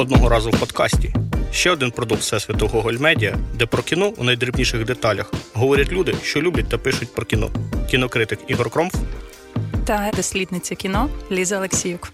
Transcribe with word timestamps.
одного 0.00 0.28
разу 0.28 0.50
в 0.50 0.60
подкасті. 0.60 1.14
Ще 1.52 1.70
один 1.70 1.90
продукт 1.90 2.20
всесвіту 2.20 2.66
Гоголь 2.66 2.94
Медіа, 3.00 3.36
де 3.54 3.66
про 3.66 3.82
кіно 3.82 4.12
у 4.16 4.24
найдрібніших 4.24 4.84
деталях 4.84 5.32
говорять 5.52 5.92
люди, 5.92 6.14
що 6.22 6.42
люблять 6.42 6.68
та 6.68 6.78
пишуть 6.78 7.14
про 7.14 7.24
кіно. 7.24 7.50
Кінокритик 7.90 8.38
Ігор 8.48 8.70
Кромф 8.70 8.94
та 9.84 10.10
дослідниця 10.16 10.74
кіно 10.74 11.10
Ліза 11.32 11.56
Олексіюк. 11.56 12.12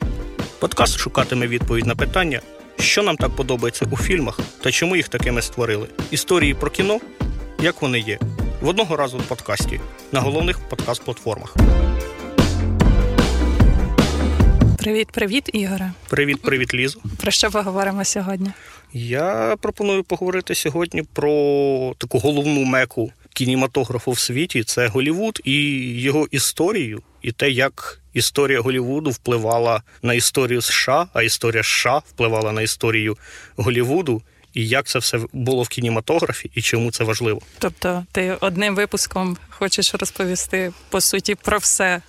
Подкаст 0.59 0.99
шукатиме 0.99 1.46
відповідь 1.46 1.87
на 1.87 1.96
питання, 1.96 2.40
що 2.78 3.03
нам 3.03 3.17
так 3.17 3.37
подобається 3.37 3.87
у 3.90 3.96
фільмах 3.96 4.40
та 4.62 4.71
чому 4.71 4.96
їх 4.96 5.08
такими 5.08 5.42
створили. 5.42 5.88
Історії 6.10 6.54
про 6.54 6.71
кіно, 6.71 7.00
як 7.60 7.82
вони 7.82 7.98
є, 7.98 8.18
в 8.60 8.68
одного 8.68 8.96
разу 8.96 9.18
в 9.18 9.22
подкасті 9.22 9.80
на 10.12 10.21
головних 10.21 10.60
подкаст-платформах. 10.71 11.56
Привіт, 14.87 15.08
привіт, 15.12 15.50
Ігоре. 15.53 15.92
Привіт, 16.09 16.42
привіт, 16.42 16.74
Лізо. 16.74 17.00
Про 17.16 17.30
що 17.30 17.50
поговоримо 17.50 18.04
сьогодні? 18.04 18.50
Я 18.92 19.56
пропоную 19.60 20.04
поговорити 20.04 20.54
сьогодні 20.54 21.02
про 21.02 21.94
таку 21.98 22.18
головну 22.18 22.64
меку 22.64 23.12
кінематографу 23.34 24.10
в 24.10 24.18
світі. 24.18 24.64
Це 24.64 24.86
Голівуд 24.86 25.41
і 25.44 25.52
його 26.00 26.28
історію, 26.30 27.02
і 27.22 27.32
те, 27.32 27.50
як 27.50 28.00
історія 28.12 28.60
Голівуду 28.60 29.10
впливала 29.10 29.82
на 30.02 30.14
історію 30.14 30.62
США, 30.62 31.08
а 31.12 31.22
історія 31.22 31.62
США 31.62 32.02
впливала 32.08 32.52
на 32.52 32.62
історію 32.62 33.16
Голівуду. 33.56 34.22
І 34.55 34.68
як 34.68 34.86
це 34.86 34.98
все 34.98 35.20
було 35.32 35.62
в 35.62 35.68
кінематографі, 35.68 36.50
і 36.55 36.62
чому 36.62 36.91
це 36.91 37.05
важливо? 37.05 37.41
Тобто, 37.58 38.05
ти 38.12 38.36
одним 38.41 38.74
випуском 38.74 39.36
хочеш 39.50 39.94
розповісти 39.94 40.72
по 40.91 41.00
суті 41.00 41.34
про 41.34 41.58
все 41.58 42.00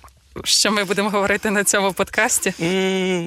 що 0.44 0.72
ми 0.72 0.84
будемо 0.84 1.10
говорити 1.10 1.50
на 1.50 1.64
цьому 1.64 1.92
подкасті? 1.92 2.54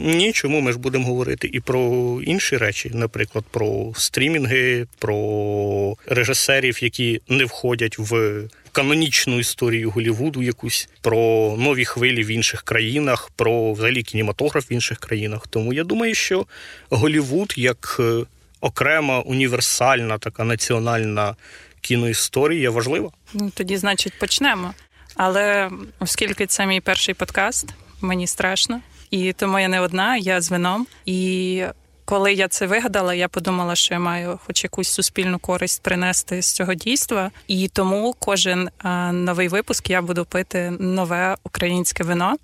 Ні, 0.03 0.31
чому 0.33 0.61
ми 0.61 0.71
ж 0.71 0.79
будемо 0.79 1.05
говорити 1.05 1.49
і 1.53 1.59
про 1.59 1.81
інші 2.21 2.57
речі, 2.57 2.91
наприклад, 2.93 3.45
про 3.51 3.93
стрімінги, 3.95 4.87
про 4.99 5.95
режисерів, 6.05 6.83
які 6.83 7.21
не 7.27 7.45
входять 7.45 7.99
в. 7.99 8.41
Канонічну 8.73 9.39
історію 9.39 9.91
Голівуду, 9.91 10.43
якусь 10.43 10.89
про 11.01 11.17
нові 11.59 11.85
хвилі 11.85 12.23
в 12.23 12.27
інших 12.27 12.61
країнах, 12.61 13.29
про 13.35 13.73
взагалі 13.73 14.03
кінематограф 14.03 14.71
в 14.71 14.73
інших 14.73 14.99
країнах. 14.99 15.47
Тому 15.47 15.73
я 15.73 15.83
думаю, 15.83 16.15
що 16.15 16.45
Голівуд 16.89 17.53
як 17.57 17.97
е, 17.99 18.25
окрема 18.61 19.19
універсальна 19.19 20.17
така 20.17 20.43
національна 20.43 21.35
кіноісторія 21.81 22.69
важлива. 22.69 23.09
Ну 23.33 23.51
тоді, 23.55 23.77
значить, 23.77 24.13
почнемо. 24.19 24.73
Але 25.15 25.69
оскільки 25.99 26.45
це 26.45 26.65
мій 26.65 26.81
перший 26.81 27.13
подкаст, 27.13 27.73
мені 28.01 28.27
страшно, 28.27 28.81
і 29.11 29.33
тому 29.33 29.59
я 29.59 29.67
не 29.67 29.79
одна, 29.79 30.17
я 30.17 30.41
з 30.41 30.51
вином. 30.51 30.87
І 31.05 31.63
коли 32.05 32.33
я 32.33 32.47
це 32.47 32.65
вигадала, 32.65 33.13
я 33.13 33.27
подумала, 33.27 33.75
що 33.75 33.93
я 33.93 33.99
маю 33.99 34.39
хоч 34.45 34.63
якусь 34.63 34.89
суспільну 34.89 35.39
користь 35.39 35.83
принести 35.83 36.41
з 36.41 36.53
цього 36.53 36.73
дійства. 36.73 37.31
І 37.47 37.67
тому 37.67 38.15
кожен 38.19 38.69
новий 39.11 39.47
випуск 39.47 39.89
я 39.89 40.01
буду 40.01 40.25
пити 40.25 40.73
нове 40.79 41.35
українське 41.43 42.03
вино. 42.03 42.35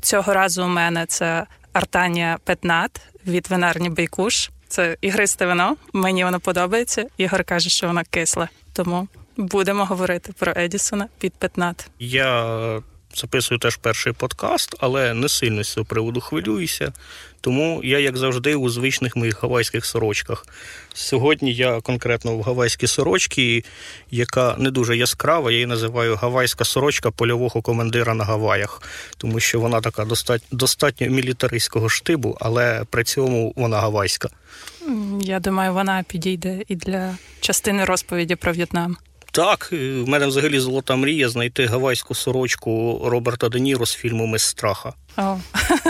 Цього 0.00 0.34
разу 0.34 0.64
у 0.64 0.68
мене 0.68 1.06
це 1.06 1.46
Артанія 1.72 2.38
Петнат 2.44 3.00
від 3.26 3.50
винарні 3.50 3.90
Бейкуш. 3.90 4.50
Це 4.68 4.96
ігристе 5.00 5.46
вино. 5.46 5.76
Мені 5.92 6.24
воно 6.24 6.40
подобається. 6.40 7.06
Ігор 7.16 7.44
каже, 7.44 7.70
що 7.70 7.86
воно 7.86 8.02
кисле. 8.10 8.48
Тому 8.72 9.08
Будемо 9.36 9.84
говорити 9.84 10.32
про 10.38 10.52
Едісона 10.56 11.08
під 11.18 11.32
петнат. 11.34 11.90
Я 11.98 12.82
записую 13.14 13.58
теж 13.58 13.76
перший 13.76 14.12
подкаст, 14.12 14.74
але 14.78 15.14
не 15.14 15.28
сильно 15.28 15.64
з 15.64 15.72
цього 15.72 15.86
приводу 15.86 16.20
хвилююся. 16.20 16.92
Тому 17.40 17.80
я, 17.84 17.98
як 17.98 18.16
завжди, 18.16 18.54
у 18.54 18.68
звичних 18.68 19.16
моїх 19.16 19.42
гавайських 19.42 19.86
сорочках. 19.86 20.46
Сьогодні 20.94 21.54
я 21.54 21.80
конкретно 21.80 22.36
в 22.36 22.42
гавайській 22.42 22.86
сорочці, 22.86 23.64
яка 24.10 24.56
не 24.58 24.70
дуже 24.70 24.96
яскрава. 24.96 25.50
Я 25.50 25.56
її 25.56 25.66
називаю 25.66 26.16
гавайська 26.16 26.64
сорочка 26.64 27.10
польового 27.10 27.62
командира 27.62 28.14
на 28.14 28.24
Гаваях, 28.24 28.82
тому 29.16 29.40
що 29.40 29.60
вона 29.60 29.80
така 29.80 30.04
достатньо 30.04 30.48
достатньо 30.50 31.06
мілітаристського 31.06 31.88
штибу, 31.88 32.36
але 32.40 32.84
при 32.90 33.04
цьому 33.04 33.52
вона 33.56 33.80
гавайська. 33.80 34.28
Я 35.20 35.40
думаю, 35.40 35.72
вона 35.72 36.04
підійде 36.08 36.62
і 36.68 36.76
для 36.76 37.16
частини 37.40 37.84
розповіді 37.84 38.36
про 38.36 38.52
В'єтнам. 38.52 38.96
Так, 39.32 39.70
е, 39.72 40.02
в 40.02 40.08
мене 40.08 40.26
взагалі 40.26 40.58
золота 40.58 40.96
мрія 40.96 41.28
знайти 41.28 41.66
гавайську 41.66 42.14
сорочку 42.14 43.00
Роберта 43.04 43.48
Де 43.48 43.60
Ніро 43.60 43.86
з 43.86 43.94
фільму 43.94 44.26
Мис 44.26 44.42
страха. 44.42 44.92
О, 45.16 45.36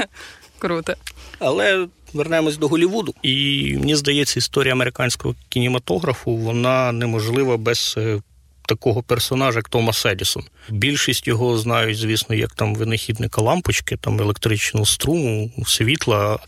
Круто. 0.58 0.94
Але 1.38 1.88
вернемось 2.12 2.56
до 2.56 2.68
Голівуду. 2.68 3.14
І 3.22 3.76
мені 3.78 3.96
здається, 3.96 4.38
історія 4.38 4.72
американського 4.74 5.34
кінематографу 5.48 6.36
вона 6.36 6.92
неможлива 6.92 7.56
без 7.56 7.94
е, 7.98 8.20
такого 8.66 9.02
персонажа, 9.02 9.58
як 9.58 9.68
Томас 9.68 10.06
Едісон. 10.06 10.42
Більшість 10.68 11.26
його 11.26 11.58
знають, 11.58 11.98
звісно, 11.98 12.34
як 12.34 12.52
там 12.52 12.74
винахідника 12.74 13.42
лампочки, 13.42 13.96
там 13.96 14.20
електричного 14.20 14.86
струму, 14.86 15.50
світла, 15.66 16.38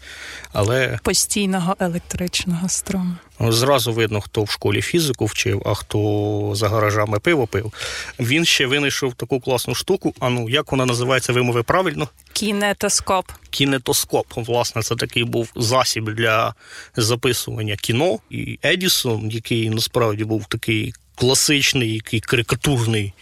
але 0.53 0.99
постійного 1.03 1.77
електричного 1.81 2.69
струму. 2.69 3.15
Зразу 3.41 3.93
видно, 3.93 4.21
хто 4.21 4.43
в 4.43 4.51
школі 4.51 4.83
фізику 4.83 5.27
вчив, 5.27 5.63
а 5.67 5.75
хто 5.75 6.53
за 6.55 6.69
гаражами 6.69 7.19
пиво 7.19 7.47
пив. 7.47 7.73
Він 8.21 8.45
ще 8.45 8.67
винайшов 8.67 9.15
таку 9.15 9.41
класну 9.41 9.75
штуку. 9.75 10.15
А 10.21 10.29
ну 10.29 10.49
як 10.49 10.73
вона 10.73 10.87
називається 10.87 11.33
вимови 11.33 11.63
правильно? 11.63 12.09
Кінетоскоп. 12.33 13.27
Кінетоскоп. 13.51 14.27
Власне, 14.37 14.83
це 14.83 14.97
такий 14.97 15.25
був 15.25 15.53
засіб 15.57 16.11
для 16.11 16.55
записування 16.97 17.77
кіно. 17.77 18.19
І 18.31 18.59
Едісон, 18.63 19.31
який 19.31 19.71
насправді 19.71 20.25
був 20.25 20.47
такий 20.47 20.95
класичний, 21.15 21.95
який 21.95 22.21
карикатурний 22.21 23.13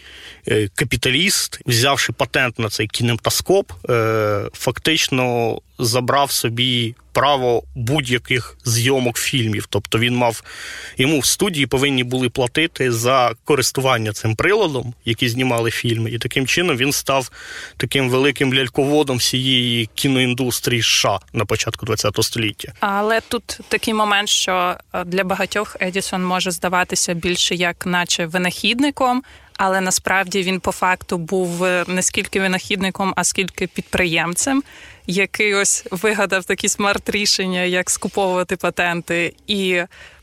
капіталіст, 0.75 1.59
взявши 1.65 2.13
патент 2.13 2.59
на 2.59 2.69
цей 2.69 2.87
кінематоскоп, 2.87 3.71
е, 3.89 4.49
фактично 4.53 5.57
забрав 5.79 6.31
собі 6.31 6.95
право 7.13 7.63
будь-яких 7.75 8.57
зйомок 8.65 9.17
фільмів. 9.17 9.65
Тобто 9.69 9.99
він 9.99 10.15
мав 10.15 10.43
йому 10.97 11.19
в 11.19 11.25
студії 11.25 11.67
повинні 11.67 12.03
були 12.03 12.29
платити 12.29 12.91
за 12.91 13.31
користування 13.43 14.11
цим 14.11 14.35
приладом, 14.35 14.93
які 15.05 15.29
знімали 15.29 15.71
фільми, 15.71 16.11
і 16.11 16.17
таким 16.17 16.47
чином 16.47 16.77
він 16.77 16.91
став 16.91 17.31
таким 17.77 18.09
великим 18.09 18.53
ляльководом 18.53 19.17
всієї 19.17 19.89
кіноіндустрії 19.95 20.81
США 20.81 21.19
на 21.33 21.45
початку 21.45 21.85
ХХ 21.85 22.23
століття. 22.23 22.73
Але 22.79 23.21
тут 23.21 23.59
такий 23.67 23.93
момент, 23.93 24.29
що 24.29 24.75
е, 24.93 25.03
для 25.03 25.23
багатьох 25.23 25.77
Едісон 25.81 26.23
може 26.25 26.51
здаватися 26.51 27.13
більше 27.13 27.55
як, 27.55 27.85
наче 27.85 28.25
винахідником. 28.25 29.23
Але 29.57 29.81
насправді 29.81 30.43
він 30.43 30.59
по 30.59 30.71
факту 30.71 31.17
був 31.17 31.63
е, 31.63 31.85
не 31.87 32.01
скільки 32.01 32.39
винахідником, 32.39 33.13
а 33.15 33.23
скільки 33.23 33.67
підприємцем 33.67 34.63
який 35.07 35.53
ось 35.53 35.85
вигадав 35.91 36.45
такі 36.45 36.69
смарт-рішення, 36.69 37.61
як 37.61 37.89
скуповувати 37.89 38.55
патенти 38.55 39.33
і 39.47 39.81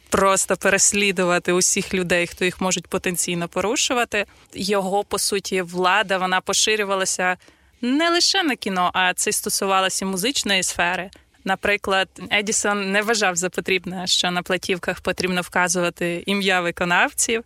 просто 0.08 0.56
переслідувати 0.56 1.52
усіх 1.52 1.94
людей, 1.94 2.26
хто 2.26 2.44
їх 2.44 2.60
можуть 2.60 2.86
потенційно 2.86 3.48
порушувати. 3.48 4.24
Його 4.54 5.04
по 5.04 5.18
суті 5.18 5.62
влада 5.62 6.18
вона 6.18 6.40
поширювалася 6.40 7.36
не 7.80 8.10
лише 8.10 8.42
на 8.42 8.56
кіно, 8.56 8.90
а 8.94 9.14
це 9.14 9.32
стосувалося 9.32 10.06
музичної 10.06 10.62
сфери. 10.62 11.10
Наприклад, 11.44 12.08
Едісон 12.32 12.92
не 12.92 13.02
вважав 13.02 13.36
за 13.36 13.50
потрібне, 13.50 14.06
що 14.06 14.30
на 14.30 14.42
платівках 14.42 15.00
потрібно 15.00 15.40
вказувати 15.40 16.22
ім'я 16.26 16.60
виконавців. 16.60 17.44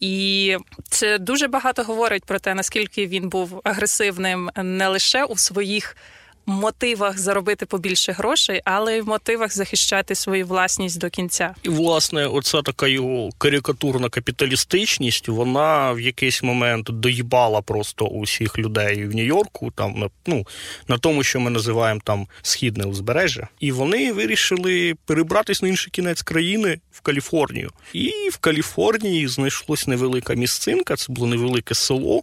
І 0.00 0.56
це 0.88 1.18
дуже 1.18 1.48
багато 1.48 1.82
говорить 1.82 2.24
про 2.24 2.38
те, 2.38 2.54
наскільки 2.54 3.06
він 3.06 3.28
був 3.28 3.60
агресивним 3.64 4.50
не 4.56 4.88
лише 4.88 5.24
у 5.24 5.36
своїх 5.36 5.96
мотивах 6.46 7.18
заробити 7.18 7.66
побільше 7.66 8.12
грошей, 8.12 8.60
але 8.64 8.96
й 8.96 9.00
в 9.00 9.08
мотивах 9.08 9.52
захищати 9.52 10.14
свою 10.14 10.46
власність 10.46 10.98
до 10.98 11.10
кінця. 11.10 11.54
І 11.62 11.68
власне, 11.68 12.26
оця 12.26 12.62
така 12.62 12.86
його 12.86 13.30
карикатурна 13.38 14.08
капіталістичність, 14.08 15.28
вона 15.28 15.92
в 15.92 16.00
якийсь 16.00 16.42
момент 16.42 16.90
доїбала 16.90 17.62
просто 17.62 18.04
усіх 18.04 18.58
людей 18.58 19.04
в 19.04 19.14
Нью-Йорку, 19.14 19.70
там 19.70 20.10
ну 20.26 20.46
на 20.88 20.98
тому, 20.98 21.22
що 21.22 21.40
ми 21.40 21.50
називаємо 21.50 22.00
там 22.04 22.26
східне 22.42 22.84
узбережжя, 22.84 23.48
і 23.60 23.72
вони 23.72 24.12
вирішили 24.12 24.94
перебратись 25.04 25.62
на 25.62 25.68
інший 25.68 25.90
кінець 25.90 26.22
країни 26.22 26.78
в 26.92 27.00
Каліфорнію. 27.00 27.70
І 27.92 28.12
в 28.32 28.36
Каліфорнії 28.36 29.28
знайшлось 29.28 29.86
невелика 29.86 30.34
місцинка, 30.34 30.96
це 30.96 31.12
було 31.12 31.26
невелике 31.26 31.74
село 31.74 32.22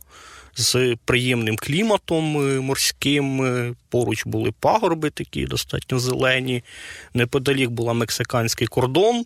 з 0.56 0.96
приємним 1.06 1.56
кліматом 1.56 2.38
е, 2.38 2.60
морським. 2.60 3.42
Е, 3.42 3.74
поруч 3.90 4.26
були 4.26 4.52
пагорби 4.60 5.10
такі, 5.10 5.46
достатньо 5.46 6.00
зелені. 6.00 6.64
Неподалік 7.14 7.70
була 7.70 7.94
мексиканський 7.94 8.68
кордон. 8.68 9.26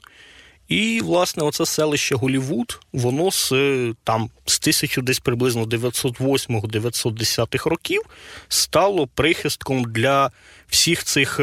І, 0.67 1.01
власне, 1.03 1.43
оце 1.43 1.65
селище 1.65 2.15
Голівуд, 2.15 2.79
воно 2.93 3.31
з 3.31 3.51
е, 3.51 3.93
там 4.03 4.29
з 4.45 4.59
1000 4.59 5.01
десь 5.01 5.19
приблизно 5.19 5.63
908-910 5.63 7.69
років 7.69 8.01
стало 8.47 9.07
прихистком 9.07 9.83
для 9.83 10.31
всіх 10.67 11.03
цих 11.03 11.39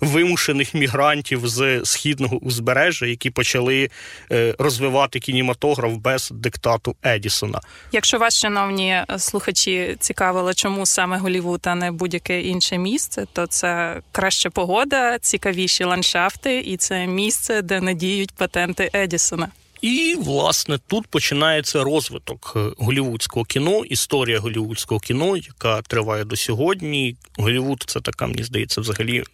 вимушених 0.00 0.74
мігрантів 0.74 1.48
з 1.48 1.84
східного 1.84 2.36
узбережжя, 2.36 3.06
які 3.06 3.30
почали 3.30 3.90
е, 4.32 4.54
розвивати 4.58 5.20
кінематограф 5.20 5.92
без 5.92 6.30
диктату 6.34 6.96
Едісона. 7.06 7.60
Якщо 7.92 8.18
вас, 8.18 8.38
шановні 8.38 9.02
слухачі, 9.18 9.96
цікавило, 10.00 10.54
чому 10.54 10.86
саме 10.86 11.18
Голівуд, 11.18 11.60
а 11.64 11.74
не 11.74 11.92
будь-яке 11.92 12.40
інше 12.40 12.78
місце, 12.78 13.26
то 13.32 13.46
це 13.46 14.00
краща 14.12 14.50
погода, 14.50 15.18
цікавіші 15.18 15.84
ландшафти, 15.84 16.58
і 16.58 16.76
це 16.76 17.06
місце, 17.06 17.62
де 17.62 17.80
надіють 17.80 18.30
патенти 18.30 18.90
Едісона. 18.94 19.48
І 19.82 20.16
власне 20.18 20.78
тут 20.86 21.06
починається 21.06 21.84
розвиток 21.84 22.52
е, 22.56 22.70
голівудського 22.78 23.44
кіно, 23.44 23.84
історія 23.84 24.38
голівудського 24.38 25.00
кіно, 25.00 25.36
яка 25.36 25.82
триває 25.82 26.24
до 26.24 26.36
сьогодні. 26.36 27.16
Голівуд 27.38 27.84
це 27.86 28.00
така, 28.00 28.26
мені 28.26 28.42
здається, 28.42 28.80
взагалі 28.80 29.24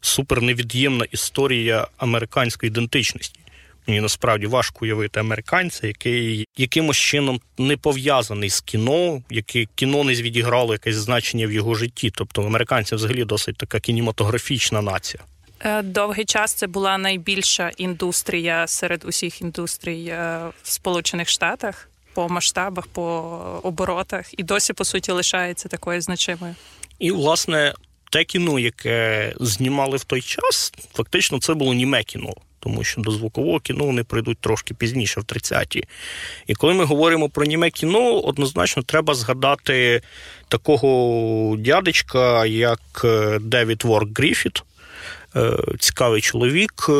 суперневід'ємна 0.00 1.04
історія 1.10 1.86
американської 1.96 2.70
ідентичності. 2.70 3.40
Мені 3.86 4.00
насправді 4.00 4.46
важко 4.46 4.78
уявити 4.82 5.20
американця, 5.20 5.86
який 5.86 6.46
якимось 6.56 6.96
чином 6.96 7.40
не 7.58 7.76
пов'язаний 7.76 8.50
з 8.50 8.60
кіно, 8.60 9.22
яке 9.30 9.66
кіно 9.74 10.04
не 10.04 10.14
відіграло 10.14 10.72
якесь 10.72 10.96
значення 10.96 11.46
в 11.46 11.52
його 11.52 11.74
житті. 11.74 12.10
Тобто 12.14 12.42
американці 12.42 12.94
взагалі 12.94 13.24
досить 13.24 13.56
така 13.56 13.80
кінематографічна 13.80 14.82
нація. 14.82 15.22
Е, 15.60 15.82
довгий 15.82 16.24
час 16.24 16.52
це 16.52 16.66
була 16.66 16.98
найбільша 16.98 17.70
індустрія 17.76 18.66
серед 18.66 19.04
усіх 19.04 19.40
індустрій 19.40 20.06
е, 20.06 20.40
в 20.62 20.70
Сполучених 20.70 21.28
Штатах 21.28 21.88
по 22.14 22.28
масштабах, 22.28 22.86
по 22.86 23.02
оборотах, 23.62 24.38
і 24.38 24.42
досі 24.42 24.72
по 24.72 24.84
суті 24.84 25.12
лишається 25.12 25.68
такою 25.68 26.00
значимою. 26.00 26.54
І 26.98 27.10
власне 27.10 27.74
те 28.10 28.24
кіно, 28.24 28.58
яке 28.58 29.32
знімали 29.40 29.96
в 29.96 30.04
той 30.04 30.22
час, 30.22 30.72
фактично 30.94 31.40
це 31.40 31.54
було 31.54 31.74
німе 31.74 32.02
кіно. 32.02 32.34
Тому 32.60 32.84
що 32.84 33.00
до 33.00 33.10
звукового 33.10 33.60
кіно 33.60 33.84
вони 33.84 34.04
прийдуть 34.04 34.38
трошки 34.38 34.74
пізніше, 34.74 35.20
в 35.20 35.24
30-ті. 35.24 35.84
І 36.46 36.54
коли 36.54 36.74
ми 36.74 36.84
говоримо 36.84 37.28
про 37.28 37.44
німе 37.44 37.70
кіно, 37.70 38.20
однозначно 38.20 38.82
треба 38.82 39.14
згадати 39.14 40.02
такого 40.48 41.56
дядечка, 41.56 42.46
як 42.46 42.80
е, 43.04 43.38
Девід 43.40 43.84
Ворк 43.84 44.18
Гріфіт. 44.18 44.62
Е, 45.36 45.52
цікавий 45.78 46.20
чоловік 46.20 46.86
е, 46.88 46.92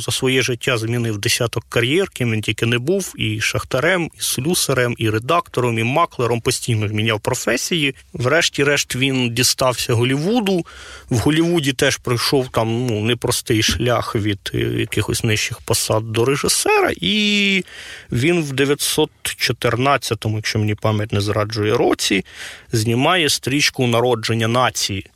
за 0.00 0.12
своє 0.12 0.42
життя 0.42 0.78
змінив 0.78 1.18
десяток 1.18 1.64
кар'єр, 1.68 2.08
ким 2.08 2.32
він 2.32 2.40
тільки 2.40 2.66
не 2.66 2.78
був, 2.78 3.14
і 3.16 3.40
шахтарем, 3.40 4.10
і 4.18 4.22
слюсарем, 4.22 4.94
і 4.98 5.10
редактором, 5.10 5.78
і 5.78 5.84
маклером 5.84 6.40
постійно 6.40 6.88
зміняв 6.88 7.20
професії. 7.20 7.94
Врешті-решт 8.12 8.96
він 8.96 9.30
дістався 9.34 9.94
Голівуду. 9.94 10.66
В 11.10 11.18
Голівуді 11.18 11.72
теж 11.72 11.96
пройшов 11.96 12.48
там 12.48 12.86
ну, 12.86 13.00
непростий 13.00 13.62
шлях 13.62 14.16
від 14.16 14.50
е, 14.54 14.58
якихось 14.58 15.24
нижчих 15.24 15.60
посад 15.60 16.12
до 16.12 16.24
режисера, 16.24 16.92
і 17.00 17.64
він 18.12 18.42
в 18.42 18.52
914-му, 18.52 20.36
якщо 20.36 20.58
мені 20.58 20.74
пам'ять 20.74 21.12
не 21.12 21.20
зраджує 21.20 21.76
році, 21.76 22.24
знімає 22.72 23.28
стрічку 23.28 23.86
народження 23.86 24.48
нації. 24.48 25.06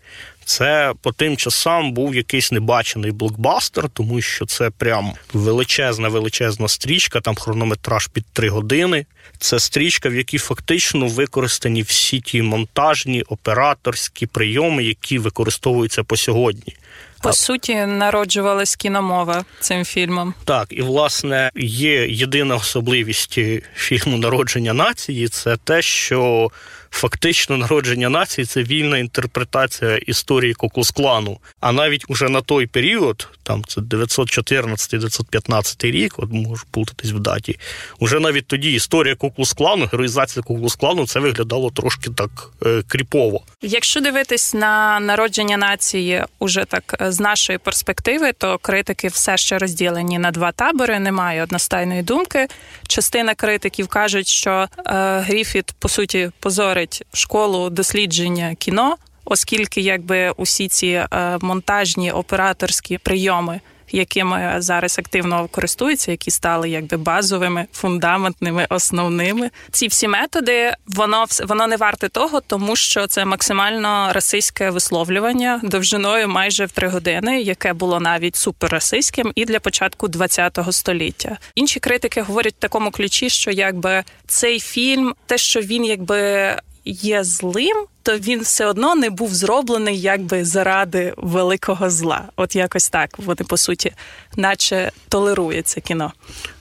Це 0.49 0.95
по 1.03 1.13
тим 1.13 1.37
часам 1.37 1.93
був 1.93 2.15
якийсь 2.15 2.53
небачений 2.53 3.11
блокбастер, 3.11 3.89
тому 3.89 4.21
що 4.21 4.47
це 4.47 4.71
прям 4.71 5.13
величезна, 5.33 6.09
величезна 6.09 6.69
стрічка, 6.69 7.21
там 7.21 7.35
хронометраж 7.35 8.07
під 8.07 8.25
три 8.33 8.49
години. 8.49 9.07
Це 9.39 9.59
стрічка, 9.59 10.09
в 10.09 10.15
якій 10.15 10.39
фактично 10.39 11.07
використані 11.07 11.83
всі 11.83 12.21
ті 12.21 12.43
монтажні 12.43 13.23
операторські 13.23 14.27
прийоми, 14.27 14.85
які 14.85 15.19
використовуються 15.19 16.05
по 16.05 16.17
сьогодні. 16.17 16.77
По 17.23 17.33
суті, 17.33 17.75
народжувалась 17.75 18.77
кіномова 18.77 19.45
цим 19.61 19.85
фільмом. 19.85 20.35
Так, 20.45 20.67
і 20.71 20.83
власне 20.83 21.51
є 21.57 22.07
єдина 22.09 22.57
особливість 22.57 23.39
фільму 23.77 24.19
Народження 24.19 24.73
нації 24.73 25.29
це 25.29 25.57
те, 25.57 25.83
що 25.83 26.51
фактично 26.91 27.57
народження 27.57 28.09
нації 28.09 28.45
це 28.45 28.63
вільна 28.63 28.99
інтерпретація 28.99 29.97
історії 29.97 30.55
Коклус-клану. 30.55 31.39
А 31.61 31.73
навіть 31.73 32.05
уже 32.09 32.29
на 32.29 32.41
той 32.41 32.67
період, 32.67 33.29
там 33.43 33.65
це 33.69 33.81
914-915 33.81 35.91
рік, 35.91 36.15
от 36.17 36.33
можу 36.33 36.65
плутатись 36.71 37.11
в 37.11 37.19
даті. 37.19 37.59
Уже 37.99 38.21
навіть 38.21 38.47
тоді 38.47 38.73
історія 38.73 39.15
Коклус-клану, 39.15 39.89
героїзація 39.93 40.43
Коклус-клану, 40.43 41.07
це 41.07 41.21
виглядало 41.21 41.71
трошки 41.71 42.11
так 42.11 42.31
е, 42.67 42.83
кріпово. 42.89 43.41
Якщо 43.63 44.01
дивитись 44.01 44.55
на 44.55 45.01
народження 45.01 45.57
нації, 45.57 46.25
уже 46.39 46.65
так 46.65 46.97
е, 47.01 47.13
з 47.13 47.21
нашої 47.21 47.59
перспективи, 47.59 48.33
то 48.33 48.59
критики 48.59 49.09
все 49.09 49.37
ще 49.37 49.59
розділені 49.59 50.19
на 50.19 50.31
два 50.31 50.53
табори. 50.53 50.99
Немає 50.99 51.43
одностайної 51.43 52.03
думки. 52.03 52.47
Частина 52.87 53.35
критиків 53.35 53.89
кажуть, 53.89 54.29
що 54.29 54.69
е, 54.87 55.21
Гріфіт 55.21 55.75
по 55.79 55.89
суті 55.89 56.31
позорить 56.79 57.03
школу 57.13 57.71
дослідження 57.71 58.55
кіно, 58.59 58.97
оскільки 59.25 59.81
якби 59.81 60.31
усі 60.37 60.69
ці 60.69 60.87
е, 60.87 61.39
монтажні 61.41 62.13
операторські 62.13 62.99
прийоми 62.99 63.61
якими 63.93 64.55
зараз 64.59 64.99
активно 64.99 65.49
користуються, 65.49 66.11
які 66.11 66.31
стали 66.31 66.71
якби 66.71 66.97
базовими, 66.97 67.67
фундаментними, 67.73 68.67
основними. 68.71 69.51
Ці 69.71 69.87
всі 69.87 70.09
методи 70.09 70.73
воно 70.87 71.25
воно 71.47 71.67
не 71.67 71.77
варте 71.77 72.09
того, 72.09 72.41
тому 72.41 72.77
що 72.77 73.07
це 73.07 73.25
максимально 73.25 74.11
расистське 74.13 74.71
висловлювання 74.71 75.61
довжиною 75.63 76.29
майже 76.29 76.65
в 76.65 76.71
три 76.71 76.89
години, 76.89 77.43
яке 77.43 77.73
було 77.73 78.01
навіть 78.01 78.37
суперрасистським 78.37 79.33
і 79.35 79.45
для 79.45 79.61
початку 79.61 80.09
ХХ 80.09 80.73
століття. 80.73 81.39
Інші 81.55 81.81
критики 81.81 82.23
говорять 82.23 82.55
в 82.55 82.61
такому 82.61 82.91
ключі, 82.91 83.31
що 83.31 83.51
якби 83.51 84.05
цей 84.27 84.61
фільм, 84.61 85.15
те, 85.27 85.39
що 85.39 85.61
він 85.61 85.85
якби 85.85 86.55
є 86.89 87.25
злим, 87.25 87.77
то 88.03 88.19
він 88.19 88.41
все 88.41 88.67
одно 88.67 88.95
не 88.95 89.11
був 89.11 89.35
зроблений 89.35 90.01
якби 90.01 90.45
заради 90.45 91.15
великого 91.17 91.91
зла. 91.91 92.29
От 92.37 92.57
якось 92.57 92.89
так 92.89 93.19
вони 93.19 93.45
по 93.49 93.57
суті, 93.57 93.93
наче 94.37 94.93
толерує 95.09 95.63
кіно. 95.63 96.13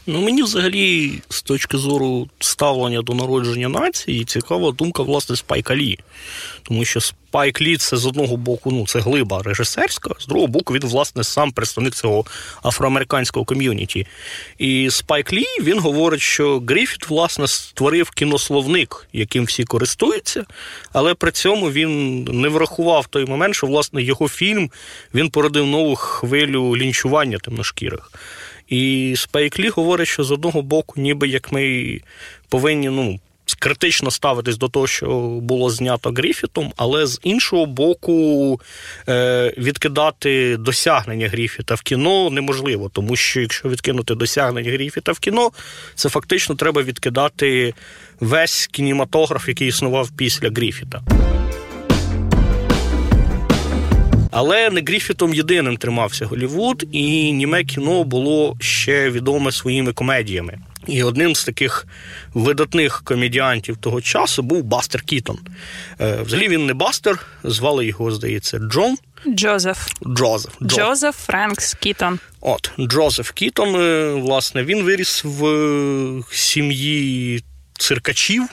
Ну 0.07 0.21
мені 0.21 0.43
взагалі 0.43 1.21
з 1.29 1.41
точки 1.41 1.77
зору 1.77 2.29
ставлення 2.39 3.01
до 3.01 3.13
народження 3.13 3.69
нації 3.69 4.25
цікава 4.25 4.71
думка 4.71 5.03
власне 5.03 5.35
Спайка 5.35 5.75
Лі. 5.75 5.99
Тому 6.67 6.85
що 6.85 7.01
Спайк 7.01 7.61
Лі 7.61 7.77
це 7.77 7.97
з 7.97 8.05
одного 8.05 8.37
боку, 8.37 8.71
ну 8.71 8.87
це 8.87 8.99
глиба 8.99 9.41
режисерська, 9.43 10.09
з 10.19 10.27
другого 10.27 10.47
боку, 10.47 10.73
він, 10.73 10.81
власне, 10.81 11.23
сам 11.23 11.51
представник 11.51 11.95
цього 11.95 12.25
афроамериканського 12.63 13.45
ком'юніті. 13.45 14.07
І 14.57 14.89
Спайк 14.91 15.33
Лі 15.33 15.45
він 15.61 15.79
говорить, 15.79 16.21
що 16.21 16.63
Гріфіт, 16.67 17.09
власне, 17.09 17.47
створив 17.47 18.09
кінословник, 18.09 19.07
яким 19.13 19.45
всі 19.45 19.63
користуються, 19.63 20.45
але 20.93 21.13
при 21.13 21.31
цьому 21.31 21.71
він 21.71 22.23
не 22.23 22.47
врахував 22.47 23.07
той 23.07 23.25
момент, 23.25 23.55
що 23.55 23.67
власне 23.67 24.03
його 24.03 24.29
фільм 24.29 24.71
він 25.13 25.29
породив 25.29 25.67
нову 25.67 25.95
хвилю 25.95 26.77
лінчування 26.77 27.37
темношкірих. 27.37 28.11
І 28.67 29.13
Спайк 29.17 29.59
Лі 29.59 29.69
говорить, 29.69 30.07
що 30.07 30.23
з 30.23 30.31
одного 30.31 30.61
боку, 30.61 31.01
ніби 31.01 31.27
як 31.27 31.51
ми 31.51 31.99
повинні 32.49 32.89
ну, 32.89 33.19
критично 33.55 34.11
ставитись 34.11 34.57
до 34.57 34.67
того, 34.67 34.87
що 34.87 35.07
було 35.41 35.69
знято 35.69 36.11
Гріфітом, 36.11 36.73
але 36.77 37.07
з 37.07 37.19
іншого 37.23 37.65
боку, 37.65 38.61
е, 39.09 39.53
відкидати 39.57 40.57
досягнення 40.57 41.27
Гріфіта 41.27 41.75
в 41.75 41.81
кіно 41.81 42.29
неможливо, 42.29 42.89
тому 42.93 43.15
що 43.15 43.41
якщо 43.41 43.69
відкинути 43.69 44.15
досягнення 44.15 44.71
Гріфіта 44.71 45.11
в 45.11 45.19
кіно, 45.19 45.51
це 45.95 46.09
фактично 46.09 46.55
треба 46.55 46.83
відкидати 46.83 47.73
весь 48.19 48.67
кінематограф, 48.67 49.47
який 49.47 49.67
існував 49.67 50.09
після 50.17 50.49
Гріфіта. 50.49 51.01
Але 54.31 54.69
не 54.69 54.81
Гріфітом 54.81 55.33
єдиним 55.33 55.77
тримався 55.77 56.25
Голівуд, 56.25 56.83
і 56.91 57.31
німе 57.31 57.63
кіно 57.63 58.03
було 58.03 58.57
ще 58.59 59.09
відоме 59.09 59.51
своїми 59.51 59.93
комедіями. 59.93 60.59
І 60.87 61.03
одним 61.03 61.35
з 61.35 61.43
таких 61.43 61.87
видатних 62.33 63.01
комедіантів 63.03 63.77
того 63.77 64.01
часу 64.01 64.43
був 64.43 64.63
Бастер 64.63 65.01
Кітон. 65.01 65.39
Е, 66.01 66.21
взагалі 66.21 66.47
він 66.47 66.65
не 66.65 66.73
Бастер, 66.73 67.27
звали 67.43 67.85
його, 67.85 68.11
здається, 68.11 68.59
Джон. 68.59 68.97
Джозеф. 69.27 69.87
Джозеф. 70.07 70.53
Джо. 70.63 70.77
Джозеф 70.77 71.15
Френк 71.25 71.73
Кітон. 71.73 72.19
От, 72.41 72.71
Джозеф 72.79 73.31
Кітон, 73.31 73.75
е, 73.75 74.11
власне, 74.11 74.63
він 74.63 74.83
виріс 74.83 75.21
в 75.25 76.23
сім'ї 76.31 77.43
циркачів. 77.77 78.43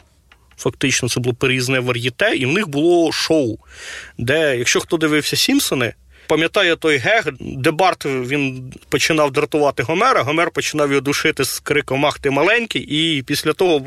Фактично, 0.57 1.09
це 1.09 1.21
було 1.21 1.35
переїзне 1.35 1.81
вар'єте, 1.81 2.37
і 2.37 2.47
в 2.47 2.53
них 2.53 2.69
було 2.69 3.13
шоу, 3.13 3.59
де, 4.19 4.59
якщо 4.59 4.81
хто 4.81 4.97
дивився 4.97 5.37
Сімпсони, 5.37 5.95
пам'ятає 6.27 6.77
той 6.77 6.97
гег, 6.97 7.25
де 7.41 7.71
Барт 7.71 8.05
він 8.05 8.73
починав 8.89 9.33
дратувати 9.33 9.83
Гомера, 9.83 10.23
Гомер 10.23 10.51
починав 10.51 10.91
його 10.91 11.01
душити 11.01 11.45
з 11.45 11.61
криком 11.61 12.07
Ах, 12.07 12.19
ти 12.19 12.31
маленький, 12.31 12.83
і 12.83 13.23
після 13.23 13.53
того 13.53 13.83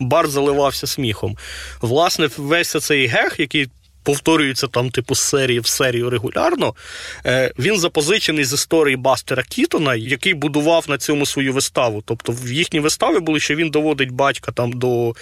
Барт 0.00 0.30
заливався 0.30 0.86
сміхом. 0.86 1.36
Власне, 1.80 2.28
весь 2.36 2.84
цей 2.84 3.06
гег, 3.06 3.34
який 3.38 3.68
повторюється 4.02 4.66
там, 4.66 4.90
типу, 4.90 5.14
з 5.14 5.20
серії 5.20 5.60
в 5.60 5.66
серію 5.66 6.10
регулярно. 6.10 6.74
Е, 7.26 7.52
Він 7.58 7.78
запозичений 7.78 8.44
з 8.44 8.52
історії 8.52 8.96
Бастера 8.96 9.42
Кітона, 9.42 9.94
який 9.94 10.34
будував 10.34 10.84
на 10.88 10.98
цьому 10.98 11.26
свою 11.26 11.52
виставу. 11.52 12.02
Тобто 12.06 12.32
в 12.32 12.52
їхні 12.52 12.80
вистави 12.80 13.20
були, 13.20 13.40
що 13.40 13.54
він 13.54 13.70
доводить 13.70 14.10
батька 14.10 14.52
там 14.52 14.72
до 14.72 15.14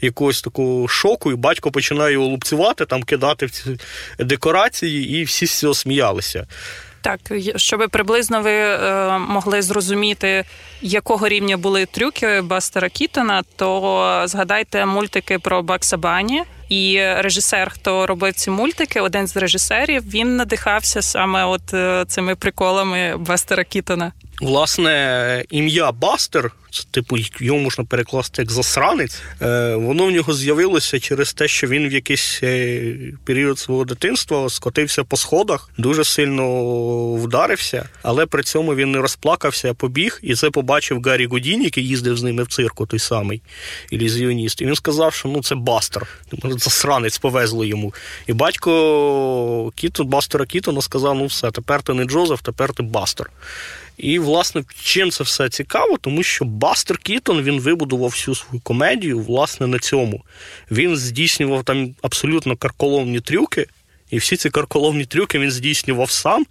якогось 0.00 0.42
такого 0.42 0.88
шоку, 0.88 1.32
і 1.32 1.34
батько 1.34 1.70
починає 1.70 2.12
його 2.12 2.26
лупцювати, 2.26 2.84
там 2.86 3.02
кидати 3.02 3.46
в 3.46 3.50
ці 3.50 3.78
декорації, 4.18 5.20
і 5.20 5.24
всі 5.24 5.46
з 5.46 5.58
цього 5.58 5.74
сміялися. 5.74 6.46
Так, 7.04 7.20
щоб 7.56 7.88
приблизно 7.90 8.42
ви 8.42 8.52
е, 8.52 9.18
могли 9.18 9.62
зрозуміти, 9.62 10.44
якого 10.82 11.28
рівня 11.28 11.56
були 11.56 11.86
трюки 11.86 12.40
Бастера 12.40 12.88
Кітона, 12.88 13.42
то 13.56 14.22
згадайте 14.26 14.86
мультики 14.86 15.38
про 15.38 15.62
Бакса 15.62 15.96
Бані. 15.96 16.42
І 16.68 17.00
режисер, 17.00 17.70
хто 17.70 18.06
робив 18.06 18.32
ці 18.34 18.50
мультики, 18.50 19.00
один 19.00 19.26
з 19.26 19.36
режисерів, 19.36 20.10
він 20.10 20.36
надихався 20.36 21.02
саме 21.02 21.44
от 21.44 21.74
е, 21.74 22.04
цими 22.08 22.34
приколами 22.34 23.16
Бастера 23.16 23.64
Кітона. 23.64 24.12
Власне, 24.40 25.44
ім'я 25.50 25.92
Бастер, 25.92 26.52
це 26.70 26.84
типу 26.90 27.16
його 27.40 27.58
можна 27.58 27.84
перекласти 27.84 28.42
як 28.42 28.50
засранець. 28.50 29.22
Е, 29.42 29.74
воно 29.74 30.06
в 30.06 30.10
нього 30.10 30.34
з'явилося 30.34 31.00
через 31.00 31.32
те, 31.32 31.48
що 31.48 31.66
він 31.66 31.88
в 31.88 31.92
якийсь 31.92 32.40
е, 32.42 32.96
період 33.24 33.58
свого 33.58 33.84
дитинства 33.84 34.48
скотився 34.48 35.04
по 35.04 35.16
сходах, 35.16 35.70
дуже 35.78 36.04
сильно 36.04 37.14
вдарився, 37.14 37.88
але 38.02 38.26
при 38.26 38.42
цьому 38.42 38.74
він 38.74 38.92
не 38.92 38.98
розплакався, 38.98 39.70
а 39.70 39.74
побіг. 39.74 40.18
І 40.22 40.34
це 40.34 40.50
побачив 40.50 41.02
Гаррі 41.02 41.26
Гудін, 41.26 41.62
який 41.62 41.86
їздив 41.86 42.16
з 42.16 42.22
ними 42.22 42.42
в 42.42 42.48
цирку, 42.48 42.86
той 42.86 42.98
самий 42.98 43.42
ілюзіоніст. 43.90 44.60
І 44.60 44.66
він 44.66 44.74
сказав, 44.74 45.14
що 45.14 45.28
ну 45.28 45.42
це 45.42 45.54
Бастер. 45.54 46.08
Засранець 46.44 47.18
повезло 47.18 47.64
йому. 47.64 47.94
І 48.26 48.32
батько 48.32 49.72
Кіто, 49.74 50.04
Бастера 50.04 50.46
Кітона 50.46 50.82
сказав: 50.82 51.14
ну 51.14 51.26
все, 51.26 51.50
тепер 51.50 51.82
ти 51.82 51.94
не 51.94 52.04
Джозеф, 52.04 52.42
тепер 52.42 52.72
ти 52.72 52.82
Бастер. 52.82 53.30
І, 53.98 54.18
власне, 54.18 54.64
чим 54.82 55.10
це 55.10 55.24
все 55.24 55.48
цікаво, 55.48 55.96
тому 56.00 56.22
що 56.22 56.44
Бастер 56.44 56.98
Кітон 56.98 57.42
він 57.42 57.60
вибудував 57.60 58.10
всю 58.10 58.34
свою 58.34 58.60
комедію, 58.60 59.18
власне, 59.18 59.66
на 59.66 59.78
цьому. 59.78 60.22
Він 60.70 60.96
здійснював 60.96 61.64
там 61.64 61.94
абсолютно 62.02 62.56
карколомні 62.56 63.20
трюки. 63.20 63.66
І 64.14 64.18
всі 64.18 64.36
ці 64.36 64.50
карколовні 64.50 65.04
трюки 65.04 65.38
він 65.38 65.50
здійснював 65.50 66.10
сам. 66.10 66.46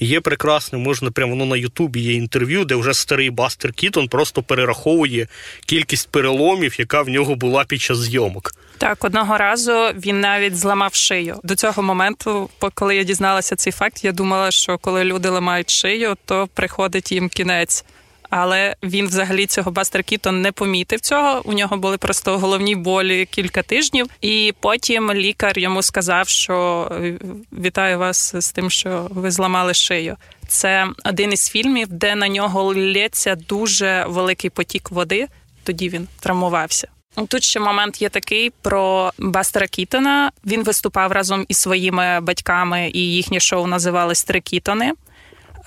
Є 0.00 0.20
прекрасне, 0.20 0.78
можна 0.78 1.10
прямо 1.10 1.30
воно 1.30 1.46
на 1.46 1.56
Ютубі 1.56 2.00
є 2.00 2.12
інтерв'ю, 2.12 2.64
де 2.64 2.74
вже 2.74 2.94
старий 2.94 3.30
Бастер 3.30 3.72
Кітон 3.72 4.08
просто 4.08 4.42
перераховує 4.42 5.26
кількість 5.66 6.08
переломів, 6.08 6.80
яка 6.80 7.02
в 7.02 7.08
нього 7.08 7.34
була 7.34 7.64
під 7.64 7.80
час 7.80 7.98
зйомок. 7.98 8.54
Так, 8.78 9.04
одного 9.04 9.36
разу 9.38 9.72
він 9.72 10.20
навіть 10.20 10.56
зламав 10.56 10.94
шию. 10.94 11.40
До 11.42 11.56
цього 11.56 11.82
моменту, 11.82 12.50
коли 12.74 12.96
я 12.96 13.02
дізналася 13.04 13.56
цей 13.56 13.72
факт, 13.72 14.04
я 14.04 14.12
думала, 14.12 14.50
що 14.50 14.78
коли 14.78 15.04
люди 15.04 15.28
ламають 15.28 15.70
шию, 15.70 16.16
то 16.24 16.48
приходить 16.54 17.12
їм 17.12 17.28
кінець. 17.28 17.84
Але 18.30 18.76
він 18.82 19.06
взагалі 19.06 19.46
цього 19.46 19.70
Бастер 19.70 20.04
Кітон 20.04 20.42
не 20.42 20.52
помітив 20.52 21.00
цього. 21.00 21.42
У 21.44 21.52
нього 21.52 21.76
були 21.76 21.98
просто 21.98 22.38
головні 22.38 22.76
болі 22.76 23.26
кілька 23.26 23.62
тижнів, 23.62 24.06
і 24.20 24.54
потім 24.60 25.12
лікар 25.12 25.58
йому 25.58 25.82
сказав, 25.82 26.28
що 26.28 26.88
«Е, 26.92 27.18
вітаю 27.52 27.98
вас 27.98 28.34
з 28.36 28.52
тим, 28.52 28.70
що 28.70 29.06
ви 29.10 29.30
зламали 29.30 29.74
шию. 29.74 30.16
Це 30.48 30.88
один 31.04 31.32
із 31.32 31.48
фільмів, 31.48 31.88
де 31.90 32.14
на 32.14 32.28
нього 32.28 32.74
лється 32.74 33.34
дуже 33.34 34.04
великий 34.08 34.50
потік 34.50 34.90
води. 34.90 35.26
Тоді 35.64 35.88
він 35.88 36.08
травмувався. 36.20 36.88
Тут 37.28 37.42
ще 37.42 37.60
момент 37.60 38.02
є 38.02 38.08
такий 38.08 38.50
про 38.62 39.12
Бастера 39.18 39.66
Кітона. 39.66 40.32
Він 40.46 40.62
виступав 40.62 41.12
разом 41.12 41.44
із 41.48 41.58
своїми 41.58 42.20
батьками, 42.20 42.90
і 42.94 42.98
їхнє 42.98 43.40
шоу 43.40 43.66
називалось 43.66 44.24
Три 44.24 44.40
Кітони. 44.40 44.92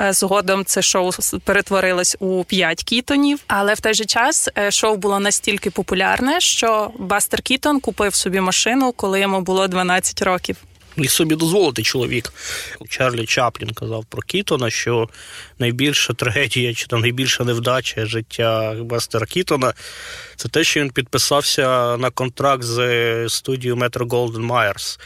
Е, 0.02 0.14
згодом 0.14 0.66
це 0.66 0.82
шоу 0.82 1.12
перетворилось 1.44 2.18
у 2.20 2.44
п'ять 2.44 2.84
кітонів, 2.84 3.40
але 3.48 3.74
в 3.74 3.80
той 3.80 3.94
же 3.94 4.06
час 4.06 4.50
е, 4.58 4.72
шоу 4.72 4.96
було 4.96 5.20
настільки 5.20 5.70
популярне, 5.70 6.42
що 6.42 6.92
Бастер 7.00 7.42
Кітон 7.42 7.80
купив 7.80 8.16
собі 8.16 8.40
машину, 8.40 8.92
коли 8.92 9.20
йому 9.20 9.42
було 9.42 9.68
12 9.68 10.22
років. 10.22 10.58
Міг 10.98 11.10
собі 11.10 11.36
дозволити 11.36 11.84
чоловік. 11.84 12.34
Чарлі 12.90 13.26
Чаплін 13.26 13.70
казав 13.70 14.06
про 14.06 14.22
Кітона, 14.22 14.70
що 14.70 15.10
найбільша 15.60 16.14
трагедія 16.14 16.74
чи 16.74 16.88
там 16.88 17.02
найбільша 17.02 17.44
невдача 17.44 18.06
життя 18.06 18.76
Бастера 18.80 19.26
Кітона 19.26 19.74
це 20.36 20.50
те, 20.50 20.64
що 20.64 20.80
він 20.80 20.90
підписався 20.90 21.98
на 21.98 22.10
контракт 22.10 22.64
з 22.64 23.30
студією 23.30 23.76
Metro 23.76 24.08
Golden 24.08 24.48
Myers. 24.48 25.00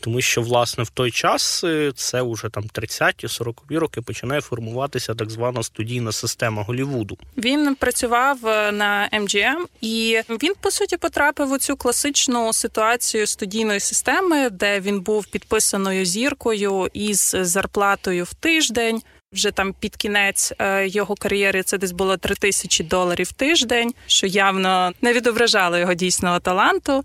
Тому 0.00 0.20
що, 0.20 0.42
власне, 0.42 0.84
в 0.84 0.90
той 0.90 1.10
час 1.10 1.64
е, 1.64 1.92
це 1.96 2.22
вже 2.22 2.48
там 2.48 2.64
30-40 2.74 3.54
роки 3.78 4.00
починає 4.00 4.40
формуватися 4.40 5.14
так 5.14 5.30
звана 5.30 5.62
студійна 5.62 6.12
система 6.12 6.62
Голівуду. 6.62 7.18
Він 7.36 7.74
працював 7.74 8.46
е, 8.46 8.72
на 8.72 9.08
MGM, 9.12 9.64
і 9.80 10.20
він 10.28 10.52
по 10.60 10.70
суті 10.70 10.96
потрапив 10.96 11.52
у 11.52 11.58
цю 11.58 11.76
класичну 11.76 12.52
ситуацію 12.52 13.26
студійної 13.26 13.80
системи, 13.80 14.50
де 14.50 14.80
він 14.80 15.00
був 15.00 15.26
підписаною 15.26 16.04
зіркою 16.04 16.88
із 16.92 17.36
зарплатою 17.40 18.24
в 18.24 18.34
тиждень. 18.34 19.02
Вже 19.32 19.50
там 19.50 19.72
під 19.72 19.96
кінець 19.96 20.52
е, 20.58 20.88
його 20.88 21.14
кар'єри 21.14 21.62
це 21.62 21.78
десь 21.78 21.92
було 21.92 22.16
3 22.16 22.34
тисячі 22.34 22.84
доларів 22.84 23.32
тиждень, 23.32 23.94
що 24.06 24.26
явно 24.26 24.92
не 25.02 25.12
відображало 25.12 25.78
його 25.78 25.94
дійсного 25.94 26.40
таланту. 26.40 27.04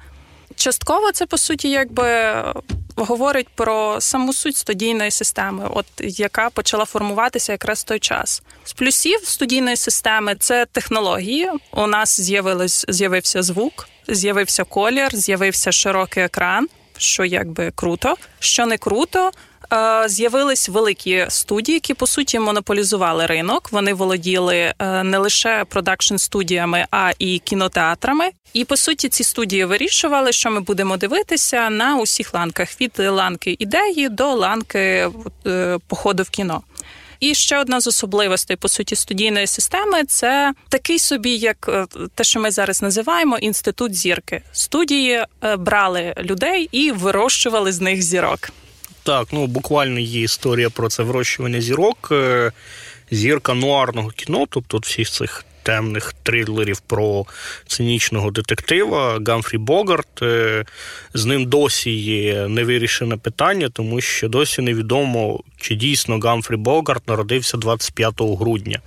Частково 0.55 1.11
це 1.11 1.25
по 1.25 1.37
суті, 1.37 1.69
якби 1.69 2.43
говорить 2.95 3.47
про 3.55 4.01
саму 4.01 4.33
суть 4.33 4.55
студійної 4.55 5.11
системи, 5.11 5.69
от 5.69 5.85
яка 5.99 6.49
почала 6.49 6.85
формуватися 6.85 7.51
якраз 7.51 7.79
в 7.79 7.83
той 7.83 7.99
час. 7.99 8.43
З 8.63 8.73
плюсів 8.73 9.19
студійної 9.23 9.75
системи 9.75 10.35
це 10.35 10.65
технології. 10.65 11.49
У 11.71 11.87
нас 11.87 12.21
з'явилось 12.21 12.85
з'явився 12.89 13.43
звук, 13.43 13.87
з'явився 14.07 14.63
колір, 14.63 15.15
з'явився 15.15 15.71
широкий 15.71 16.23
екран 16.23 16.67
що 16.97 17.25
якби 17.25 17.71
круто, 17.75 18.15
що 18.39 18.65
не 18.65 18.77
круто. 18.77 19.31
Е, 19.73 20.09
з'явились 20.09 20.69
великі 20.69 21.25
студії, 21.29 21.73
які 21.73 21.93
по 21.93 22.07
суті 22.07 22.39
монополізували 22.39 23.25
ринок. 23.25 23.71
Вони 23.71 23.93
володіли 23.93 24.73
е, 24.79 25.03
не 25.03 25.17
лише 25.17 25.65
продакшн 25.69 26.15
студіями, 26.15 26.85
а 26.91 27.11
і 27.19 27.39
кінотеатрами. 27.39 28.29
І 28.53 28.65
по 28.65 28.77
суті, 28.77 29.09
ці 29.09 29.23
студії 29.23 29.65
вирішували, 29.65 30.31
що 30.31 30.51
ми 30.51 30.59
будемо 30.59 30.97
дивитися 30.97 31.69
на 31.69 31.97
усіх 31.97 32.33
ланках 32.33 32.81
від 32.81 32.91
ланки 32.99 33.55
ідеї 33.59 34.09
до 34.09 34.33
ланки 34.33 35.09
е, 35.47 35.79
походу 35.87 36.23
в 36.23 36.29
кіно. 36.29 36.61
І 37.19 37.35
ще 37.35 37.59
одна 37.59 37.79
з 37.79 37.87
особливостей 37.87 38.57
по 38.57 38.67
суті 38.67 38.95
студійної 38.95 39.47
системи 39.47 40.03
це 40.03 40.53
такий 40.69 40.99
собі, 40.99 41.37
як 41.37 41.87
те, 42.15 42.23
що 42.23 42.39
ми 42.39 42.51
зараз 42.51 42.81
називаємо 42.81 43.37
інститут 43.37 43.95
зірки. 43.95 44.41
Студії 44.51 45.25
брали 45.57 46.13
людей 46.21 46.69
і 46.71 46.91
вирощували 46.91 47.71
з 47.71 47.81
них 47.81 48.01
зірок. 48.01 48.49
Так, 49.07 49.27
ну 49.31 49.47
буквально 49.47 49.99
є 49.99 50.21
історія 50.21 50.69
про 50.69 50.89
це 50.89 51.03
вирощування 51.03 51.61
зірок. 51.61 52.09
Е, 52.11 52.51
зірка 53.11 53.53
нуарного 53.53 54.09
кіно, 54.09 54.45
тобто 54.49 54.77
всіх 54.77 55.09
цих 55.09 55.45
темних 55.63 56.13
трилерів 56.23 56.79
про 56.79 57.25
цинічного 57.67 58.31
детектива 58.31 59.19
Гамфрі 59.27 59.57
Богарт. 59.57 60.21
Е, 60.21 60.65
з 61.13 61.25
ним 61.25 61.45
досі 61.45 61.91
є 61.91 62.47
невирішене 62.47 63.17
питання, 63.17 63.69
тому 63.69 64.01
що 64.01 64.29
досі 64.29 64.61
невідомо, 64.61 65.39
чи 65.57 65.75
дійсно 65.75 66.19
Гамфрі 66.19 66.55
Богарт 66.55 67.07
народився 67.07 67.57
25 67.57 68.13
грудня. 68.19 68.79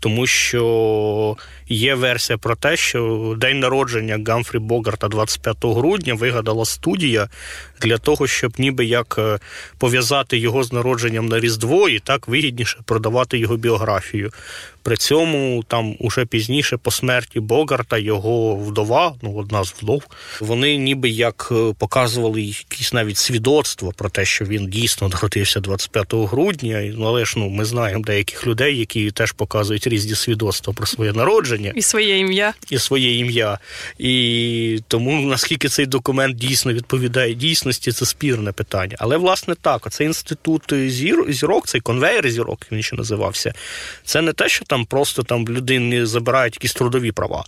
Тому 0.00 0.26
що 0.26 1.36
є 1.68 1.94
версія 1.94 2.38
про 2.38 2.56
те, 2.56 2.76
що 2.76 3.34
день 3.38 3.60
народження 3.60 4.20
Гамфрі 4.26 4.58
Богарта 4.58 5.08
25 5.08 5.56
грудня 5.62 6.14
вигадала 6.14 6.64
студія 6.64 7.28
для 7.80 7.98
того, 7.98 8.26
щоб 8.26 8.52
ніби 8.58 8.84
як 8.84 9.16
е, 9.18 9.38
пов'язати 9.78 10.38
його 10.38 10.64
з 10.64 10.72
народженням 10.72 11.26
на 11.26 11.40
Різдво 11.40 11.88
і 11.88 11.98
так 11.98 12.28
вигідніше 12.28 12.78
продавати 12.84 13.38
його 13.38 13.56
біографію. 13.56 14.30
При 14.82 14.96
цьому 14.96 15.64
там 15.68 15.96
уже 15.98 16.24
пізніше, 16.24 16.76
по 16.76 16.90
смерті 16.90 17.40
Богарта, 17.40 17.98
його 17.98 18.56
вдова, 18.56 19.14
ну 19.22 19.36
одна 19.36 19.64
з 19.64 19.74
вдов, 19.82 20.02
вони 20.40 20.76
ніби 20.76 21.08
як 21.08 21.48
е, 21.52 21.74
показували 21.78 22.42
якісь 22.42 22.92
навіть 22.92 23.16
свідоцтво 23.16 23.92
про 23.96 24.10
те, 24.10 24.24
що 24.24 24.44
він 24.44 24.66
дійсно 24.66 25.08
народився 25.08 25.60
25 25.60 26.14
грудня. 26.14 26.92
Ну, 26.96 27.06
але 27.06 27.24
ж 27.24 27.34
ну 27.36 27.48
ми 27.48 27.64
знаємо 27.64 28.04
деяких 28.04 28.46
людей, 28.46 28.78
які 28.78 29.10
теж 29.10 29.32
показують 29.32 29.86
різні 29.88 30.14
свідоцтва 30.14 30.72
про 30.74 30.86
своє 30.86 31.12
народження 31.12 31.72
і 31.74 31.82
своє 31.82 32.18
ім'я. 32.18 32.54
І 32.70 32.78
своє 32.78 33.18
ім'я. 33.18 33.58
І 33.98 34.80
тому 34.88 35.20
наскільки 35.26 35.68
цей 35.68 35.86
документ 35.86 36.36
дійсно 36.36 36.72
відповідає 36.72 37.34
дійсності, 37.34 37.92
це 37.92 38.06
спірне 38.06 38.52
питання. 38.52 38.96
Але 38.98 39.16
власне 39.16 39.54
так, 39.54 39.86
оцей 39.86 40.06
інститут 40.06 40.62
зір, 40.72 41.24
зірок, 41.28 41.66
цей 41.66 41.80
конвейер 41.80 42.30
зірок, 42.30 42.60
він 42.72 42.82
ще 42.82 42.96
називався. 42.96 43.54
Це 44.04 44.22
не 44.22 44.32
те, 44.32 44.48
що 44.48 44.64
там 44.64 44.84
просто 44.84 45.22
там 45.22 45.44
в 45.44 45.50
людини 45.50 46.06
забирають 46.06 46.54
якісь 46.54 46.74
трудові 46.74 47.12
права. 47.12 47.44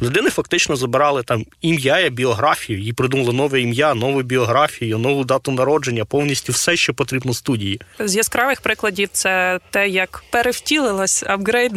В 0.00 0.04
людини 0.04 0.30
фактично 0.30 0.76
забирали 0.76 1.22
там 1.22 1.44
ім'я 1.60 1.98
і 1.98 2.10
біографію, 2.10 2.78
їй 2.78 2.92
придумали 2.92 3.32
нове 3.32 3.60
ім'я, 3.60 3.94
нову 3.94 4.22
біографію, 4.22 4.98
нову 4.98 5.24
дату 5.24 5.52
народження, 5.52 6.04
повністю 6.04 6.52
все, 6.52 6.76
що 6.76 6.94
потрібно 6.94 7.34
студії. 7.34 7.80
З 7.98 8.16
яскравих 8.16 8.60
прикладів 8.60 9.08
це 9.12 9.60
те, 9.70 9.88
як 9.88 10.24
перевтілилась, 10.30 11.24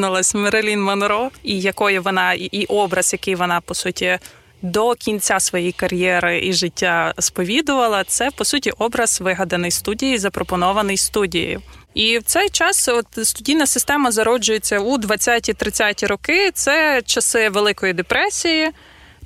апгрейднулась 0.05 0.35
Мерелін 0.35 0.81
Монро, 0.81 1.31
і 1.43 1.59
якою 1.59 2.01
вона 2.01 2.33
і 2.33 2.65
образ, 2.65 3.13
який 3.13 3.35
вона 3.35 3.61
по 3.61 3.73
суті 3.73 4.19
до 4.61 4.93
кінця 4.93 5.39
своєї 5.39 5.71
кар'єри 5.71 6.39
і 6.43 6.53
життя 6.53 7.13
сповідувала, 7.19 8.03
це 8.03 8.29
по 8.31 8.45
суті 8.45 8.71
образ 8.77 9.21
вигаданий 9.21 9.71
студії, 9.71 10.17
запропонований 10.17 10.97
студією. 10.97 11.61
І 11.93 12.17
в 12.17 12.23
цей 12.23 12.49
час 12.49 12.87
от 12.87 13.27
студійна 13.27 13.65
система 13.65 14.11
зароджується 14.11 14.79
у 14.79 14.97
20-30 14.97 16.07
роки. 16.07 16.51
Це 16.53 17.01
часи 17.05 17.49
Великої 17.49 17.93
депресії. 17.93 18.71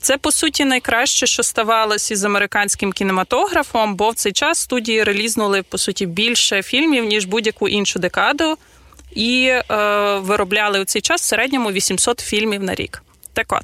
Це 0.02 0.18
по 0.18 0.32
суті 0.32 0.66
найкраще, 0.66 1.26
що 1.26 1.44
ставалося 1.44 2.14
із 2.14 2.24
американським 2.24 2.92
кінематографом, 2.92 3.96
бо 3.96 4.10
в 4.10 4.16
цей 4.16 4.32
час 4.32 4.60
студії 4.60 5.04
релізнули 5.04 5.62
по 5.62 5.78
суті 5.78 6.06
більше 6.06 6.62
фільмів 6.64 7.06
ніж 7.06 7.26
будь-яку 7.26 7.68
іншу 7.68 8.00
декаду, 8.00 8.58
і 9.16 9.46
е, 9.46 9.64
виробляли 10.20 10.80
у 10.80 10.86
цей 10.86 11.02
час 11.02 11.22
в 11.22 11.26
середньому 11.26 11.72
800 11.72 12.20
фільмів 12.20 12.64
на 12.64 12.76
рік. 12.76 13.04
Так 13.34 13.54
от. 13.54 13.64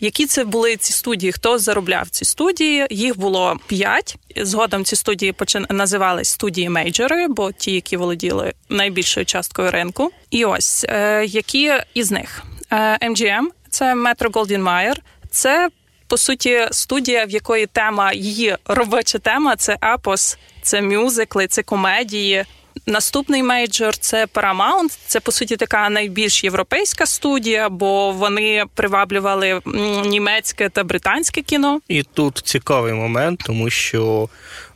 Які 0.00 0.26
це 0.26 0.44
були 0.44 0.76
ці 0.76 0.92
студії? 0.92 1.32
Хто 1.32 1.58
заробляв 1.58 2.08
ці 2.08 2.24
студії? 2.24 2.86
Їх 2.90 3.18
було 3.18 3.58
п'ять. 3.66 4.16
Згодом 4.36 4.84
ці 4.84 4.96
студії 4.96 5.32
почин... 5.32 5.66
називались 5.70 6.28
студії 6.28 6.68
мейджори, 6.68 7.28
бо 7.28 7.52
ті, 7.52 7.72
які 7.72 7.96
володіли 7.96 8.52
найбільшою 8.68 9.26
часткою 9.26 9.70
ринку. 9.70 10.10
І 10.30 10.44
ось 10.44 10.86
е, 10.88 11.24
які 11.26 11.72
із 11.94 12.10
них 12.10 12.42
е, 12.70 12.76
MGM, 13.08 13.42
це 13.70 13.94
Metro 13.94 14.30
Goldwyn 14.30 14.62
Mayer, 14.62 14.96
це 15.30 15.68
по 16.06 16.16
суті 16.16 16.68
студія, 16.70 17.24
в 17.24 17.30
якої 17.30 17.66
тема 17.66 18.12
її 18.12 18.56
робоча 18.64 19.18
тема 19.18 19.56
це 19.56 19.78
епос, 19.94 20.38
це 20.62 20.82
мюзикли, 20.82 21.46
це 21.46 21.62
комедії. 21.62 22.44
Наступний 22.86 23.42
мейджор 23.42 23.96
це 23.96 24.26
Paramount. 24.26 24.98
Це 25.06 25.20
по 25.20 25.32
суті 25.32 25.56
така 25.56 25.90
найбільш 25.90 26.44
європейська 26.44 27.06
студія, 27.06 27.68
бо 27.68 28.12
вони 28.12 28.64
приваблювали 28.74 29.60
німецьке 30.04 30.68
та 30.68 30.84
британське 30.84 31.42
кіно. 31.42 31.80
І 31.88 32.02
тут 32.02 32.38
цікавий 32.44 32.92
момент, 32.92 33.40
тому 33.46 33.70
що 33.70 34.28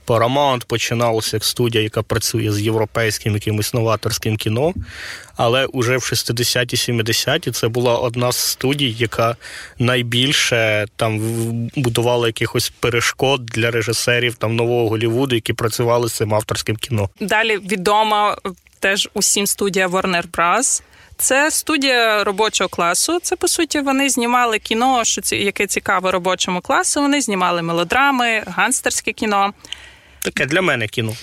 Paramount 0.06 0.64
починалося 0.66 1.36
як 1.36 1.44
студія, 1.44 1.84
яка 1.84 2.02
працює 2.02 2.52
з 2.52 2.60
європейським 2.60 3.34
якимось 3.34 3.74
новаторським 3.74 4.36
кіно. 4.36 4.74
Але 5.36 5.66
уже 5.66 5.96
в 5.96 6.00
60-ті, 6.00 6.92
70-ті 6.92 7.50
це 7.50 7.68
була 7.68 7.98
одна 7.98 8.32
з 8.32 8.36
студій, 8.36 8.96
яка 8.98 9.36
найбільше 9.78 10.86
там 10.96 11.20
будувала 11.76 12.26
якихось 12.26 12.72
перешкод 12.80 13.46
для 13.46 13.70
режисерів 13.70 14.34
там 14.34 14.56
нового 14.56 14.88
Голлівуду, 14.88 15.34
які 15.34 15.52
працювали 15.52 16.08
з 16.08 16.12
цим 16.12 16.34
авторським 16.34 16.76
кіно. 16.76 17.10
Далі 17.20 17.58
відома 17.58 18.36
теж 18.80 19.08
усім 19.14 19.46
студія 19.46 19.88
Warner 19.88 20.24
Bros. 20.30 20.82
Це 21.18 21.50
студія 21.50 22.24
робочого 22.24 22.68
класу. 22.68 23.18
Це 23.22 23.36
по 23.36 23.48
суті 23.48 23.80
вони 23.80 24.10
знімали 24.10 24.58
кіно, 24.58 25.04
що 25.04 25.36
яке 25.36 25.66
цікаве 25.66 26.10
робочому 26.10 26.60
класу. 26.60 27.02
Вони 27.02 27.20
знімали 27.20 27.62
мелодрами, 27.62 28.42
ганстерське 28.46 29.12
кіно. 29.12 29.52
Таке 30.26 30.46
для 30.46 30.62
мене 30.62 30.88
кіно. 30.88 31.16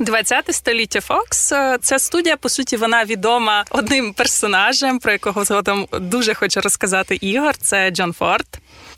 20 0.00 0.54
століття 0.54 1.00
Фокс. 1.00 1.52
Це 1.80 1.98
студія, 1.98 2.36
по 2.36 2.48
суті, 2.48 2.76
вона 2.76 3.04
відома 3.04 3.64
одним 3.70 4.12
персонажем, 4.12 4.98
про 4.98 5.12
якого 5.12 5.44
згодом 5.44 5.88
дуже 6.00 6.34
хоче 6.34 6.60
розказати 6.60 7.18
Ігор. 7.20 7.56
Це 7.56 7.90
Джон 7.90 8.12
Форд 8.12 8.46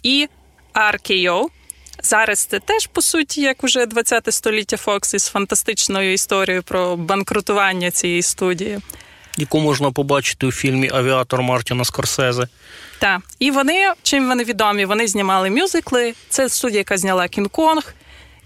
і 0.02 0.28
RKO. 0.74 1.46
Зараз 2.02 2.38
це 2.44 2.58
теж 2.58 2.86
по 2.86 3.02
суті, 3.02 3.40
як 3.40 3.64
уже 3.64 3.86
20 3.86 4.34
століття 4.34 4.76
Фокс 4.76 5.14
із 5.14 5.26
фантастичною 5.26 6.12
історією 6.12 6.62
про 6.62 6.96
банкрутування 6.96 7.90
цієї 7.90 8.22
студії. 8.22 8.78
Яку 9.36 9.60
можна 9.60 9.90
побачити 9.90 10.46
у 10.46 10.52
фільмі 10.52 10.90
Авіатор 10.92 11.42
Мартіна 11.42 11.84
Скорсезе. 11.84 12.48
Так. 12.98 13.20
І 13.38 13.50
вони 13.50 13.92
чим 14.02 14.28
вони 14.28 14.44
відомі? 14.44 14.84
Вони 14.84 15.06
знімали 15.06 15.50
мюзикли. 15.50 16.14
Це 16.28 16.48
студія, 16.48 16.78
яка 16.78 16.98
зняла 16.98 17.24
Кінг-Конг. 17.24 17.94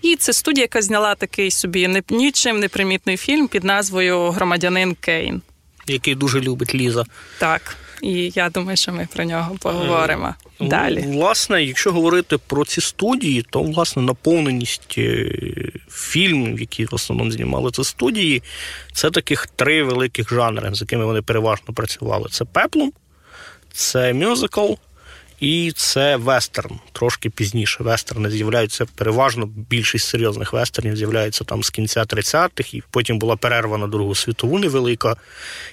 І 0.04 0.16
це 0.16 0.32
студія, 0.32 0.64
яка 0.64 0.82
зняла 0.82 1.14
такий 1.14 1.50
собі 1.50 2.02
нічим 2.10 2.60
непримітний 2.60 3.16
фільм 3.16 3.48
під 3.48 3.64
назвою 3.64 4.30
Громадянин 4.30 4.94
Кейн, 4.94 5.42
який 5.86 6.14
дуже 6.14 6.40
любить 6.40 6.74
Ліза. 6.74 7.04
Так. 7.38 7.76
І 8.02 8.32
я 8.34 8.50
думаю, 8.50 8.76
що 8.76 8.92
ми 8.92 9.08
про 9.12 9.24
нього 9.24 9.56
поговоримо 9.60 10.34
е, 10.60 10.68
далі. 10.68 11.04
Власне, 11.06 11.64
якщо 11.64 11.92
говорити 11.92 12.38
про 12.38 12.64
ці 12.64 12.80
студії, 12.80 13.46
то 13.50 13.62
власне 13.62 14.02
наповненість 14.02 14.94
е, 14.98 15.32
фільмів, 15.90 16.60
які 16.60 16.84
в 16.84 16.94
основному 16.94 17.30
знімали 17.30 17.70
це 17.70 17.84
студії, 17.84 18.42
це 18.92 19.10
таких 19.10 19.46
три 19.46 19.82
великих 19.82 20.30
жанри, 20.30 20.74
з 20.74 20.80
якими 20.80 21.04
вони 21.04 21.22
переважно 21.22 21.74
працювали: 21.74 22.28
це 22.30 22.44
пеплум, 22.44 22.92
це 23.72 24.12
мюзикл 24.12 24.72
і 25.44 25.72
це 25.76 26.16
вестерн. 26.16 26.78
Трошки 26.92 27.30
пізніше. 27.30 27.82
Вестерни 27.82 28.30
з'являються 28.30 28.86
переважно 28.94 29.46
більшість 29.46 30.08
серйозних 30.08 30.52
вестернів 30.52 30.96
з'являються 30.96 31.44
там 31.44 31.62
з 31.62 31.70
кінця 31.70 32.02
30-х, 32.02 32.74
і 32.74 32.82
потім 32.90 33.18
була 33.18 33.36
перерва 33.36 33.78
на 33.78 33.86
Другу 33.86 34.14
світову 34.14 34.58
невелика. 34.58 35.16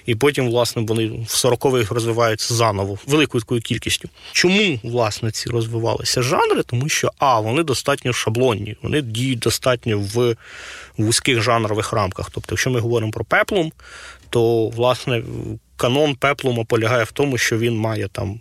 І 0.06 0.14
потім, 0.14 0.48
власне, 0.48 0.82
вони 0.82 1.06
в 1.06 1.34
40-х 1.34 1.94
розвиваються 1.94 2.54
заново, 2.54 2.98
великою 3.06 3.42
такою 3.42 3.60
кількістю. 3.60 4.08
Чому, 4.32 4.80
власне, 4.82 5.30
ці 5.30 5.50
розвивалися 5.50 6.22
жанри? 6.22 6.62
Тому 6.62 6.88
що 6.88 7.10
А, 7.18 7.40
вони 7.40 7.62
достатньо 7.62 8.12
шаблонні, 8.12 8.76
вони 8.82 9.02
діють 9.02 9.38
достатньо 9.38 9.98
в 9.98 10.36
вузьких 10.96 11.42
жанрових 11.42 11.92
рамках. 11.92 12.30
Тобто, 12.30 12.48
якщо 12.52 12.70
ми 12.70 12.80
говоримо 12.80 13.12
про 13.12 13.24
пеплум, 13.24 13.72
то 14.30 14.68
власне 14.68 15.22
канон 15.76 16.14
пеплума 16.14 16.64
полягає 16.64 17.04
в 17.04 17.12
тому, 17.12 17.38
що 17.38 17.58
він 17.58 17.76
має 17.76 18.08
там 18.08 18.40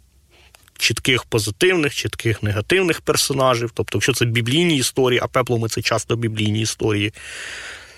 чітких 0.82 1.24
позитивних, 1.24 1.96
чітких 1.96 2.44
негативних 2.44 3.02
персонажів. 3.02 3.72
Тобто, 3.74 3.98
якщо 3.98 4.14
це 4.14 4.26
біблійні 4.26 4.78
історії, 4.78 5.20
а 5.24 5.28
пепломи 5.28 5.70
це 5.70 5.82
часто 5.82 6.16
біблійні 6.16 6.62
історії. 6.62 7.14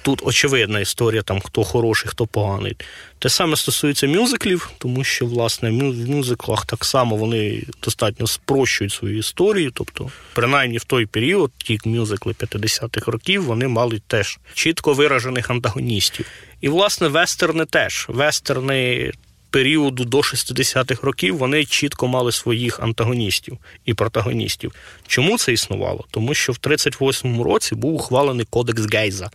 Тут 0.01 0.21
очевидна 0.25 0.79
історія, 0.79 1.21
там 1.21 1.39
хто 1.41 1.63
хороший, 1.63 2.09
хто 2.09 2.27
поганий. 2.27 2.77
Те 3.19 3.29
саме 3.29 3.55
стосується 3.55 4.07
мюзиклів, 4.07 4.71
тому 4.77 5.03
що, 5.03 5.25
власне, 5.25 5.69
в 5.69 6.09
мюзиклах 6.09 6.65
так 6.65 6.85
само 6.85 7.15
вони 7.15 7.63
достатньо 7.83 8.27
спрощують 8.27 8.93
свою 8.93 9.17
історію. 9.17 9.71
Тобто, 9.73 10.11
принаймні 10.33 10.77
в 10.77 10.83
той 10.83 11.05
період, 11.05 11.51
ті 11.57 11.79
мюзикли 11.85 12.33
50-х 12.33 13.11
років, 13.11 13.43
вони 13.43 13.67
мали 13.67 14.01
теж 14.07 14.39
чітко 14.53 14.93
виражених 14.93 15.49
антагоністів. 15.49 16.25
І, 16.61 16.69
власне, 16.69 17.07
вестерни 17.07 17.65
теж. 17.65 18.05
Вестерни 18.09 19.11
періоду 19.53 20.05
до 20.05 20.17
60-х 20.17 21.03
років 21.03 21.37
вони 21.37 21.65
чітко 21.65 22.07
мали 22.07 22.31
своїх 22.31 22.79
антагоністів 22.79 23.57
і 23.85 23.93
протагоністів. 23.93 24.71
Чому 25.07 25.37
це 25.37 25.53
існувало? 25.53 26.05
Тому 26.11 26.33
що 26.33 26.53
в 26.53 26.55
38-му 26.55 27.43
році 27.43 27.75
був 27.75 27.93
ухвалений 27.93 28.47
Кодекс 28.49 28.93
Гейза. 28.93 29.29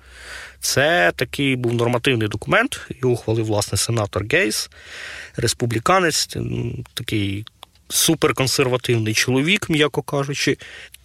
Це 0.60 1.12
такий 1.16 1.56
був 1.56 1.74
нормативний 1.74 2.28
документ, 2.28 2.80
його 3.02 3.14
ухвалив 3.14 3.44
власне 3.44 3.78
сенатор 3.78 4.24
Гейс, 4.30 4.70
республіканець, 5.36 6.36
такий 6.94 7.44
суперконсервативний 7.88 9.14
чоловік, 9.14 9.70
м'яко 9.70 10.02
кажучи. 10.02 10.56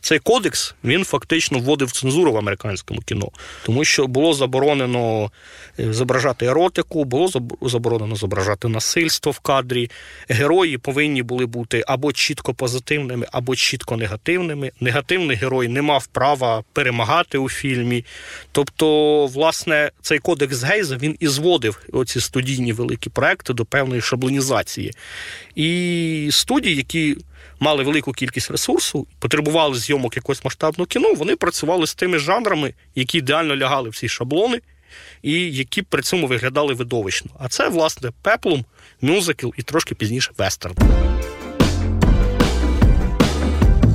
Цей 0.04 0.20
кодекс 0.20 0.76
він 0.84 1.06
фактично 1.06 1.60
вводив 1.60 1.92
цензуру 1.92 2.32
в 2.32 2.38
американському 2.38 3.02
кіно, 3.02 3.30
тому 3.66 3.86
що 3.86 4.08
було 4.08 4.34
заборонено 4.34 5.32
е, 5.80 5.94
зображати 5.94 6.46
еротику, 6.46 7.04
було 7.04 7.30
заборонено 7.62 8.16
зображати 8.16 8.68
насильство 8.68 9.32
в 9.32 9.40
кадрі. 9.40 9.92
Герої 10.30 10.78
повинні 10.78 11.24
були 11.24 11.46
бути 11.46 11.84
або 11.88 12.14
чітко 12.14 12.54
позитивними, 12.54 13.28
або 13.32 13.56
чітко 13.56 13.98
негативними. 13.98 14.72
Негативний 14.80 15.38
герой 15.38 15.68
не 15.68 15.82
мав 15.82 16.08
права 16.08 16.64
перемагати 16.74 17.38
у 17.38 17.50
фільмі. 17.50 18.06
Тобто, 18.52 19.26
власне, 19.26 19.92
цей 20.02 20.20
кодекс 20.20 20.64
Гейза 20.64 20.98
він 20.98 21.18
і 21.20 21.28
зводив 21.28 21.80
оці 21.94 22.20
студійні 22.20 22.74
великі 22.74 23.10
проекти 23.10 23.54
до 23.54 23.66
певної 23.66 24.02
шаблонізації. 24.02 24.94
І 25.56 26.30
студії, 26.32 26.73
які 26.74 27.18
мали 27.60 27.84
велику 27.84 28.12
кількість 28.12 28.52
ресурсу, 28.52 29.08
потребували 29.20 29.78
зйомок 29.78 30.16
якогось 30.16 30.46
масштабного 30.46 30.86
кіно, 30.86 31.14
вони 31.14 31.36
працювали 31.36 31.88
з 31.88 31.96
тими 31.96 32.20
жанрами, 32.20 32.74
які 32.96 33.18
ідеально 33.18 33.56
лягали 33.56 33.90
в 33.90 33.96
ці 33.96 34.10
шаблони, 34.10 34.62
і 35.22 35.32
які 35.52 35.82
при 35.82 36.02
цьому 36.02 36.28
виглядали 36.28 36.74
видовищно. 36.74 37.32
А 37.40 37.48
це, 37.48 37.70
власне, 37.70 38.12
пеплум, 38.22 38.66
мюзикл 39.02 39.50
і 39.58 39.62
трошки 39.62 39.96
пізніше 39.96 40.32
вестерн. 40.38 40.76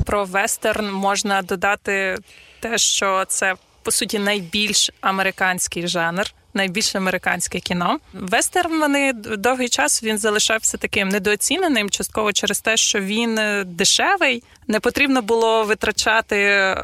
Про 0.07 0.25
вестерн 0.25 0.91
можна 0.91 1.43
додати 1.43 2.17
те, 2.61 2.79
що 2.79 3.25
це 3.29 3.55
по 3.83 3.91
суті 3.91 4.19
найбільш 4.19 4.91
американський 5.01 5.89
жанр 5.89 6.35
найбільш 6.55 6.95
американське 6.95 7.61
кіно. 7.61 7.99
Вестерн 8.13 8.81
вони 8.81 9.13
довгий 9.13 9.69
час 9.69 10.03
він 10.03 10.19
залишався 10.19 10.77
таким 10.79 11.09
недооціненим, 11.09 11.91
частково 11.91 12.33
через 12.33 12.61
те, 12.61 12.77
що 12.77 13.01
він 13.01 13.39
е, 13.39 13.65
дешевий. 13.65 14.43
Не 14.67 14.81
потрібно 14.81 15.23
було 15.23 15.65
витрачати 15.65 16.37
е, 16.37 16.75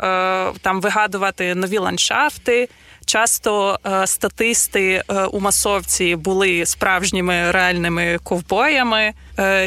там, 0.61 0.81
вигадувати 0.81 1.55
нові 1.55 1.79
ландшафти. 1.79 2.69
Часто 3.07 3.79
е, 3.87 4.07
статисти 4.07 5.03
у 5.33 5.41
масовці 5.41 6.17
були 6.17 6.67
справжніми 6.67 7.51
реальними 7.51 8.19
ковбоями, 8.23 9.13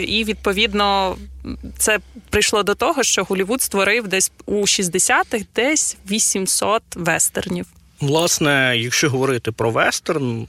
і 0.01 0.23
відповідно 0.23 1.17
це 1.77 1.99
прийшло 2.29 2.63
до 2.63 2.75
того, 2.75 3.03
що 3.03 3.23
Голівуд 3.23 3.62
створив 3.62 4.07
десь 4.07 4.31
у 4.45 4.62
60-х 4.62 5.45
десь 5.55 5.97
800 6.10 6.83
вестернів. 6.95 7.65
Власне, 8.01 8.77
якщо 8.77 9.10
говорити 9.10 9.51
про 9.51 9.71
вестерн, 9.71 10.47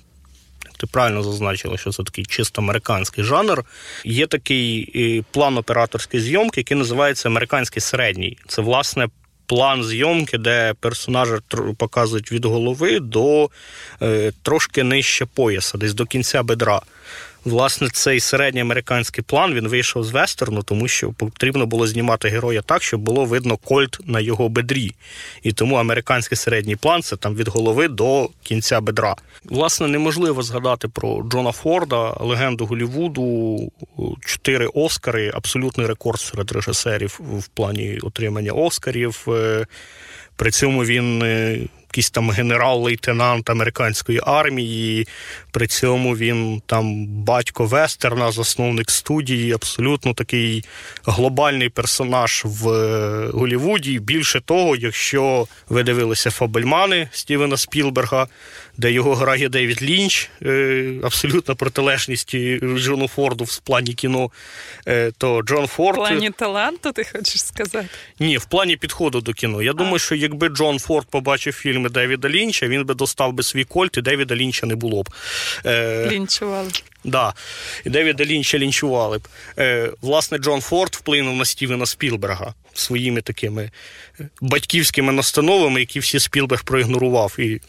ти 0.76 0.86
правильно 0.86 1.22
зазначила, 1.22 1.76
що 1.76 1.90
це 1.90 2.02
такий 2.02 2.24
чисто 2.24 2.62
американський 2.62 3.24
жанр. 3.24 3.64
Є 4.04 4.26
такий 4.26 4.92
е, 4.96 5.24
план 5.30 5.58
операторської 5.58 6.22
зйомки, 6.22 6.60
який 6.60 6.76
називається 6.76 7.28
американський 7.28 7.80
середній. 7.80 8.38
Це 8.48 8.62
власне. 8.62 9.08
План 9.46 9.84
зйомки, 9.84 10.38
де 10.38 10.74
персонажа 10.80 11.38
показують 11.78 12.32
від 12.32 12.44
голови 12.44 13.00
до 13.00 13.50
е, 14.02 14.32
трошки 14.42 14.84
нижче 14.84 15.26
пояса, 15.26 15.78
десь 15.78 15.94
до 15.94 16.06
кінця 16.06 16.42
бедра. 16.42 16.80
Власне, 17.44 17.88
цей 17.92 18.20
середній 18.20 18.60
американський 18.60 19.24
план 19.24 19.54
він 19.54 19.68
вийшов 19.68 20.04
з 20.04 20.10
вестерну, 20.10 20.62
тому 20.62 20.88
що 20.88 21.12
потрібно 21.12 21.66
було 21.66 21.86
знімати 21.86 22.28
героя 22.28 22.62
так, 22.62 22.82
щоб 22.82 23.00
було 23.00 23.24
видно 23.24 23.56
кольт 23.56 23.98
на 24.04 24.20
його 24.20 24.48
бедрі. 24.48 24.94
І 25.42 25.52
тому 25.52 25.76
американський 25.76 26.36
середній 26.36 26.76
план 26.76 27.02
це 27.02 27.16
там 27.16 27.34
від 27.34 27.48
голови 27.48 27.88
до 27.88 28.30
кінця 28.42 28.80
бедра. 28.80 29.16
Власне, 29.44 29.88
неможливо 29.88 30.42
згадати 30.42 30.88
про 30.88 31.22
Джона 31.22 31.52
Форда, 31.52 32.14
легенду 32.20 32.66
Голівуду, 32.66 33.58
чотири 34.20 34.66
Оскари, 34.66 35.30
абсолютний 35.34 35.86
рекорд 35.86 36.20
серед 36.20 36.52
режисерів 36.52 37.20
в 37.20 37.48
плані 37.48 37.98
отримання 38.02 38.52
Оскарів. 38.52 39.24
Е, 39.28 39.66
при 40.36 40.50
цьому 40.50 40.84
він 40.84 41.22
е, 41.22 41.58
якийсь 41.98 42.10
там 42.10 42.30
генерал-лейтенант 42.30 43.50
американської 43.50 44.20
армії. 44.26 45.06
При 45.50 45.66
цьому 45.66 46.16
він 46.16 46.62
там 46.66 47.06
батько 47.06 47.64
Вестерна, 47.64 48.32
засновник 48.32 48.90
студії, 48.90 49.52
абсолютно 49.52 50.14
такий 50.14 50.64
глобальний 51.04 51.68
персонаж 51.68 52.42
в 52.44 52.68
е, 52.68 53.30
Голівуді. 53.32 53.98
Більше 53.98 54.40
того, 54.40 54.76
якщо 54.76 55.46
ви 55.68 55.82
дивилися 55.82 56.30
Фабельмани 56.30 57.08
Стівена 57.12 57.56
Спілберга, 57.56 58.28
де 58.76 58.92
його 58.92 59.14
грає 59.14 59.48
Девід 59.48 59.82
Лінч, 59.82 60.30
е, 60.42 60.92
абсолютно 61.02 61.56
протилежність 61.56 62.36
Джону 62.76 63.08
Форду 63.08 63.44
в 63.44 63.58
плані 63.58 63.94
кіно, 63.94 64.30
е, 64.88 65.12
то 65.18 65.42
Джон 65.42 65.66
Форд... 65.66 65.96
В 65.96 66.00
плані 66.00 66.30
таланту, 66.30 66.92
ти 66.92 67.04
хочеш 67.04 67.44
сказати? 67.44 67.88
Ні, 68.20 68.38
в 68.38 68.44
плані 68.44 68.76
підходу 68.76 69.20
до 69.20 69.32
кіно. 69.32 69.62
Я 69.62 69.70
а. 69.70 69.74
думаю, 69.74 69.98
що 69.98 70.14
якби 70.14 70.48
Джон 70.48 70.78
Форд 70.78 71.06
побачив 71.10 71.62
фільми 71.88 72.06
Девіда 72.06 72.28
Лінча, 72.28 72.66
він 72.68 72.84
би 72.84 72.94
достав 72.94 73.32
би 73.32 73.42
свій 73.42 73.64
кольт, 73.64 73.96
і 73.96 74.02
Девіда 74.02 74.36
Лінча 74.36 74.66
не 74.66 74.74
було 74.74 75.02
б. 75.02 75.08
Е, 75.66 76.08
Лінчували. 76.10 76.70
Да, 77.04 77.34
і 77.84 77.90
Девіда 77.90 78.24
Лінча 78.24 78.58
лінчували 78.58 79.18
б. 79.18 79.28
Е, 79.58 79.90
Власне, 80.02 80.38
Джон 80.38 80.60
Форд 80.60 80.94
вплинув 80.94 81.36
на 81.36 81.44
Стівена 81.44 81.86
Спілберга 81.86 82.54
своїми 82.74 83.20
такими 83.20 83.70
батьківськими 84.40 85.12
настановами, 85.12 85.80
які 85.80 86.00
всі 86.00 86.20
Спілберг 86.20 86.64
проігнорував. 86.64 87.36
І 87.38 87.60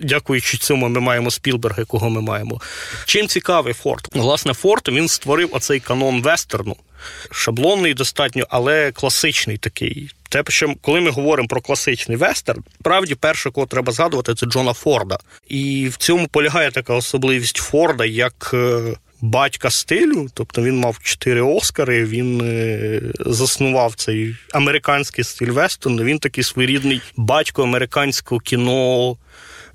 дякуючи 0.00 0.56
цьому, 0.56 0.88
ми 0.88 1.00
маємо 1.00 1.30
Спілберга, 1.30 1.78
якого 1.78 2.10
ми 2.10 2.20
маємо. 2.20 2.60
Чим 3.06 3.28
цікавий 3.28 3.74
Форд? 3.74 4.08
Власне, 4.12 4.54
Форд 4.54 4.88
він 4.88 5.08
створив 5.08 5.48
оцей 5.52 5.80
канон 5.80 6.22
вестерну. 6.22 6.76
Шаблонний 7.30 7.94
достатньо, 7.94 8.46
але 8.50 8.92
класичний 8.92 9.58
такий. 9.58 10.10
Те, 10.28 10.42
що 10.48 10.74
коли 10.80 11.00
ми 11.00 11.10
говоримо 11.10 11.48
про 11.48 11.60
класичний 11.60 12.16
вестерн, 12.16 12.62
правді 12.82 13.14
перше, 13.14 13.50
кого 13.50 13.66
треба 13.66 13.92
згадувати, 13.92 14.34
це 14.34 14.46
Джона 14.46 14.72
Форда. 14.72 15.18
І 15.48 15.88
в 15.92 15.96
цьому 15.96 16.28
полягає 16.28 16.70
така 16.70 16.94
особливість 16.94 17.56
Форда 17.56 18.04
як 18.04 18.50
е, 18.54 18.80
батька 19.20 19.70
стилю. 19.70 20.28
Тобто 20.34 20.62
він 20.62 20.78
мав 20.78 20.98
чотири 21.02 21.40
Оскари, 21.40 22.04
він 22.04 22.40
е, 22.40 23.00
заснував 23.26 23.94
цей 23.94 24.36
американський 24.52 25.24
стиль 25.24 25.50
вестерну. 25.50 26.04
Він 26.04 26.18
такий 26.18 26.44
своєрідний 26.44 27.00
батько 27.16 27.62
американського 27.62 28.40
кіно. 28.40 29.16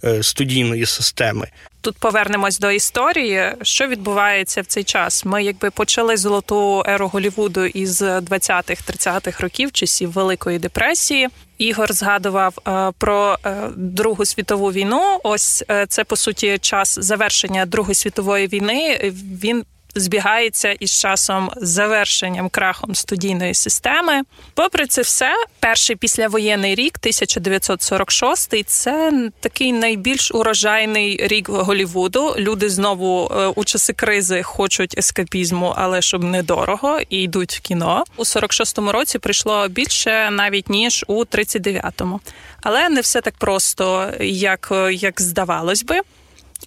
Е, 0.06 0.24
студійної 0.24 0.86
системи 0.86 1.48
тут 1.84 1.98
повернемось 1.98 2.60
до 2.60 2.72
історії. 2.72 3.52
Що 3.62 3.88
відбувається 3.88 4.62
в 4.62 4.66
цей 4.66 4.84
час? 4.84 5.26
Ми 5.26 5.44
якби 5.44 5.72
почали 5.72 6.18
золоту 6.18 6.84
еру 6.86 7.08
Голівуду 7.08 7.66
із 7.66 8.02
20-х-30-х 8.02 9.44
років, 9.44 9.72
часів 9.72 10.12
Великої 10.12 10.60
депресії. 10.60 11.30
Ігор 11.58 11.94
згадував 11.94 12.54
е, 12.68 12.92
про 12.98 13.38
е, 13.46 13.56
Другу 13.76 14.26
світову 14.26 14.72
війну. 14.72 15.20
Ось 15.24 15.64
це 15.88 16.04
по 16.04 16.16
суті 16.16 16.58
час 16.58 17.00
завершення 17.02 17.66
Другої 17.66 17.96
світової 17.96 18.48
війни. 18.48 19.12
Він 19.44 19.64
збігається 19.96 20.72
із 20.72 21.00
часом 21.00 21.52
завершенням 21.56 22.50
крахом 22.50 22.96
студійної 22.96 23.54
системи. 23.54 24.22
Попри 24.54 24.88
це 24.88 25.02
все, 25.02 25.34
перший 25.60 25.96
післявоєнний 25.96 26.76
рік, 26.76 26.94
1946, 27.00 28.66
це 28.70 29.30
такий 29.40 29.74
найбільш 29.74 30.32
урожайний 30.32 31.28
рік 31.28 31.50
Голівуду. 31.50 32.36
Люди 32.38 32.70
знову 32.70 33.32
е, 33.36 33.48
у 33.48 33.64
часи 33.64 33.94
кризи 33.94 34.44
хочуть 34.44 34.98
ескапізму, 34.98 35.74
але 35.78 36.02
щоб 36.02 36.24
недорого, 36.24 37.00
і 37.10 37.18
йдуть 37.18 37.54
в 37.54 37.60
кіно. 37.60 38.04
У 38.18 38.24
46-му 38.24 38.92
році 38.92 39.20
прийшло 39.20 39.68
більше 39.68 40.30
навіть 40.32 40.70
ніж 40.70 41.06
у 41.08 41.24
39-му. 41.24 42.20
Але 42.62 42.90
не 42.90 43.02
все 43.02 43.22
так 43.22 43.34
просто, 43.38 44.12
як, 44.22 44.74
як 44.92 45.22
здавалось 45.22 45.84
би. 45.84 46.02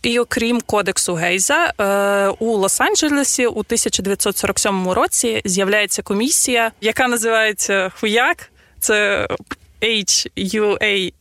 І 0.02 0.18
окрім 0.18 0.60
кодексу 0.60 1.14
Гейза, 1.14 1.72
е, 1.78 2.28
у 2.38 2.56
Лос-Анджелесі 2.58 3.46
у 3.46 3.58
1947 3.58 4.92
році 4.92 5.42
з'являється 5.44 6.02
комісія, 6.02 6.72
яка 6.80 7.08
називається 7.08 7.92
Хуяк. 8.00 8.50
Це 8.80 9.28
HUAC, 9.82 11.12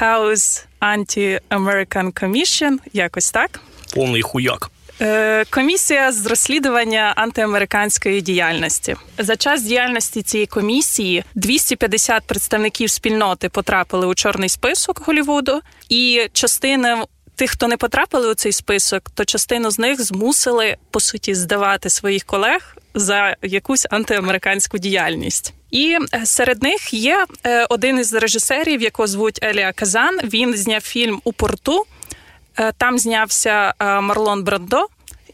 House 0.00 0.64
Anti-American 0.80 2.12
Commission, 2.12 2.78
якось 2.92 3.30
так. 3.30 3.60
Повний 3.94 4.22
хуяк. 4.22 4.70
Е, 5.00 5.44
комісія 5.50 6.12
з 6.12 6.26
розслідування 6.26 7.12
антиамериканської 7.16 8.20
діяльності 8.20 8.96
за 9.18 9.36
час 9.36 9.62
діяльності 9.62 10.22
цієї 10.22 10.46
комісії 10.46 11.24
250 11.34 12.22
представників 12.26 12.90
спільноти 12.90 13.48
потрапили 13.48 14.06
у 14.06 14.14
чорний 14.14 14.48
список 14.48 15.02
Голівуду, 15.06 15.60
і 15.88 16.26
частина 16.32 17.04
тих, 17.34 17.50
хто 17.50 17.68
не 17.68 17.76
потрапили 17.76 18.30
у 18.30 18.34
цей 18.34 18.52
список, 18.52 19.10
то 19.14 19.24
частину 19.24 19.70
з 19.70 19.78
них 19.78 20.02
змусили 20.02 20.76
по 20.90 21.00
суті 21.00 21.34
здавати 21.34 21.90
своїх 21.90 22.24
колег 22.24 22.76
за 22.94 23.36
якусь 23.42 23.86
антиамериканську 23.90 24.78
діяльність. 24.78 25.54
І 25.70 25.98
е, 26.14 26.26
серед 26.26 26.62
них 26.62 26.94
є 26.94 27.26
е, 27.46 27.66
один 27.70 27.98
із 27.98 28.14
режисерів, 28.14 28.82
якого 28.82 29.06
звуть 29.06 29.38
Елія 29.42 29.72
Казан. 29.72 30.18
Він 30.24 30.56
зняв 30.56 30.80
фільм 30.80 31.20
у 31.24 31.32
порту. 31.32 31.84
Е, 32.58 32.72
там 32.72 32.98
знявся 32.98 33.74
Марлон 33.80 34.44
Брандо. 34.44 34.86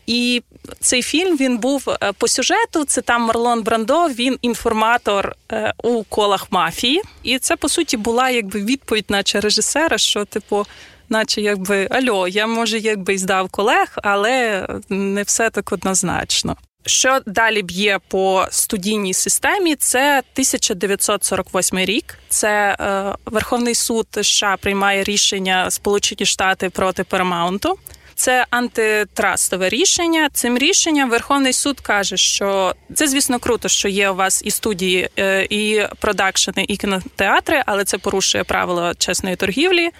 І 0.07 0.43
цей 0.81 1.03
фільм 1.03 1.37
він 1.37 1.59
був 1.59 1.85
по 2.19 2.29
сюжету. 2.29 2.85
Це 2.85 3.01
там 3.01 3.23
Марлон 3.23 3.63
Брандо. 3.63 4.09
Він 4.09 4.39
інформатор 4.43 5.35
у 5.83 6.03
колах 6.03 6.47
мафії, 6.53 7.03
і 7.23 7.39
це 7.39 7.57
по 7.57 7.69
суті 7.69 7.97
була 7.97 8.31
якби 8.31 8.61
відповідь, 8.61 9.05
наче 9.09 9.41
режисера, 9.41 9.99
що 9.99 10.25
типу 10.25 10.67
наче 11.11 11.41
якби 11.41 11.89
альо, 11.91 12.29
я 12.29 12.47
може 12.47 12.79
якби 12.79 13.15
й 13.15 13.19
здав 13.19 13.49
колег, 13.49 13.99
але 14.03 14.67
не 14.89 15.23
все 15.23 15.51
так 15.51 15.73
однозначно. 15.73 16.57
Що 16.87 17.21
далі 17.27 17.63
б'є 17.63 17.99
по 18.09 18.47
студійній 18.51 19.15
системі? 19.15 19.77
Це 19.77 20.19
1948 20.19 21.79
рік. 21.79 22.19
Це 22.29 22.77
е, 22.81 23.15
Верховний 23.27 23.75
суд 23.75 24.07
США 24.23 24.57
приймає 24.57 25.05
рішення 25.05 25.71
Сполучені 25.71 26.27
Штати 26.27 26.71
проти 26.71 27.03
Paramount. 27.03 27.75
Це 28.15 28.47
антитрастове 28.51 29.69
рішення. 29.69 30.29
Цим 30.33 30.59
рішенням 30.59 31.11
Верховний 31.11 31.53
суд 31.53 31.81
каже, 31.81 32.17
що 32.17 32.75
це, 32.95 33.09
звісно, 33.09 33.39
круто, 33.39 33.69
що 33.69 33.89
є 33.89 34.11
у 34.11 34.15
вас 34.15 34.43
і 34.45 34.51
студії, 34.51 35.09
е, 35.19 35.47
і 35.51 35.83
продакшени, 36.01 36.65
і 36.69 36.77
кінотеатри, 36.77 37.63
але 37.67 37.85
це 37.85 37.99
порушує 37.99 38.45
правила 38.45 38.95
чесної 38.99 39.37
торгівлі 39.37 39.91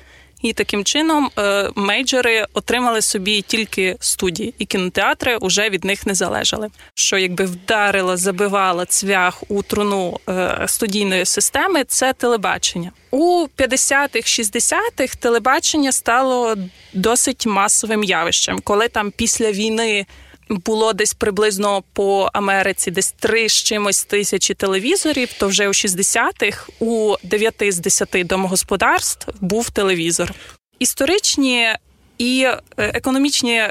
І 0.43 0.53
таким 0.53 0.85
чином 0.85 1.31
мейджери 1.77 2.11
мейджори 2.21 2.47
отримали 2.55 3.03
собі 3.03 3.43
тільки 3.43 3.97
студії, 4.01 4.55
і 4.59 4.65
кінотеатри 4.65 5.39
вже 5.43 5.71
від 5.71 5.85
них 5.85 6.07
не 6.07 6.15
залежали. 6.15 6.69
Що 6.95 7.19
якби 7.19 7.45
вдарило, 7.45 8.17
забивало 8.17 8.85
цвях 8.85 9.43
у 9.49 9.63
труну 9.63 10.21
е, 10.29 10.65
студійної 10.67 11.25
системи, 11.25 11.85
це 11.85 12.13
телебачення. 12.13 12.93
У 13.11 13.47
50-х, 13.59 14.41
60-х 14.41 15.15
телебачення 15.15 15.93
стало 15.93 16.57
досить 16.93 17.47
масовим 17.47 18.05
явищем, 18.05 18.61
коли 18.65 18.89
там 18.89 19.11
після 19.11 19.53
війни 19.53 20.07
було 20.51 20.93
десь 20.93 21.15
приблизно 21.15 21.83
по 21.93 22.31
Америці 22.33 22.91
десь 22.91 23.15
три 23.21 23.49
з 23.49 23.53
чимось 23.53 24.05
тисячі 24.05 24.55
телевізорів. 24.55 25.33
То 25.33 25.49
вже 25.49 25.69
у 25.69 25.73
60-х 25.73 26.69
у 26.81 27.15
9 27.23 27.55
з 27.69 27.79
10 27.79 28.09
домогосподарств 28.25 29.29
був 29.41 29.71
телевізор. 29.71 30.35
Історичні 30.79 31.69
і 32.21 32.43
е, 32.43 32.61
економічні 32.77 33.55
е, 33.55 33.67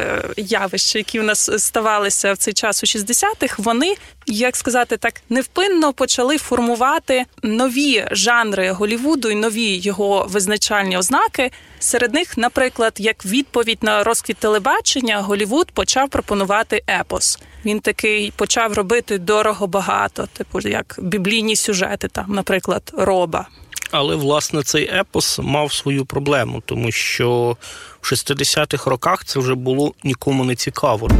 е, 0.00 0.22
явища, 0.36 0.98
які 0.98 1.20
в 1.20 1.22
нас 1.22 1.64
ставалися 1.64 2.32
в 2.32 2.36
цей 2.36 2.54
час 2.54 2.84
у 2.84 2.86
60-х, 2.86 3.54
вони, 3.58 3.94
як 4.26 4.56
сказати 4.56 4.96
так, 4.96 5.14
невпинно 5.28 5.92
почали 5.92 6.38
формувати 6.38 7.24
нові 7.42 8.06
жанри 8.10 8.70
Голівуду 8.70 9.30
і 9.30 9.34
нові 9.34 9.76
його 9.76 10.26
визначальні 10.28 10.96
ознаки. 10.96 11.50
Серед 11.78 12.14
них, 12.14 12.38
наприклад, 12.38 12.92
як 12.98 13.26
відповідь 13.26 13.82
на 13.82 14.04
розквіт 14.04 14.36
телебачення, 14.36 15.20
Голівуд 15.20 15.70
почав 15.70 16.08
пропонувати 16.08 16.82
епос. 17.00 17.38
Він 17.64 17.80
такий 17.80 18.32
почав 18.36 18.72
робити 18.72 19.18
дорого 19.18 19.66
багато, 19.66 20.28
типу 20.32 20.60
як 20.60 20.96
біблійні 20.98 21.56
сюжети, 21.56 22.08
там, 22.08 22.26
наприклад, 22.28 22.92
роба. 22.92 23.48
Але 23.90 24.16
власне 24.16 24.62
цей 24.62 24.84
епос 24.84 25.38
мав 25.38 25.72
свою 25.72 26.04
проблему, 26.04 26.62
тому 26.66 26.90
що 26.90 27.56
в 28.00 28.12
60-х 28.12 28.90
роках 28.90 29.24
це 29.24 29.40
вже 29.40 29.54
було 29.54 29.94
нікому 30.04 30.44
не 30.44 30.54
цікаво. 30.54 31.10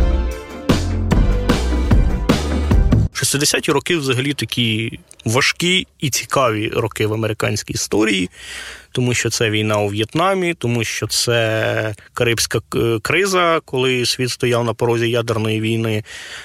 60-ті 3.13 3.73
роки 3.73 3.97
взагалі 3.97 4.35
такі 4.35 5.01
важкі 5.25 5.87
і 6.01 6.11
цікаві 6.11 6.69
роки 6.69 7.07
в 7.07 7.15
американській 7.15 7.73
історії, 7.73 8.31
тому 8.93 9.15
що 9.15 9.31
це 9.31 9.51
війна 9.51 9.79
у 9.79 9.89
В'єтнамі, 9.89 10.55
тому 10.55 10.85
що 10.85 11.07
це 11.07 11.95
Карибська 12.15 12.61
криза, 13.03 13.61
коли 13.65 14.07
світ 14.07 14.31
стояв 14.31 14.65
на 14.65 14.75
порозі 14.75 15.11
ядерної 15.11 15.61
війни, 15.61 16.05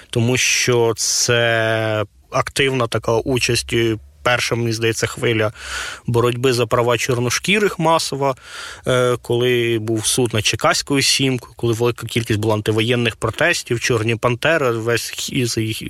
тому 0.09 0.37
що 0.37 0.93
це 0.97 2.05
активна 2.31 2.87
така 2.87 3.11
участь 3.11 3.75
перша, 4.23 4.55
мені 4.55 4.73
здається, 4.73 5.07
хвиля 5.07 5.51
боротьби 6.07 6.53
за 6.53 6.65
права 6.65 6.97
чорношкірих 6.97 7.79
масова, 7.79 8.35
е, 8.87 9.17
коли 9.21 9.79
був 9.81 10.05
суд 10.05 10.33
над 10.33 10.45
Чекаською 10.45 11.01
сімкою, 11.01 11.53
коли 11.55 11.73
велика 11.73 12.07
кількість 12.07 12.39
була 12.39 12.53
антивоєнних 12.53 13.15
протестів, 13.15 13.79
чорні 13.79 14.15
пантери, 14.15 14.71
весь 14.71 15.31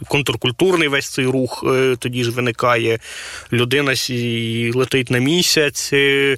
контркультурний 0.07 0.87
весь 0.87 1.09
цей 1.09 1.25
рух 1.25 1.63
е, 1.67 1.95
тоді 1.99 2.23
ж 2.23 2.31
виникає. 2.31 2.99
Людина 3.53 3.93
летить 4.75 5.11
на 5.11 5.17
місяць. 5.17 5.89
Е, 5.93 6.37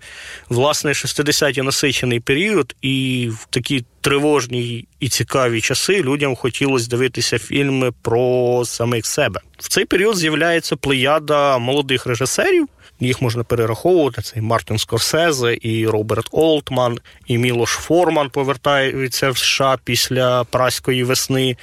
власне, 0.50 0.92
60-ті 0.92 1.62
насичений 1.62 2.20
період, 2.20 2.76
і 2.82 3.30
в 3.32 3.48
такі 3.50 3.86
тривожні 4.06 4.88
і 5.00 5.10
цікаві 5.10 5.62
часи 5.62 6.02
людям 6.02 6.36
хотілося 6.36 6.90
дивитися 6.90 7.40
фільми 7.40 7.92
про 8.02 8.62
самих 8.66 9.06
себе. 9.06 9.40
В 9.58 9.70
цей 9.70 9.86
період 9.86 10.18
з'являється 10.18 10.76
плеяда 10.76 11.58
молодих 11.58 12.06
режисерів, 12.06 12.68
їх 13.00 13.22
можна 13.22 13.44
перераховувати. 13.44 14.22
Це 14.22 14.40
і 14.40 14.42
Мартин 14.42 14.78
Скорсезе, 14.78 15.58
і 15.62 15.88
Роберт 15.88 16.28
Олтман, 16.32 17.00
і 17.28 17.38
Мілош 17.38 17.70
Форман 17.70 18.30
повертаються 18.30 19.30
в 19.30 19.38
США 19.38 19.78
після 19.84 20.44
праської 20.44 21.04
весни. 21.04 21.58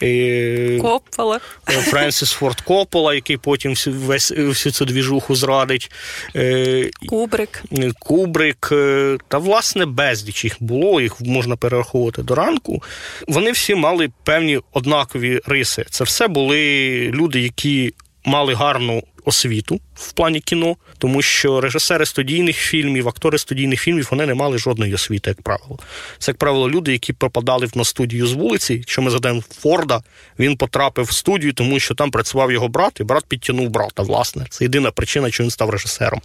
І... 0.00 0.78
Коппола. 0.82 1.40
Френсіс 1.64 2.30
Форд 2.30 2.60
Коппола, 2.60 3.14
який 3.14 3.36
потім 3.36 3.70
всю, 3.70 3.96
весь, 3.96 4.32
всю 4.32 4.72
цю 4.72 4.84
двіжуху 4.84 5.34
зрадить. 5.34 5.90
Е, 6.36 6.90
Кубрик. 7.08 7.62
Кубрик. 7.98 8.68
Е, 8.72 9.18
та, 9.28 9.38
власне, 9.38 9.86
безліч 9.86 10.44
їх 10.44 10.56
було, 10.60 11.00
їх 11.00 11.20
можна 11.20 11.56
перераховувати 11.56 12.22
до 12.22 12.34
ранку. 12.34 12.82
Вони 13.28 13.52
всі 13.52 13.74
мали 13.74 14.10
певні 14.24 14.60
однакові 14.72 15.40
риси. 15.46 15.84
Це 15.90 16.04
все 16.04 16.28
були 16.28 17.10
люди, 17.14 17.40
які 17.40 17.94
мали 18.24 18.54
гарну 18.54 19.02
освіту 19.24 19.80
в 19.94 20.12
плані 20.12 20.40
кіно, 20.40 20.76
тому 20.98 21.22
що 21.22 21.60
режисери 21.60 22.06
студійних 22.06 22.56
фільмів, 22.56 23.08
актори 23.08 23.38
студійних 23.38 23.80
фільмів 23.80 24.08
вони 24.10 24.26
не 24.26 24.34
мали 24.34 24.58
жодної 24.58 24.94
освіти, 24.94 25.30
як 25.30 25.42
правило. 25.42 25.78
Це, 26.18 26.30
як 26.30 26.38
правило, 26.38 26.70
люди, 26.70 26.92
які 26.92 27.12
пропадали 27.12 27.68
на 27.74 27.84
студію 27.84 28.26
з 28.26 28.32
вулиці. 28.32 28.74
Якщо 28.74 29.02
ми 29.02 29.10
згадаємо 29.10 29.42
Форда, 29.60 30.02
він 30.38 30.56
потрапив 30.56 31.04
в 31.04 31.12
студію, 31.12 31.52
тому 31.52 31.78
що 31.78 31.94
там 31.94 32.10
працював 32.10 32.52
його 32.52 32.68
брат, 32.68 33.00
і 33.00 33.04
брат 33.04 33.24
підтягнув 33.28 33.68
брата. 33.68 34.02
Власне, 34.02 34.46
це 34.50 34.64
єдина 34.64 34.90
причина, 34.90 35.30
що 35.30 35.42
він 35.42 35.50
став 35.50 35.70
режисером. 35.70 36.20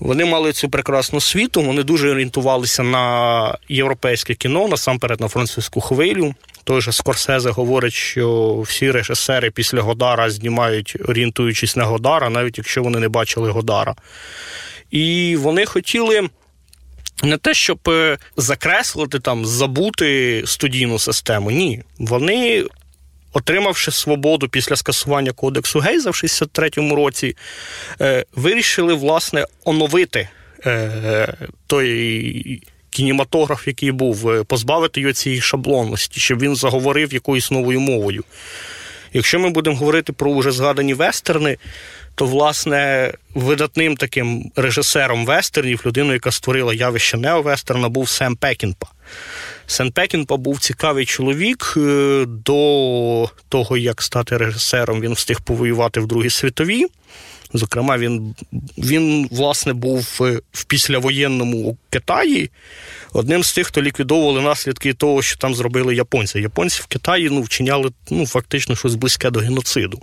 Вони 0.00 0.24
мали 0.24 0.52
цю 0.52 0.68
прекрасну 0.68 1.18
освіту, 1.18 1.62
вони 1.62 1.82
дуже 1.82 2.10
орієнтувалися 2.10 2.82
на 2.82 3.58
європейське 3.68 4.34
кіно, 4.34 4.68
насамперед 4.68 5.20
на 5.20 5.28
французьку 5.28 5.80
хвилю. 5.80 6.34
Той 6.70 6.80
же 6.80 6.92
Скорсезе 6.92 7.50
говорить, 7.50 7.92
що 7.92 8.56
всі 8.60 8.90
режисери 8.90 9.50
після 9.50 9.80
Годара 9.80 10.30
знімають, 10.30 10.96
орієнтуючись 11.08 11.76
на 11.76 11.84
Годара, 11.84 12.30
навіть 12.30 12.58
якщо 12.58 12.82
вони 12.82 12.98
не 12.98 13.08
бачили 13.08 13.50
Годара. 13.50 13.94
І 14.90 15.36
вони 15.38 15.66
хотіли. 15.66 16.28
Не 17.22 17.36
те, 17.36 17.54
щоб 17.54 17.78
е, 17.88 18.18
закреслити 18.36 19.18
там, 19.18 19.46
забути 19.46 20.42
студійну 20.46 20.98
систему. 20.98 21.50
Ні. 21.50 21.82
Вони, 21.98 22.64
отримавши 23.32 23.90
свободу 23.90 24.48
після 24.48 24.76
скасування 24.76 25.32
кодексу 25.32 25.78
Гейза 25.78 26.10
в 26.10 26.14
63-му 26.14 26.96
році, 26.96 27.36
е, 28.00 28.24
вирішили, 28.34 28.94
власне, 28.94 29.46
оновити 29.64 30.28
е, 30.66 31.34
той 31.66 32.62
кінематограф, 32.90 33.66
який 33.66 33.92
був, 33.92 34.30
е, 34.30 34.44
позбавити 34.44 35.00
його 35.00 35.12
цієї 35.12 35.40
шаблонності, 35.40 36.20
щоб 36.20 36.40
він 36.40 36.56
заговорив 36.56 37.14
якоюсь 37.14 37.50
новою 37.50 37.80
мовою. 37.80 38.24
Якщо 39.12 39.40
ми 39.40 39.50
будемо 39.50 39.76
говорити 39.76 40.12
про 40.12 40.34
вже 40.34 40.50
згадані 40.50 40.94
вестерни, 40.94 41.56
то 42.14 42.26
власне 42.26 43.12
видатним 43.34 43.96
таким 43.96 44.52
режисером 44.56 45.26
вестернів, 45.26 45.82
людиною, 45.86 46.14
яка 46.14 46.30
створила 46.30 46.74
явище 46.74 47.16
неовестерна, 47.16 47.88
був 47.88 48.08
Сем 48.08 48.36
Пекінпа. 48.36 48.86
Сем 49.66 49.90
Пекінпа 49.90 50.36
був 50.36 50.58
цікавий 50.58 51.06
чоловік 51.06 51.74
е, 51.76 52.24
до 52.26 53.30
того, 53.48 53.76
як 53.76 54.02
стати 54.02 54.36
режисером, 54.36 55.00
він 55.00 55.12
встиг 55.12 55.40
повоювати 55.40 56.00
в 56.00 56.06
Другій 56.06 56.30
світовій. 56.30 56.86
Зокрема, 57.54 57.98
він 57.98 58.34
він 58.78 59.28
власне 59.30 59.72
був 59.72 60.20
в 60.52 60.64
післявоєнному 60.64 61.76
Китаї 61.90 62.50
одним 63.12 63.44
з 63.44 63.52
тих, 63.52 63.66
хто 63.66 63.82
ліквідовували 63.82 64.42
наслідки 64.42 64.94
того, 64.94 65.22
що 65.22 65.36
там 65.36 65.54
зробили 65.54 65.94
японці. 65.94 66.40
Японці 66.40 66.82
в 66.82 66.86
Китаї 66.86 67.30
ну, 67.30 67.42
вчиняли 67.42 67.90
ну, 68.10 68.26
фактично 68.26 68.76
щось 68.76 68.94
близьке 68.94 69.30
до 69.30 69.40
геноциду. 69.40 70.02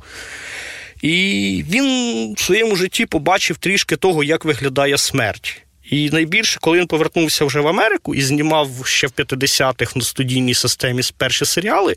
І 1.01 1.63
він 1.69 2.33
в 2.33 2.39
своєму 2.39 2.75
житті 2.75 3.05
побачив 3.05 3.57
трішки 3.57 3.95
того, 3.95 4.23
як 4.23 4.45
виглядає 4.45 4.97
смерть. 4.97 5.61
І 5.89 6.09
найбільше, 6.09 6.59
коли 6.61 6.79
він 6.79 6.87
повернувся 6.87 7.45
вже 7.45 7.59
в 7.59 7.67
Америку 7.67 8.15
і 8.15 8.21
знімав 8.21 8.69
ще 8.85 9.07
в 9.07 9.11
50-х 9.11 9.95
на 9.95 10.01
студійній 10.01 10.53
системі 10.53 11.01
перші 11.17 11.45
серіали, 11.45 11.95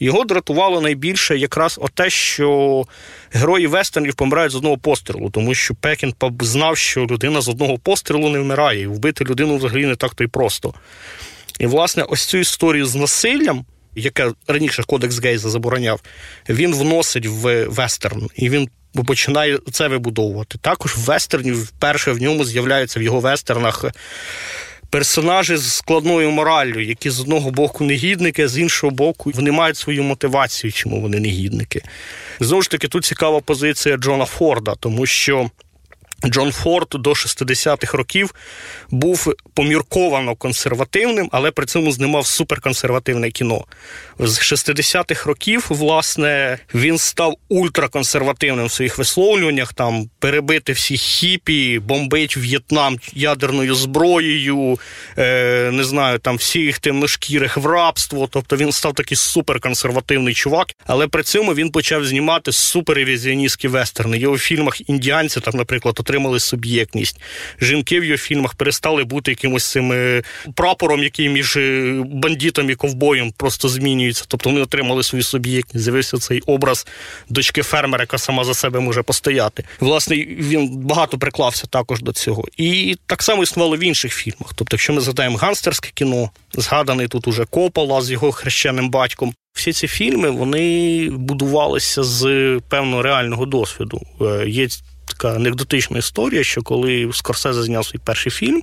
його 0.00 0.24
дратувало 0.24 0.80
найбільше 0.80 1.38
якраз 1.38 1.80
те, 1.94 2.10
що 2.10 2.84
герої 3.32 3.66
вестернів 3.66 4.14
помирають 4.14 4.52
з 4.52 4.54
одного 4.54 4.78
пострілу, 4.78 5.30
тому 5.30 5.54
що 5.54 5.74
Пекін 5.74 6.14
знав, 6.40 6.76
що 6.76 7.00
людина 7.00 7.40
з 7.40 7.48
одного 7.48 7.78
пострілу 7.78 8.28
не 8.28 8.38
вмирає, 8.38 8.80
і 8.80 8.86
вбити 8.86 9.24
людину 9.24 9.56
взагалі 9.56 9.86
не 9.86 9.96
так 9.96 10.14
то 10.14 10.24
й 10.24 10.26
просто. 10.26 10.74
І, 11.58 11.66
власне, 11.66 12.02
ось 12.02 12.24
цю 12.24 12.38
історію 12.38 12.86
з 12.86 12.94
насиллям, 12.94 13.64
яке 13.94 14.32
раніше 14.48 14.82
Кодекс 14.82 15.18
Гейза 15.18 15.50
забороняв, 15.50 16.00
він 16.48 16.74
вносить 16.74 17.26
в 17.26 17.64
вестерн, 17.64 18.28
і 18.36 18.50
він 18.50 18.68
починає 19.06 19.58
це 19.72 19.88
вибудовувати. 19.88 20.58
Також 20.58 20.96
в 20.96 21.00
вестерні 21.00 21.52
вперше 21.52 22.12
в 22.12 22.22
ньому 22.22 22.44
з'являються 22.44 23.00
в 23.00 23.02
його 23.02 23.20
вестернах 23.20 23.84
персонажі 24.90 25.56
з 25.56 25.72
складною 25.72 26.30
мораллю, 26.30 26.80
які 26.80 27.10
з 27.10 27.20
одного 27.20 27.50
боку 27.50 27.84
негідники, 27.84 28.44
а 28.44 28.48
з 28.48 28.58
іншого 28.58 28.90
боку, 28.90 29.32
вони 29.34 29.52
мають 29.52 29.76
свою 29.76 30.02
мотивацію, 30.02 30.72
чому 30.72 31.00
вони 31.00 31.20
негідники. 31.20 31.82
Знову 32.40 32.62
ж 32.62 32.70
таки, 32.70 32.88
тут 32.88 33.04
цікава 33.04 33.40
позиція 33.40 33.96
Джона 33.96 34.24
Форда, 34.24 34.74
тому 34.80 35.06
що. 35.06 35.50
Джон 36.26 36.52
Форд 36.52 36.88
до 36.92 37.10
60-х 37.10 37.98
років 37.98 38.34
був 38.90 39.34
помірковано 39.54 40.36
консервативним, 40.36 41.28
але 41.32 41.50
при 41.50 41.66
цьому 41.66 41.92
знімав 41.92 42.26
суперконсервативне 42.26 43.30
кіно. 43.30 43.64
З 44.18 44.38
60-х 44.38 45.26
років, 45.26 45.66
власне, 45.68 46.58
він 46.74 46.98
став 46.98 47.36
ультраконсервативним 47.48 48.66
в 48.66 48.72
своїх 48.72 48.98
висловлюваннях, 48.98 49.72
там 49.72 50.10
перебити 50.18 50.72
всі 50.72 50.96
хіпі, 50.96 51.78
бомбить 51.78 52.36
В'єтнам 52.36 52.98
ядерною 53.12 53.74
зброєю, 53.74 54.78
е, 55.18 55.70
не 55.72 55.84
знаю, 55.84 56.18
там 56.18 56.36
всіх 56.36 56.78
темношкірих 56.78 57.56
в 57.56 57.66
рабство. 57.66 58.28
Тобто 58.32 58.56
він 58.56 58.72
став 58.72 58.94
такий 58.94 59.16
суперконсервативний 59.16 60.34
чувак, 60.34 60.68
але 60.86 61.06
при 61.06 61.22
цьому 61.22 61.54
він 61.54 61.70
почав 61.70 62.04
знімати 62.04 62.52
супервізіоністські 62.52 63.68
вестерни. 63.68 64.18
Його 64.18 64.34
в 64.34 64.38
фільмах 64.38 64.88
індіанці, 64.90 65.40
там, 65.40 65.54
наприклад, 65.56 65.94
отримали 66.10 66.40
суб'єктність. 66.40 67.20
Жінки 67.60 68.00
в 68.00 68.04
його 68.04 68.18
фільмах 68.18 68.54
перестали 68.54 69.04
бути 69.04 69.30
якимось 69.30 69.70
цим 69.70 69.92
е, 69.92 70.22
прапором, 70.54 71.02
який 71.02 71.28
між 71.28 71.56
е, 71.56 72.02
бандитом 72.06 72.70
і 72.70 72.74
ковбоєм 72.74 73.32
просто 73.36 73.68
змінюється. 73.68 74.24
Тобто 74.28 74.50
вони 74.50 74.60
отримали 74.60 75.02
свою 75.02 75.24
суб'єктність. 75.24 75.84
З'явився 75.84 76.18
цей 76.18 76.40
образ 76.40 76.86
дочки 77.28 77.62
фермера, 77.62 78.02
яка 78.02 78.18
сама 78.18 78.44
за 78.44 78.54
себе 78.54 78.80
може 78.80 79.02
постояти. 79.02 79.64
Власне, 79.80 80.16
він 80.16 80.76
багато 80.76 81.18
приклався 81.18 81.66
також 81.66 82.02
до 82.02 82.12
цього. 82.12 82.44
І 82.56 82.96
так 83.06 83.22
само 83.22 83.42
існувало 83.42 83.76
в 83.76 83.80
інших 83.80 84.14
фільмах. 84.14 84.52
Тобто, 84.54 84.74
якщо 84.74 84.92
ми 84.92 85.00
згадаємо 85.00 85.36
гангстерське 85.36 85.90
кіно, 85.94 86.30
згаданий 86.54 87.08
тут 87.08 87.28
уже 87.28 87.44
Копола 87.44 88.02
з 88.02 88.10
його 88.10 88.32
хрещеним 88.32 88.90
батьком. 88.90 89.34
Всі 89.52 89.72
ці 89.72 89.88
фільми 89.88 90.30
вони 90.30 91.10
будувалися 91.10 92.02
з 92.02 92.22
певного 92.68 93.02
реального 93.02 93.46
досвіду. 93.46 94.00
Е, 94.20 94.44
є 94.48 94.68
така 95.10 95.36
анекдотична 95.36 95.98
історія, 95.98 96.44
що 96.44 96.62
коли 96.62 97.10
Скорсезе 97.12 97.62
зняв 97.62 97.86
свій 97.86 97.98
перший 97.98 98.32
фільм 98.32 98.62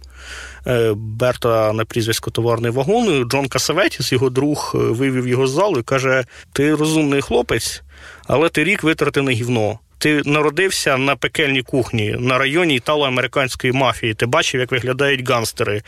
е, 0.67 0.93
Берта 0.95 1.73
на 1.73 1.85
прізвисько 1.85 2.31
товарний 2.31 2.71
вагон, 2.71 3.29
Джон 3.29 3.47
Касаветіс, 3.47 4.11
його 4.11 4.29
друг, 4.29 4.71
е, 4.75 4.77
вивів 4.77 5.27
його 5.27 5.47
з 5.47 5.51
залу 5.51 5.79
і 5.79 5.83
каже: 5.83 6.25
Ти 6.53 6.75
розумний 6.75 7.21
хлопець, 7.21 7.81
але 8.27 8.49
ти 8.49 8.63
рік 8.63 8.83
витратив 8.83 9.23
на 9.23 9.31
гівно. 9.31 9.79
Ти 9.99 10.21
народився 10.25 10.97
на 10.97 11.15
пекельній 11.15 11.61
кухні 11.61 12.15
на 12.19 12.37
районі 12.37 12.75
італо-американської 12.75 13.73
мафії. 13.73 14.13
Ти 14.13 14.25
бачив, 14.25 14.61
як 14.61 14.71
виглядають 14.71 15.29
ганстери. 15.29 15.81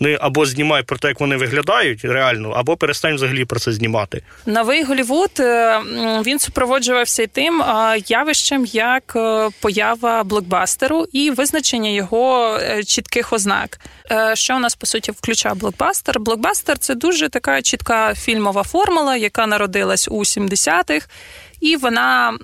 Ну 0.00 0.16
або 0.20 0.46
знімай 0.46 0.82
про 0.82 0.98
те, 0.98 1.08
як 1.08 1.20
вони 1.20 1.36
виглядають 1.36 2.04
реально, 2.04 2.50
або 2.50 2.76
перестань 2.76 3.14
взагалі 3.14 3.44
про 3.44 3.60
це 3.60 3.72
знімати. 3.72 4.22
Новий 4.46 4.84
Голівуд 4.84 5.30
е, 5.40 5.80
він 6.26 6.38
супроводжувався 6.38 7.22
й 7.22 7.26
тим 7.26 7.62
явищем, 8.06 8.64
як 8.64 9.12
е, 9.16 9.48
поява 9.60 10.24
блокбастеру 10.24 11.06
і 11.12 11.30
визначення 11.30 11.90
його 11.90 12.58
е, 12.62 12.84
чітких 12.84 13.32
ознак. 13.32 13.80
Що 14.34 14.56
у 14.56 14.58
нас 14.58 14.74
по 14.74 14.86
суті 14.86 15.12
включає 15.12 15.54
блокбастер? 15.54 16.20
Блокбастер 16.20 16.78
це 16.78 16.94
дуже 16.94 17.28
така 17.28 17.62
чітка 17.62 18.14
фільмова 18.14 18.62
формула, 18.62 19.16
яка 19.16 19.46
народилась 19.46 20.08
у 20.10 20.18
70-х, 20.18 21.08
і 21.60 21.76
вона 21.76 22.38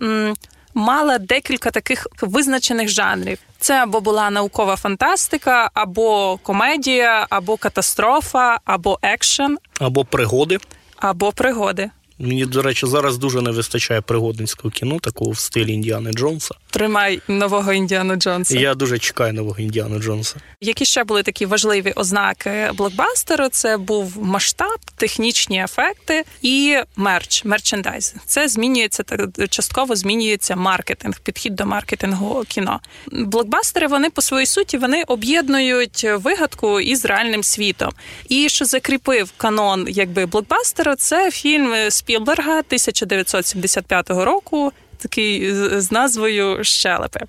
мала 0.75 1.19
декілька 1.19 1.71
таких 1.71 2.07
визначених 2.21 2.89
жанрів. 2.89 3.39
Це 3.59 3.75
або 3.83 4.01
була 4.01 4.31
наукова 4.31 4.77
фантастика, 4.77 5.71
або 5.75 6.39
комедія, 6.43 7.27
або 7.31 7.57
катастрофа, 7.57 8.59
або 8.65 8.99
екшен, 9.03 9.59
або 9.81 10.05
пригоди, 10.05 10.59
або 10.97 11.33
пригоди. 11.33 11.91
Мені, 12.23 12.47
до 12.47 12.63
речі, 12.63 12.87
зараз 12.87 13.19
дуже 13.19 13.41
не 13.41 13.51
вистачає 13.51 14.01
пригодницького 14.01 14.71
кіно, 14.71 14.99
такого 14.99 15.31
в 15.31 15.39
стилі 15.39 15.73
Індіани 15.73 16.13
Джонса. 16.13 16.55
Тримай 16.71 17.21
нового 17.29 17.73
Індіану 17.73 18.17
Джонса. 18.17 18.59
Я 18.59 18.75
дуже 18.75 18.99
чекаю 18.99 19.33
нового 19.33 19.59
Індіану 19.59 19.99
Джонса. 19.99 20.37
Які 20.61 20.85
ще 20.85 21.05
були 21.05 21.23
такі 21.23 21.47
важливі 21.47 21.93
ознаки 21.97 22.71
блокбастеру? 22.75 23.49
Це 23.49 23.77
був 23.77 24.19
масштаб, 24.19 24.79
технічні 24.97 25.63
ефекти 25.63 26.25
і 26.43 26.77
мерч, 26.97 27.45
мерчендайз. 27.45 28.15
Це 28.27 28.49
змінюється 28.49 29.05
частково 29.49 29.97
змінюється 29.97 30.57
маркетинг, 30.57 31.21
підхід 31.21 31.55
до 31.55 31.67
маркетингу 31.67 32.45
кіно. 32.49 32.81
Блокбастери 33.13 33.87
вони 33.87 34.11
по 34.11 34.23
своїй 34.23 34.47
суті 34.47 34.79
вони 34.79 35.05
об'єднують 35.07 36.07
вигадку 36.15 36.81
із 36.81 37.05
реальним 37.05 37.43
світом. 37.43 37.93
І 38.29 38.49
що 38.49 38.65
закріпив 38.65 39.33
канон, 39.37 39.87
якби 39.89 40.27
блокбастеру, 40.27 40.95
це 40.95 41.31
фільм 41.31 41.91
Спілберга 42.13 42.59
1975 42.59 44.11
року 44.11 44.73
такий 44.99 45.55
з 45.81 45.93
назвою 45.93 46.65
Щелепи. 46.65 47.21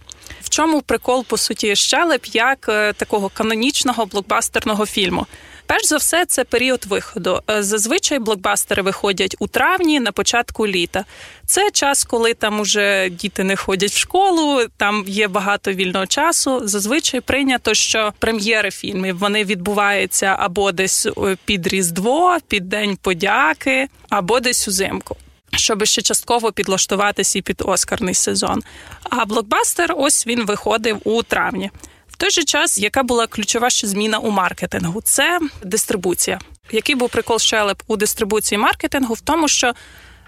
В 0.42 0.50
чому 0.50 0.82
прикол, 0.82 1.26
по 1.26 1.38
суті, 1.38 1.76
щелеп 1.76 2.26
як 2.26 2.66
е, 2.70 2.94
такого 2.94 3.30
канонічного 3.30 4.06
блокбастерного 4.06 4.86
фільму? 4.86 5.26
Перш 5.74 5.86
за 5.86 5.98
все, 5.98 6.26
це 6.26 6.44
період 6.44 6.86
виходу. 6.86 7.42
Е, 7.50 7.64
зазвичай 7.64 8.20
блокбастери 8.20 8.82
виходять 8.82 9.36
у 9.40 9.48
травні 9.48 10.00
на 10.00 10.12
початку 10.12 10.68
літа. 10.68 11.06
Це 11.46 11.72
час, 11.72 12.04
коли 12.04 12.34
там 12.34 12.60
уже 12.60 13.10
діти 13.10 13.44
не 13.44 13.56
ходять 13.56 13.92
в 13.92 13.98
школу, 13.98 14.62
там 14.78 15.04
є 15.08 15.28
багато 15.28 15.72
вільного 15.72 16.08
часу. 16.08 16.62
Зазвичай 16.64 17.22
прийнято, 17.22 17.74
що 17.74 18.14
прем'єри 18.20 18.72
фільмів 18.72 19.18
вони 19.20 19.44
відбуваються 19.44 20.36
або 20.40 20.72
десь 20.72 21.06
е, 21.06 21.38
під 21.46 21.68
Різдво, 21.68 22.38
під 22.48 22.70
День 22.70 22.98
подяки, 23.02 23.88
або 24.10 24.40
десь 24.40 24.68
узимку 24.68 25.18
щоб 25.56 25.86
ще 25.86 26.02
частково 26.02 26.52
підлаштуватися 26.52 27.40
і 27.40 27.42
під 27.42 27.62
Оскарний 27.66 28.14
сезон. 28.14 28.64
А 29.04 29.26
блокбастер 29.26 29.94
ось 29.98 30.28
він 30.28 30.46
виходив 30.46 31.02
у 31.04 31.24
травні. 31.24 31.72
В 32.14 32.18
той 32.18 32.30
же 32.30 32.44
час, 32.44 32.78
яка 32.78 33.04
була 33.04 33.28
ключова 33.28 33.70
ще 33.70 33.88
зміна 33.88 34.18
у 34.18 34.32
маркетингу, 34.32 35.02
це 35.02 35.40
дистрибуція. 35.64 36.40
Який 36.72 36.96
був 36.96 37.10
прикол 37.10 37.40
щелеп 37.40 37.82
у 37.88 37.98
дистрибуції 37.98 38.60
маркетингу 38.60 39.14
в 39.14 39.22
тому, 39.22 39.48
що 39.48 39.74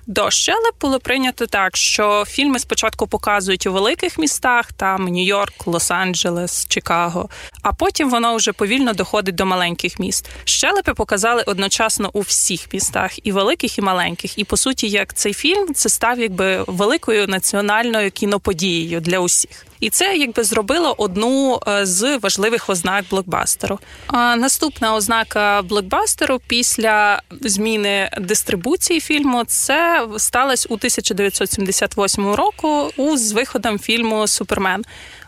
до 0.07 0.31
щелеп 0.31 0.81
було 0.81 0.99
прийнято 0.99 1.47
так, 1.47 1.77
що 1.77 2.25
фільми 2.27 2.59
спочатку 2.59 3.07
показують 3.07 3.67
у 3.67 3.73
великих 3.73 4.17
містах, 4.17 4.73
там 4.73 5.07
Нью-Йорк, 5.07 5.65
Лос-Анджелес, 5.65 6.67
Чикаго, 6.67 7.29
а 7.61 7.73
потім 7.73 8.09
воно 8.09 8.35
вже 8.35 8.53
повільно 8.53 8.93
доходить 8.93 9.35
до 9.35 9.45
маленьких 9.45 9.99
міст. 9.99 10.29
Щелепи 10.43 10.93
показали 10.93 11.43
одночасно 11.45 12.09
у 12.13 12.19
всіх 12.21 12.73
містах, 12.73 13.27
і 13.27 13.31
великих, 13.31 13.77
і 13.77 13.81
маленьких. 13.81 14.37
І 14.37 14.43
по 14.43 14.57
суті, 14.57 14.87
як 14.87 15.13
цей 15.13 15.33
фільм 15.33 15.73
це 15.73 15.89
став 15.89 16.19
якби 16.19 16.63
великою 16.67 17.27
національною 17.27 18.11
кіноподією 18.11 19.01
для 19.01 19.19
усіх. 19.19 19.65
І 19.85 19.89
це 19.89 20.17
якби 20.17 20.43
зробило 20.43 20.95
одну 20.97 21.59
е, 21.67 21.85
з 21.85 22.17
важливих 22.17 22.69
ознак 22.69 23.05
блокбастеру. 23.09 23.79
А 24.07 24.35
наступна 24.35 24.95
ознака 24.95 25.61
блокбастеру 25.61 26.41
після 26.47 27.21
зміни 27.41 28.09
дистрибуції 28.21 28.99
фільму 28.99 29.43
це 29.43 30.07
сталося 30.17 30.67
у 30.69 30.73
1978 30.73 32.33
року 32.33 32.91
у 32.97 33.17
з 33.17 33.31
виходом 33.31 33.79
фільму 33.79 34.27
Супермен. 34.27 34.83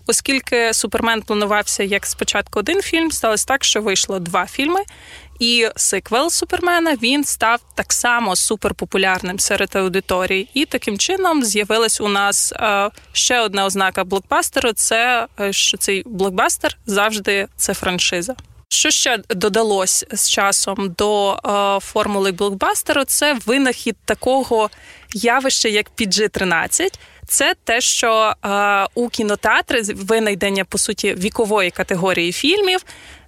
Оскільки 0.07 0.73
Супермен 0.73 1.21
планувався 1.21 1.83
як 1.83 2.05
спочатку 2.05 2.59
один 2.59 2.81
фільм, 2.81 3.11
сталося 3.11 3.45
так, 3.45 3.63
що 3.63 3.81
вийшло 3.81 4.19
два 4.19 4.45
фільми. 4.45 4.79
І 5.39 5.69
сиквел 5.75 6.29
Супермена 6.29 6.95
він 7.01 7.23
став 7.23 7.59
так 7.75 7.93
само 7.93 8.35
суперпопулярним 8.35 9.39
серед 9.39 9.75
аудиторії. 9.75 10.49
І 10.53 10.65
таким 10.65 10.97
чином 10.97 11.43
з'явилась 11.43 12.01
у 12.01 12.07
нас 12.07 12.51
е, 12.51 12.89
ще 13.11 13.39
одна 13.39 13.65
ознака 13.65 14.03
блокбастеру: 14.03 14.73
це 14.73 15.27
е, 15.39 15.53
що 15.53 15.77
цей 15.77 16.03
блокбастер 16.05 16.77
завжди 16.85 17.47
це 17.55 17.73
франшиза. 17.73 18.35
Що 18.69 18.89
ще 18.89 19.19
додалось 19.29 20.05
з 20.11 20.29
часом 20.29 20.95
до 20.97 21.33
е, 21.33 21.79
формули 21.79 22.31
блокбастеру? 22.31 23.03
Це 23.03 23.37
винахід 23.45 23.97
такого 24.05 24.69
явища, 25.13 25.69
як 25.69 25.91
PG-13. 25.97 26.99
Це 27.27 27.55
те, 27.63 27.81
що 27.81 28.33
е, 28.45 28.87
у 28.95 29.09
кінотеатри 29.09 29.81
винайдення 29.81 30.65
по 30.65 30.77
суті 30.77 31.13
вікової 31.13 31.71
категорії 31.71 32.31
фільмів 32.31 32.79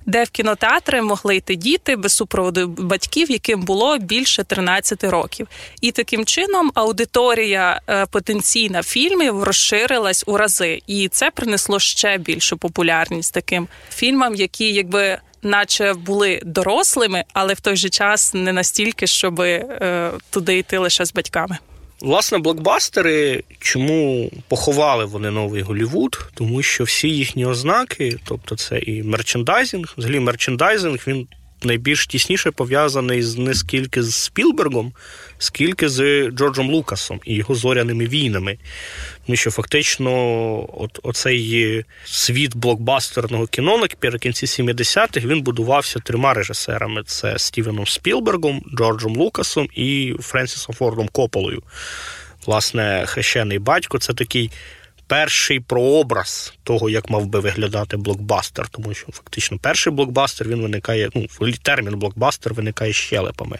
де 0.10 0.24
в 0.24 0.30
кінотеатри 0.30 1.02
могли 1.02 1.36
йти 1.36 1.56
діти 1.56 1.96
без 1.96 2.14
супроводу 2.14 2.68
батьків, 2.68 3.32
яким 3.32 3.62
було 3.62 3.98
більше 3.98 4.44
13 4.44 5.04
років. 5.04 5.48
І 5.82 5.92
таким 5.92 6.26
чином 6.26 6.72
аудиторія 6.76 7.82
е, 7.90 8.06
потенційна 8.06 8.84
фільмів 8.84 9.44
розширилась 9.44 10.24
у 10.28 10.38
рази, 10.38 10.82
і 10.88 11.08
це 11.08 11.32
принесло 11.32 11.80
ще 11.80 12.18
більшу 12.18 12.58
популярність 12.58 13.34
таким 13.34 13.68
фільмам, 13.90 14.36
які 14.36 14.74
якби. 14.74 15.18
Наче 15.42 15.94
були 15.94 16.42
дорослими, 16.46 17.24
але 17.34 17.54
в 17.54 17.60
той 17.60 17.76
же 17.76 17.90
час 17.90 18.34
не 18.34 18.54
настільки, 18.54 19.08
щоб 19.08 19.42
е, 19.42 20.12
туди 20.30 20.58
йти 20.58 20.78
лише 20.78 21.06
з 21.06 21.14
батьками. 21.14 21.58
Власне, 22.02 22.38
блокбастери, 22.38 23.44
чому 23.60 24.32
поховали 24.48 25.06
вони 25.06 25.32
новий 25.32 25.62
Голівуд? 25.62 26.20
Тому 26.34 26.62
що 26.62 26.84
всі 26.84 27.10
їхні 27.10 27.46
ознаки, 27.46 28.18
тобто 28.24 28.56
це 28.56 28.80
і 28.80 29.04
мерчендайзинг, 29.04 29.94
взагалі 29.98 30.20
мерчендайзинг, 30.20 31.04
він 31.08 31.28
найбільш 31.66 32.08
тісніше 32.08 32.52
пов'язаний 32.52 33.24
з 33.24 33.38
не 33.38 33.54
скільки 33.54 34.04
з 34.04 34.16
Спілбергом, 34.16 34.94
скільки 35.38 35.90
з 35.90 36.30
Джорджем 36.30 36.70
Лукасом 36.70 37.20
і 37.26 37.36
його 37.36 37.56
зоряними 37.56 38.08
війнами. 38.08 38.58
Тому 39.26 39.36
що 39.36 39.52
фактично 39.52 40.12
от, 40.82 41.00
оцей 41.04 41.86
світ 42.06 42.56
блокбастерного 42.56 43.48
кіно 43.48 43.78
наприкінці 43.78 44.46
70-х 44.46 45.28
він 45.28 45.42
будувався 45.42 46.00
трьома 46.00 46.34
режисерами: 46.34 47.04
це 47.06 47.40
Стівеном 47.40 47.88
Спілбергом, 47.88 48.64
Джорджем 48.78 49.16
Лукасом 49.16 49.68
і 49.76 50.16
Френсісом 50.20 50.76
Фордом 50.76 51.08
Кополою. 51.08 51.64
Власне, 52.46 53.04
хрещений 53.08 53.60
батько 53.60 54.00
це 54.00 54.14
такий 54.14 54.52
перший 55.10 55.60
прообраз 55.60 56.54
того, 56.64 56.90
як 56.90 57.10
мав 57.10 57.26
би 57.26 57.40
виглядати 57.40 57.98
блокбастер, 57.98 58.68
тому 58.70 58.94
що 58.94 59.12
фактично 59.12 59.58
перший 59.58 59.94
блокбастер 59.94 60.48
він 60.48 60.62
виникає. 60.62 61.10
Ну, 61.16 61.28
термін 61.62 62.00
блокбастер 62.00 62.54
виникає 62.54 62.94
щелепами. 62.94 63.60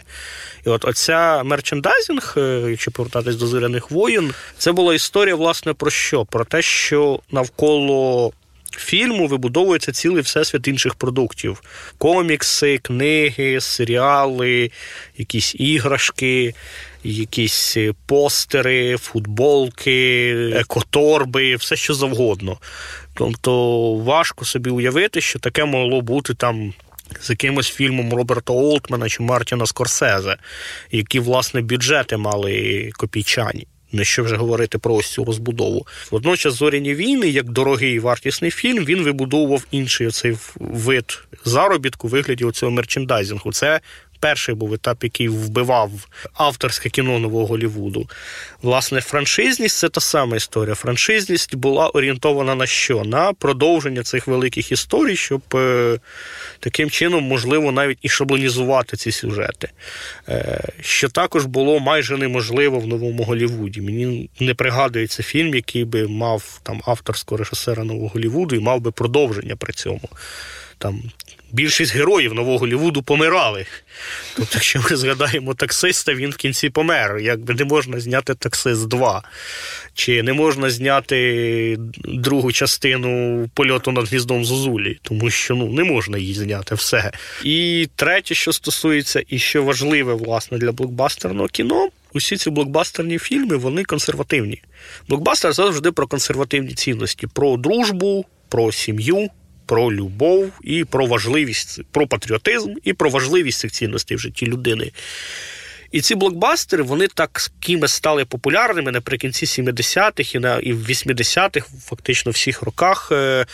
І 0.66 0.68
от 0.68 0.84
оця 0.84 1.42
мерчендайзинг, 1.42 2.34
е, 2.36 2.66
якщо 2.70 2.90
повертатись 2.90 3.36
до 3.36 3.46
зоряних 3.46 3.90
воїн, 3.90 4.34
це 4.58 4.72
була 4.72 4.94
історія, 4.94 5.34
власне, 5.34 5.74
про 5.74 5.90
що? 5.90 6.24
Про 6.24 6.44
те, 6.44 6.62
що 6.62 7.20
навколо. 7.30 8.32
Фільму 8.76 9.26
вибудовується 9.26 9.92
цілий 9.92 10.22
всесвіт 10.22 10.68
інших 10.68 10.94
продуктів: 10.94 11.62
комікси, 11.98 12.78
книги, 12.78 13.60
серіали, 13.60 14.70
якісь 15.18 15.54
іграшки, 15.54 16.54
якісь 17.04 17.76
е, 17.76 17.92
постери, 18.06 18.96
футболки, 18.96 20.30
екоторби, 20.54 21.56
все 21.56 21.76
що 21.76 21.94
завгодно. 21.94 22.58
Тобто 23.14 23.94
важко 23.94 24.44
собі 24.44 24.70
уявити, 24.70 25.20
що 25.20 25.38
таке 25.38 25.64
могло 25.64 26.00
бути 26.00 26.34
там. 26.34 26.72
З 27.20 27.30
якимось 27.30 27.70
фільмом 27.70 28.14
Роберта 28.14 28.52
Олтмана 28.52 29.08
чи 29.08 29.22
Мартіна 29.22 29.66
Скорсезе, 29.66 30.36
які, 30.90 31.20
власне, 31.20 31.60
бюджети 31.60 32.16
мали 32.16 32.90
копійчані. 32.96 33.66
Не 33.92 34.04
що 34.04 34.24
вже 34.24 34.36
говорити 34.36 34.78
про 34.78 34.94
ось 34.94 35.12
цю 35.12 35.24
розбудову. 35.24 35.86
Водночас 36.10 36.54
зоряні 36.54 36.94
війни, 36.94 37.28
як 37.28 37.50
дорогий 37.50 37.94
і 37.94 37.98
вартісний 37.98 38.50
фільм, 38.50 38.84
він 38.84 39.02
вибудовував 39.02 39.66
інший 39.70 40.06
оцей 40.06 40.36
вид 40.56 41.22
заробітку 41.44 42.06
у 42.08 42.10
вигляді 42.10 42.44
оцього 42.44 42.72
мерчендайзингу. 42.72 43.52
Це 43.52 43.80
перший 44.20 44.54
був 44.54 44.74
етап, 44.74 45.04
який 45.04 45.28
вбивав 45.28 45.90
авторське 46.34 46.88
кіно 46.88 47.18
нового 47.18 47.46
Голівуду. 47.46 48.08
Власне, 48.62 49.00
франшизність 49.00 49.78
це 49.78 49.88
та 49.88 50.00
сама 50.00 50.36
історія. 50.36 50.74
Франшизність 50.74 51.54
була 51.54 51.88
орієнтована 51.88 52.54
на 52.54 52.66
що? 52.66 53.04
На 53.04 53.32
продовження 53.32 54.02
цих 54.02 54.26
великих 54.26 54.72
історій, 54.72 55.16
щоб 55.16 55.42
е, 55.54 55.98
таким 56.60 56.90
чином, 56.90 57.24
можливо, 57.24 57.72
навіть 57.72 57.98
і 58.02 58.08
шаблонізувати 58.08 58.96
ці 58.96 59.12
сюжети. 59.12 59.68
Е, 60.28 60.68
що 60.80 61.08
також 61.08 61.44
було 61.44 61.80
майже 61.80 62.16
неможливо 62.16 62.78
в 62.78 62.86
новому 62.86 63.24
Голівуді. 63.24 63.80
Мені 63.80 64.30
не 64.40 64.54
пригадується 64.54 65.22
фільм, 65.22 65.54
який 65.54 65.84
би 65.84 66.08
мав 66.08 66.60
там 66.62 66.82
авторського 66.86 67.38
режисера 67.38 67.84
нового 67.84 68.08
Голівуду 68.14 68.56
і 68.56 68.60
мав 68.60 68.80
би 68.80 68.90
продовження 68.90 69.56
при 69.56 69.72
цьому. 69.72 70.08
Там 70.78 71.02
більшість 71.52 71.94
героїв 71.94 72.34
нового 72.34 72.66
Лівуду 72.66 73.02
помирали. 73.02 73.66
Тобто, 74.36 74.52
якщо 74.54 74.80
ми 74.90 74.96
згадаємо 74.96 75.54
таксиста, 75.54 76.14
він 76.14 76.30
в 76.30 76.36
кінці 76.36 76.70
помер. 76.70 77.18
Якби 77.18 77.54
не 77.54 77.64
можна 77.64 78.00
зняти 78.00 78.34
таксист 78.34 78.88
2. 78.88 79.22
Чи 79.94 80.22
не 80.22 80.32
можна 80.32 80.70
зняти 80.70 81.76
другу 82.04 82.52
частину 82.52 83.48
польоту 83.54 83.92
над 83.92 84.08
гніздом 84.08 84.44
Зозулі, 84.44 84.98
тому 85.02 85.30
що 85.30 85.54
ну, 85.54 85.72
не 85.72 85.84
можна 85.84 86.18
її 86.18 86.34
зняти 86.34 86.74
все. 86.74 87.12
І 87.44 87.88
третє, 87.96 88.34
що 88.34 88.52
стосується, 88.52 89.22
і 89.28 89.38
що 89.38 89.62
важливе, 89.62 90.14
власне, 90.14 90.58
для 90.58 90.72
блокбастерного 90.72 91.48
кіно. 91.48 91.88
Усі 92.12 92.36
ці 92.36 92.50
блокбастерні 92.50 93.18
фільми 93.18 93.56
вони 93.56 93.84
консервативні. 93.84 94.62
Блокбастер 95.08 95.52
завжди 95.52 95.92
про 95.92 96.06
консервативні 96.06 96.74
цінності: 96.74 97.26
про 97.26 97.56
дружбу, 97.56 98.24
про 98.48 98.72
сім'ю, 98.72 99.28
про 99.70 99.92
любов 99.92 100.52
і 100.62 100.84
про 100.84 101.06
важливість, 101.06 101.80
про 101.90 102.06
патріотизм 102.06 102.74
і 102.84 102.92
про 102.92 103.10
важливість 103.10 103.58
цих 103.58 103.72
цінностей 103.72 104.16
в 104.16 104.20
житті 104.20 104.46
людини. 104.46 104.92
І 105.92 106.00
ці 106.00 106.14
блокбастери 106.14 106.82
вони 106.82 107.06
так 107.06 107.50
кими 107.60 107.88
стали 107.88 108.24
популярними 108.24 108.92
наприкінці 108.92 109.46
70-х 109.46 110.34
і 110.34 110.38
на 110.38 110.58
і 110.58 110.72
в 110.72 110.88
80-х, 110.88 111.68
фактично 111.84 112.32
всіх 112.32 112.62
роках, 112.62 113.08
е, 113.12 113.46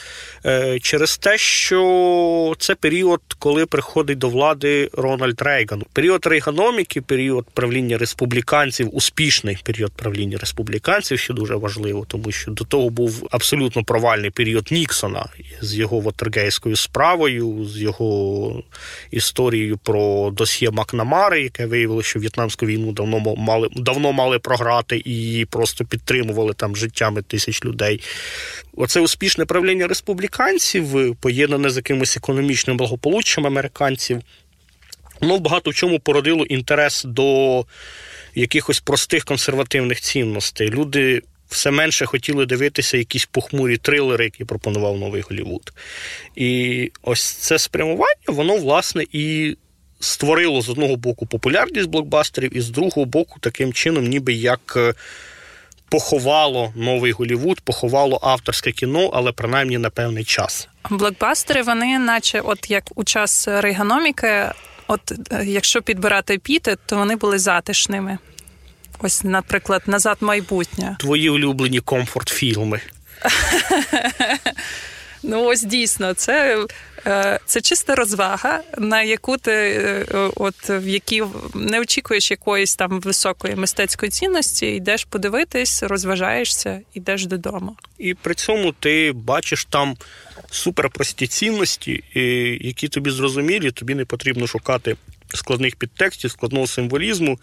е, 0.46 0.78
через 0.80 1.18
те, 1.18 1.38
що 1.38 2.54
це 2.58 2.74
період, 2.74 3.20
коли 3.38 3.66
приходить 3.66 4.18
до 4.18 4.28
влади 4.28 4.90
Рональд 4.92 5.42
Рейган. 5.42 5.82
Період 5.92 6.26
рейганоміки, 6.26 7.00
період 7.00 7.46
правління 7.54 7.98
республіканців, 7.98 8.96
успішний 8.96 9.58
період 9.64 9.92
правління 9.92 10.38
республіканців, 10.38 11.18
що 11.18 11.34
дуже 11.34 11.54
важливо, 11.54 12.04
тому 12.08 12.32
що 12.32 12.50
до 12.50 12.64
того 12.64 12.90
був 12.90 13.28
абсолютно 13.30 13.84
провальний 13.84 14.30
період 14.30 14.68
Ніксона 14.70 15.26
з 15.60 15.74
його 15.74 16.00
вотергейською 16.00 16.76
справою, 16.76 17.64
з 17.64 17.78
його 17.78 18.62
історією 19.10 19.78
про 19.78 20.30
досьє 20.30 20.70
Макнамари, 20.70 21.42
яке 21.42 21.66
виявило, 21.66 22.02
що 22.02 22.18
в'єтнамську 22.26 22.66
війну 22.66 22.92
давно 22.92 23.34
мали 23.36 23.68
давно 23.76 24.12
мали 24.12 24.38
програти 24.38 25.02
і 25.04 25.46
просто 25.50 25.84
підтримували 25.84 26.54
там 26.54 26.76
життями 26.76 27.22
тисяч 27.22 27.64
людей. 27.64 28.00
Оце 28.76 29.00
успішне 29.00 29.44
правління 29.44 29.86
республіканців, 29.86 31.16
поєднане 31.16 31.70
з 31.70 31.76
якимось 31.76 32.16
економічним 32.16 32.76
благополуччям 32.76 33.46
американців, 33.46 34.20
воно 35.20 35.38
багато 35.38 35.70
в 35.70 35.74
чому 35.74 35.98
породило 35.98 36.44
інтерес 36.44 37.04
до 37.04 37.64
якихось 38.34 38.80
простих 38.80 39.24
консервативних 39.24 40.00
цінностей. 40.00 40.70
Люди. 40.70 41.22
Все 41.48 41.70
менше 41.70 42.06
хотіли 42.06 42.46
дивитися 42.46 42.96
якісь 42.96 43.26
похмурі 43.26 43.76
трилери, 43.76 44.24
які 44.24 44.44
пропонував 44.44 44.98
новий 44.98 45.22
Голівуд. 45.22 45.72
І 46.36 46.92
ось 47.02 47.22
це 47.22 47.58
спрямування, 47.58 48.26
воно, 48.26 48.56
власне, 48.56 49.04
і 49.12 49.56
створило 50.00 50.62
з 50.62 50.68
одного 50.68 50.96
боку 50.96 51.26
популярність 51.26 51.88
блокбастерів, 51.88 52.56
і 52.56 52.60
з 52.60 52.70
другого 52.70 53.04
боку, 53.04 53.38
таким 53.40 53.72
чином, 53.72 54.04
ніби 54.04 54.32
як. 54.32 54.74
Е, 54.76 54.94
поховало 55.88 56.72
новий 56.76 57.12
Голівуд, 57.12 57.60
поховало 57.60 58.18
авторське 58.22 58.72
кіно, 58.72 59.10
але 59.12 59.32
принаймні 59.32 59.78
на 59.78 59.90
певний 59.90 60.24
час. 60.24 60.68
Блокбастери, 60.90 61.62
вони, 61.62 61.98
наче, 61.98 62.40
от 62.40 62.70
як 62.70 62.84
у 62.94 63.04
час 63.04 63.48
рейганоміки, 63.48 64.44
от 64.86 65.12
е, 65.32 65.44
якщо 65.46 65.82
підбирати 65.82 66.38
піти, 66.38 66.76
то 66.86 66.96
вони 66.96 67.16
були 67.16 67.38
затишними. 67.38 68.18
Ось, 68.98 69.24
наприклад, 69.24 69.82
назад 69.86 70.16
майбутнє. 70.20 70.96
Твої 71.00 71.30
улюблені 71.30 71.80
комфорт-фільми. 71.80 72.80
Ну, 75.28 75.44
ось 75.44 75.62
дійсно, 75.62 76.14
це 76.14 76.64
це 77.46 77.60
чиста 77.60 77.94
розвага, 77.94 78.60
на 78.78 79.02
яку 79.02 79.36
ти 79.36 79.52
е, 79.52 80.06
от 80.36 80.54
в 80.68 80.88
якій 80.88 81.22
не 81.54 81.80
очікуєш 81.80 82.30
якоїсь 82.30 82.76
там 82.76 83.00
високої 83.00 83.56
мистецької 83.56 84.10
цінності, 84.10 84.66
йдеш 84.66 85.04
подивитись, 85.04 85.82
розважаєшся, 85.82 86.80
йдеш 86.94 87.26
додому. 87.26 87.76
І 87.98 88.14
при 88.14 88.34
цьому 88.34 88.72
ти 88.72 89.12
бачиш 89.14 89.64
там 89.64 89.96
суперпрості 90.50 91.26
цінності, 91.26 92.04
які 92.60 92.88
тобі 92.88 93.10
зрозумілі, 93.10 93.70
тобі 93.70 93.94
не 93.94 94.04
потрібно 94.04 94.46
шукати. 94.46 94.96
Складних 95.34 95.76
підтекстів, 95.76 96.30
складного 96.30 96.66
символізму. 96.66 97.38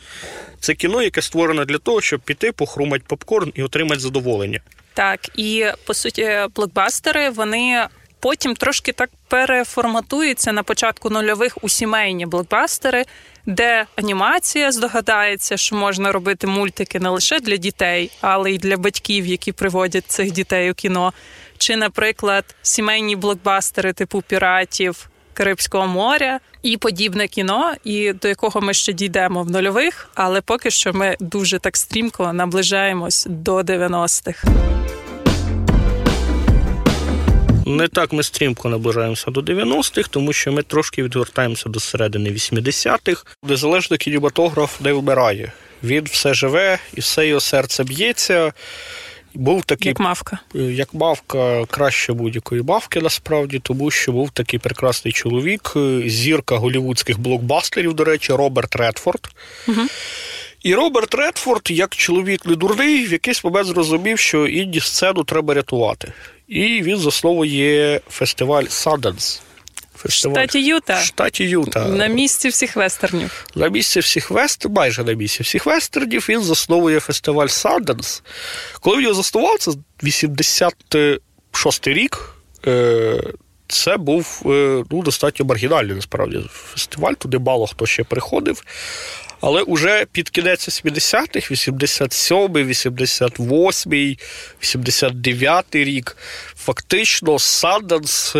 Це 0.59 0.74
кіно, 0.74 1.01
яке 1.01 1.22
створено 1.22 1.66
для 1.66 1.78
того, 1.78 2.01
щоб 2.01 2.20
піти, 2.20 2.51
похрумати 2.51 3.03
попкорн 3.07 3.51
і 3.55 3.64
отримати 3.64 4.01
задоволення. 4.01 4.59
Так, 4.93 5.20
і 5.36 5.66
по 5.86 5.93
суті, 5.93 6.39
блокбастери 6.55 7.30
вони 7.30 7.88
потім 8.24 8.55
трошки 8.55 8.91
так 8.91 9.09
переформатується 9.28 10.51
на 10.51 10.63
початку 10.63 11.09
нульових 11.09 11.57
у 11.61 11.69
сімейні 11.69 12.26
блокбастери, 12.26 13.05
де 13.45 13.86
анімація 13.95 14.71
здогадається, 14.71 15.57
що 15.57 15.76
можна 15.76 16.11
робити 16.11 16.47
мультики 16.47 16.99
не 16.99 17.09
лише 17.09 17.39
для 17.39 17.57
дітей, 17.57 18.11
але 18.21 18.51
й 18.51 18.57
для 18.57 18.78
батьків, 18.78 19.26
які 19.26 19.51
приводять 19.51 20.07
цих 20.07 20.32
дітей 20.32 20.71
у 20.71 20.74
кіно. 20.74 21.13
Чи, 21.57 21.76
наприклад, 21.76 22.55
сімейні 22.61 23.15
блокбастери 23.15 23.93
типу 23.93 24.21
піратів 24.21 25.09
Карибського 25.34 25.88
моря 25.88 26.39
і 26.61 26.78
подібне 26.78 27.28
кіно, 27.28 27.74
і 27.84 28.13
до 28.13 28.28
якого 28.28 28.61
ми 28.61 28.74
ще 28.74 28.93
дійдемо 28.93 29.43
в 29.43 29.49
нульових, 29.49 30.09
але 30.15 30.41
поки 30.41 30.71
що 30.71 30.93
ми 30.93 31.15
дуже 31.19 31.59
так 31.59 31.78
стрімко 31.78 32.34
наближаємось 32.34 33.26
до 33.30 33.57
90-х. 33.59 34.47
Не 37.66 37.88
так 37.88 38.14
ми 38.14 38.24
стрімко 38.24 38.70
наближаємося 38.70 39.32
до 39.32 39.41
90-х, 39.41 40.09
тому 40.11 40.34
що 40.34 40.51
ми 40.51 40.64
трошки 40.64 41.03
відгортаємося 41.03 41.70
до 41.70 41.80
середини 41.80 42.30
80-х, 42.30 43.26
де 43.43 43.57
залежно 43.57 43.97
кінематограф 43.97 44.82
не 44.82 44.93
вмирає. 44.93 45.51
Він 45.84 46.03
все 46.03 46.34
живе 46.34 46.80
і 46.93 47.01
все 47.01 47.28
його 47.28 47.39
серце 47.39 47.84
б'ється. 47.84 48.53
Був 49.34 49.66
такий, 49.66 49.88
Як 49.88 49.99
мавка. 49.99 50.39
Е, 50.55 50.59
як 50.59 50.93
мавка 50.93 51.66
краще 51.66 52.14
будь-якої 52.14 52.61
мавки, 52.61 53.01
насправді, 53.01 53.59
тому 53.59 53.91
що 53.91 54.11
був 54.11 54.32
такий 54.32 54.59
прекрасний 54.59 55.11
чоловік, 55.11 55.74
е, 55.76 56.01
зірка 56.05 56.55
голівудських 56.55 57.20
блокбастерів, 57.20 57.93
до 57.93 58.03
речі, 58.03 58.34
Роберт 58.34 58.76
Редфорд. 58.76 59.28
Угу. 59.68 59.82
І 60.64 60.76
Роберт 60.76 61.16
Редфорд, 61.16 61.72
як 61.72 61.95
чоловік 61.95 62.45
не 62.45 62.55
дурний, 62.55 63.05
в 63.05 63.11
якийсь 63.11 63.43
момент 63.43 63.68
зрозумів, 63.68 64.20
що 64.20 64.47
інді 64.47 64.80
сцену 64.80 65.24
треба 65.24 65.53
рятувати. 65.53 66.14
І 66.48 66.82
він 66.82 66.98
засновує 66.98 68.02
фестиваль 68.10 68.64
Sundance. 68.64 69.41
Фестиваль. 69.96 70.36
Штаті 70.36 70.66
Юта. 70.66 71.02
Штаті 71.02 71.44
Юта. 71.44 71.88
На 71.88 72.08
місці 72.08 72.50
всіх 72.50 72.76
вестернів. 72.76 73.46
На 73.56 73.68
місці 73.68 74.00
всіх 74.00 74.32
вестернів, 74.32 74.78
майже 74.78 75.04
на 75.04 75.14
місці 75.14 75.44
всіх 75.44 75.66
вестернів, 75.66 76.26
він 76.30 76.41
засновує 76.41 77.00
фестиваль 77.00 77.48
Sundance. 77.48 78.22
Коли 78.80 78.96
він 78.98 79.04
його 79.04 79.16
заснував, 79.16 79.60
це 79.60 79.72
86 80.04 81.88
й 81.88 81.94
рік. 81.94 82.36
Е, 82.68 83.24
це 83.68 83.98
був 83.98 84.41
е, 84.46 84.84
ну, 84.91 85.02
достатньо 85.02 85.46
маргінальний 85.46 85.96
насправді 85.96 86.39
фестиваль, 86.52 87.14
туди 87.14 87.39
мало 87.39 87.68
хто 87.68 87.86
ще 87.86 88.04
приходив. 88.04 88.64
Але 89.46 89.62
уже 89.62 90.06
під 90.12 90.30
кінець 90.30 90.70
80-х, 90.70 91.52
87-й, 91.52 92.64
88-й, 92.64 94.20
89-й 94.62 95.84
рік, 95.84 96.18
фактично 96.56 97.39
Санденс 97.39 98.36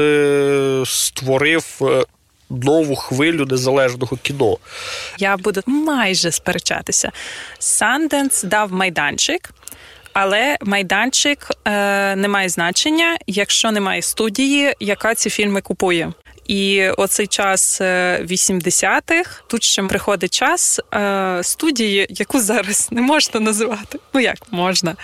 створив 0.86 1.66
е, 1.82 2.04
нову 2.50 2.96
хвилю 2.96 3.46
незалежного 3.46 4.18
кіно. 4.18 4.58
Я 5.18 5.38
буду 5.38 5.62
майже 5.66 6.32
сперечатися. 6.32 7.12
Санденс 7.60 8.44
дав 8.44 8.74
майданчик. 8.74 9.50
Але 10.14 10.58
майданчик 10.62 11.48
е, 11.66 12.16
не 12.16 12.28
має 12.28 12.50
значення, 12.50 13.18
якщо 13.28 13.72
немає 13.72 14.02
студії, 14.02 14.74
яка 14.80 15.16
ці 15.16 15.30
фільми 15.30 15.62
купує. 15.62 16.14
І 16.48 16.90
оцей 16.90 17.28
час 17.28 17.82
80-х, 17.82 19.12
е, 19.12 19.44
тут 19.48 19.64
ще 19.64 19.84
приходить 19.84 20.34
час 20.34 20.80
е, 20.94 21.40
студії, 21.44 22.08
яку 22.10 22.40
зараз 22.40 22.88
не 22.92 23.02
можна 23.02 23.40
називати. 23.40 24.00
Ну 24.14 24.22
як 24.22 24.38
можна, 24.52 24.96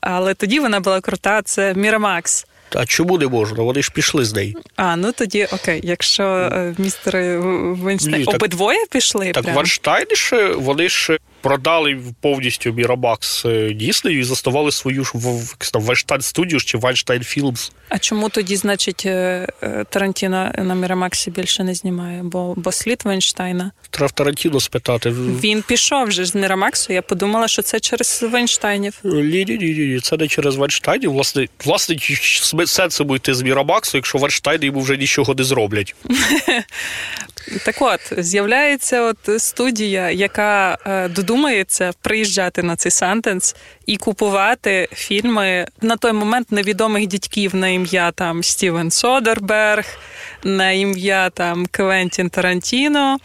але 0.00 0.34
тоді 0.34 0.60
вона 0.60 0.80
була 0.80 1.00
крута. 1.00 1.42
Це 1.42 1.74
Мірамакс. 1.74 2.46
А 2.74 2.86
чому 2.86 3.18
не 3.18 3.26
можна? 3.26 3.62
Вони 3.62 3.82
ж 3.82 3.92
пішли 3.94 4.24
з 4.24 4.34
неї. 4.34 4.56
А, 4.76 4.96
ну 4.96 5.12
тоді 5.12 5.44
окей, 5.52 5.80
якщо 5.84 6.24
е, 6.24 6.74
містери 6.78 7.38
Вайнштейн 7.72 8.28
обидвоє 8.28 8.78
пішли. 8.90 9.32
Так, 9.32 9.54
Вайнштейни 9.54 10.14
ж 10.14 10.52
вони 10.56 10.88
ж 10.88 11.18
продали 11.40 11.98
повністю 12.20 12.72
Мірамакс 12.72 13.46
Діснею 13.74 14.20
і 14.20 14.24
заснували 14.24 14.72
свою 14.72 15.04
ж 15.04 15.12
Вайнштейн 15.74 16.20
студію 16.20 16.60
чи 16.60 16.78
Вайнштейн 16.78 17.22
Філмс. 17.22 17.72
А 17.88 17.98
чому 17.98 18.28
тоді, 18.28 18.56
значить, 18.56 19.02
е, 19.06 19.46
е, 19.62 19.84
Тарантіно 19.90 20.52
на 20.58 20.74
Мірамаксі 20.74 21.30
більше 21.30 21.64
не 21.64 21.74
знімає? 21.74 22.20
Бо 22.22 22.54
бо 22.56 22.72
слід 22.72 23.02
Вайнштейна? 23.04 23.72
Треба 23.90 24.12
Тарантіно 24.12 24.60
спитати. 24.60 25.10
Він 25.10 25.62
пішов 25.62 26.06
вже 26.06 26.24
з 26.24 26.34
Мірамаксу. 26.34 26.92
Я 26.92 27.02
подумала, 27.02 27.48
що 27.48 27.62
це 27.62 27.80
через 27.80 28.22
Вайнштейнів. 28.32 28.98
Ні, 29.04 29.44
ні, 29.48 29.58
ні, 29.58 29.72
ні, 29.72 30.00
це 30.00 30.16
не 30.16 30.28
через 30.28 30.56
Вайнштейнів. 30.56 31.12
Власне, 31.12 31.48
власне, 31.64 31.96
сенсу 32.66 33.16
йти 33.16 33.34
з 33.34 33.42
Мірамаксу, 33.42 33.96
якщо 33.98 34.18
Вайнштейни 34.18 34.66
йому 34.66 34.80
вже 34.80 34.96
нічого 34.96 35.34
не 35.34 35.44
зроблять. 35.44 35.94
Так 37.64 37.76
от 37.80 38.00
з'являється 38.18 39.02
от 39.02 39.42
студія, 39.42 40.10
яка 40.10 40.78
е, 40.86 41.08
додумається 41.08 41.92
приїжджати 42.02 42.62
на 42.62 42.76
цей 42.76 42.92
Сантенс 42.92 43.56
і 43.86 43.96
купувати 43.96 44.88
фільми 44.92 45.66
на 45.82 45.96
той 45.96 46.12
момент 46.12 46.52
невідомих 46.52 47.06
дядьків 47.06 47.54
на 47.54 47.68
ім'я 47.68 48.10
там 48.10 48.42
Стівен 48.42 48.90
Содерберг, 48.90 49.98
на 50.44 50.70
ім'я 50.70 51.30
там 51.30 51.66
Квентін 51.66 52.30
Тарантіно. 52.30 53.18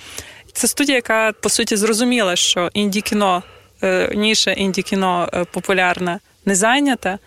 Це 0.53 0.67
студія, 0.67 0.95
яка 0.95 1.31
по 1.41 1.49
суті 1.49 1.75
зрозуміла, 1.75 2.35
що 2.35 2.69
інді 2.73 3.01
кіно 3.01 3.43
е, 3.83 4.11
ніша 4.15 4.51
інді 4.51 4.81
кіно 4.81 5.29
е, 5.33 5.45
популярна, 5.51 6.19
не 6.45 6.55
зайнята, 6.55 7.19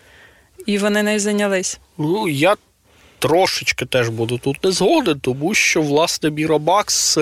і 0.65 0.77
вони 0.77 1.03
не 1.03 1.19
зайнялись. 1.19 1.79
Ну 1.97 2.29
я 2.29 2.55
трошечки 3.19 3.85
теж 3.85 4.09
буду 4.09 4.37
тут 4.37 4.63
не 4.63 4.71
згоден, 4.71 5.19
тому 5.19 5.53
що 5.53 5.81
власне 5.81 6.29
Міробакс 6.29 7.17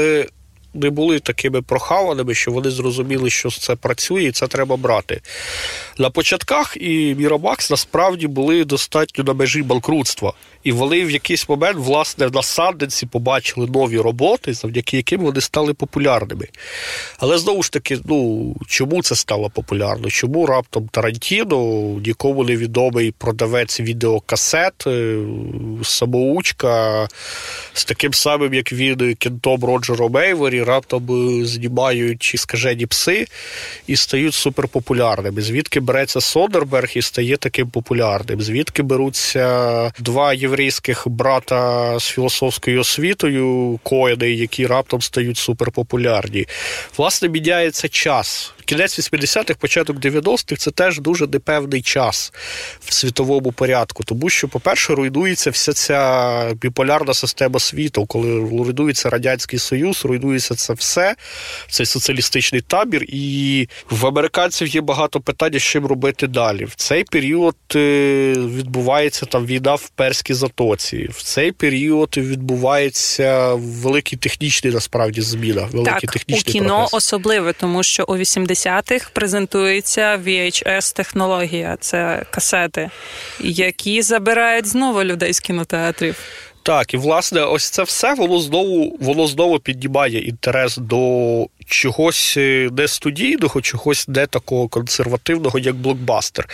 не 0.76 0.90
були 0.90 1.20
такими 1.20 1.62
прохаваними, 1.62 2.34
що 2.34 2.52
вони 2.52 2.70
зрозуміли, 2.70 3.30
що 3.30 3.50
це 3.50 3.76
працює, 3.76 4.24
і 4.24 4.32
це 4.32 4.48
треба 4.48 4.78
брати. 4.78 5.22
На 5.98 6.10
початках 6.10 6.78
і 6.80 7.16
Міробакс 7.16 7.72
насправді 7.72 8.28
були 8.28 8.66
достатньо 8.66 9.24
на 9.24 9.34
межі 9.34 9.64
банкрутства. 9.64 10.34
І 10.64 10.72
вони 10.72 11.06
в 11.06 11.12
якийсь 11.12 11.50
момент, 11.50 11.78
власне, 11.80 12.30
на 12.34 12.44
Санденсі 12.44 13.06
побачили 13.06 13.68
нові 13.68 13.98
роботи, 13.98 14.54
завдяки 14.54 14.98
яким 14.98 15.22
вони 15.22 15.42
стали 15.42 15.74
популярними. 15.74 16.48
Але 17.18 17.38
знову 17.38 17.64
ж 17.64 17.72
таки, 17.72 18.00
ну 18.06 18.56
чому 18.68 19.04
це 19.04 19.16
стало 19.16 19.50
популярно? 19.50 20.10
Чому 20.10 20.46
раптом 20.46 20.88
Тарантіно, 20.88 21.58
нікому 22.06 22.44
не 22.44 22.56
відомий 22.56 23.12
продавець 23.12 23.80
відеокасет, 23.80 24.88
е, 24.88 25.18
самоучка 25.84 27.08
з 27.74 27.86
таким 27.86 28.14
самим, 28.14 28.54
як 28.54 28.74
він, 28.74 29.16
кентом 29.16 29.64
Роджером 29.66 30.12
Мейвері, 30.12 30.64
раптом 30.66 31.42
е, 31.42 31.46
знімають 31.46 32.34
скажені 32.36 32.86
пси 32.86 33.28
і 33.88 33.96
стають 33.96 34.34
суперпопулярними. 34.34 35.42
Звідки 35.42 35.80
береться 35.80 36.22
Содерберг 36.22 36.92
і 36.96 37.02
стає 37.02 37.38
таким 37.38 37.70
популярним? 37.70 38.42
Звідки 38.42 38.84
беруться 38.84 39.92
два 40.00 40.34
єврейських 40.34 41.08
брата 41.08 42.00
з 42.00 42.04
філософською 42.04 42.80
освітою, 42.80 43.80
коїни, 43.84 44.32
які 44.32 44.68
раптом 44.68 45.02
стають 45.02 45.38
суперпопулярні? 45.38 46.48
Власне, 46.98 47.30
міняється 47.30 47.90
час. 47.90 48.54
Кінець 48.66 49.00
80-х, 49.00 49.54
початок 49.60 49.98
90-х 49.98 50.56
це 50.56 50.72
теж 50.72 51.00
дуже 51.00 51.28
непевний 51.28 51.82
час 51.82 52.34
в 52.80 52.94
світовому 52.94 53.52
порядку, 53.52 54.04
тому 54.04 54.30
що, 54.30 54.48
по-перше, 54.48 54.96
руйнується 54.96 55.50
вся 55.50 55.74
ця 55.74 56.54
біполярна 56.54 57.14
система 57.14 57.60
світу, 57.60 58.06
коли 58.06 58.40
руйнується 58.40 59.10
Радянський 59.10 59.60
Союз, 59.60 60.06
руйнується 60.06 60.55
це 60.56 60.74
все, 60.74 61.16
цей 61.70 61.86
соціалістичний 61.86 62.62
табір, 62.62 63.06
і 63.08 63.68
в 63.90 64.06
американців 64.06 64.68
є 64.68 64.82
багато 64.82 65.20
питань, 65.20 65.60
чим 65.60 65.86
робити 65.86 66.28
далі. 66.28 66.66
В 66.66 66.76
цей 66.76 67.04
період 67.04 67.56
е, 67.76 68.34
відбувається 68.38 69.26
там 69.26 69.46
війна 69.46 69.76
в 69.76 69.90
Перській 69.90 70.34
затоці. 70.34 71.10
В 71.14 71.24
цей 71.24 71.52
період 71.52 72.18
відбувається 72.18 73.54
великий 73.54 74.18
технічний 74.18 74.74
насправді 74.74 75.22
зміна. 75.22 75.62
Великий 75.72 76.02
так, 76.02 76.12
технічний 76.12 76.56
у 76.56 76.60
кіно 76.60 76.68
прогрес. 76.68 76.94
особливе, 76.94 77.54
тому 77.54 77.84
що 77.84 78.06
у 78.08 78.18
80-х 78.18 79.10
презентується 79.14 80.18
VHS 80.26 80.96
технологія, 80.96 81.78
це 81.80 82.26
касети, 82.32 82.90
які 83.40 84.02
забирають 84.02 84.68
знову 84.68 85.04
людей 85.04 85.34
з 85.34 85.40
кінотеатрів. 85.40 86.16
Так, 86.66 86.94
і 86.94 86.98
власне, 86.98 87.42
ось 87.42 87.70
це 87.70 87.84
все 87.84 88.14
воно 88.14 88.40
знову 88.40 88.98
воно 89.00 89.28
знову 89.28 89.60
піднімає 89.60 90.20
інтерес 90.20 90.78
до 90.78 91.48
чогось 91.66 92.34
е, 92.38 92.70
не 92.78 92.88
студійного, 92.88 93.62
чогось 93.62 94.08
не 94.08 94.28
такого 94.28 94.68
консервативного, 94.68 95.60
як 95.60 95.76
блокбастер. 95.76 96.50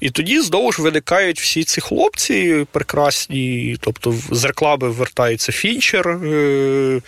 І 0.00 0.10
тоді 0.10 0.40
знову 0.40 0.72
ж 0.72 0.82
виникають 0.82 1.40
всі 1.40 1.64
ці 1.64 1.80
хлопці 1.80 2.66
прекрасні. 2.72 3.76
Тобто, 3.80 4.14
з 4.30 4.44
реклами 4.44 4.88
вертається 4.88 5.52
Фінчер, 5.52 6.08
е, 6.08 7.00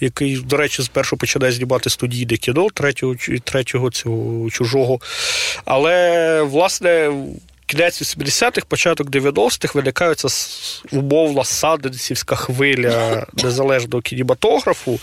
який, 0.00 0.36
до 0.36 0.56
речі, 0.56 0.82
спершу 0.82 1.16
починає 1.16 1.52
знімати 1.52 1.90
студійне 1.90 2.36
кіно 2.36 2.66
третього, 2.74 3.14
третього 3.44 3.90
цього 3.90 4.50
чужого. 4.50 4.98
Але, 5.64 6.42
власне 6.42 7.12
кінець 7.66 8.02
80-х, 8.02 8.66
початок 8.68 9.10
90-х 9.10 9.74
виникається 9.74 10.28
умовна 10.92 11.44
саденсівська 11.44 12.36
хвиля 12.36 13.26
незалежного 13.44 14.02
кінематографу. 14.02 15.00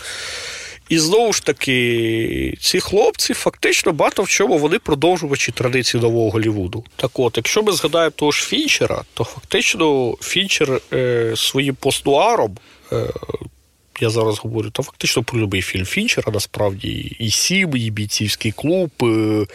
І 0.88 0.98
знову 0.98 1.32
ж 1.32 1.44
таки, 1.44 2.54
ці 2.60 2.80
хлопці 2.80 3.34
фактично 3.34 3.92
багато 3.92 4.22
в 4.22 4.28
чому 4.28 4.58
вони 4.58 4.78
продовжувачі 4.78 5.52
традиції 5.52 6.02
нового 6.02 6.30
Голлівуду. 6.30 6.84
Так 6.96 7.18
от, 7.18 7.36
якщо 7.36 7.62
ми 7.62 7.72
згадаємо 7.72 8.10
того 8.16 8.32
ж 8.32 8.44
Фінчера, 8.44 9.02
то 9.14 9.24
фактично 9.24 10.16
Фінчер 10.20 10.80
е, 10.92 11.32
своїм 11.36 11.74
постнуаром, 11.74 12.56
е, 12.92 13.06
я 14.00 14.10
зараз 14.10 14.38
говорю, 14.38 14.70
то 14.70 14.82
фактично 14.82 15.22
про 15.22 15.40
любий 15.40 15.62
фільм 15.62 15.84
Фінчера, 15.84 16.32
насправді, 16.32 17.16
і 17.18 17.30
Сім, 17.30 17.76
і 17.76 17.90
бійцівський 17.90 18.52
клуб. 18.52 18.90
Е, 19.02 19.46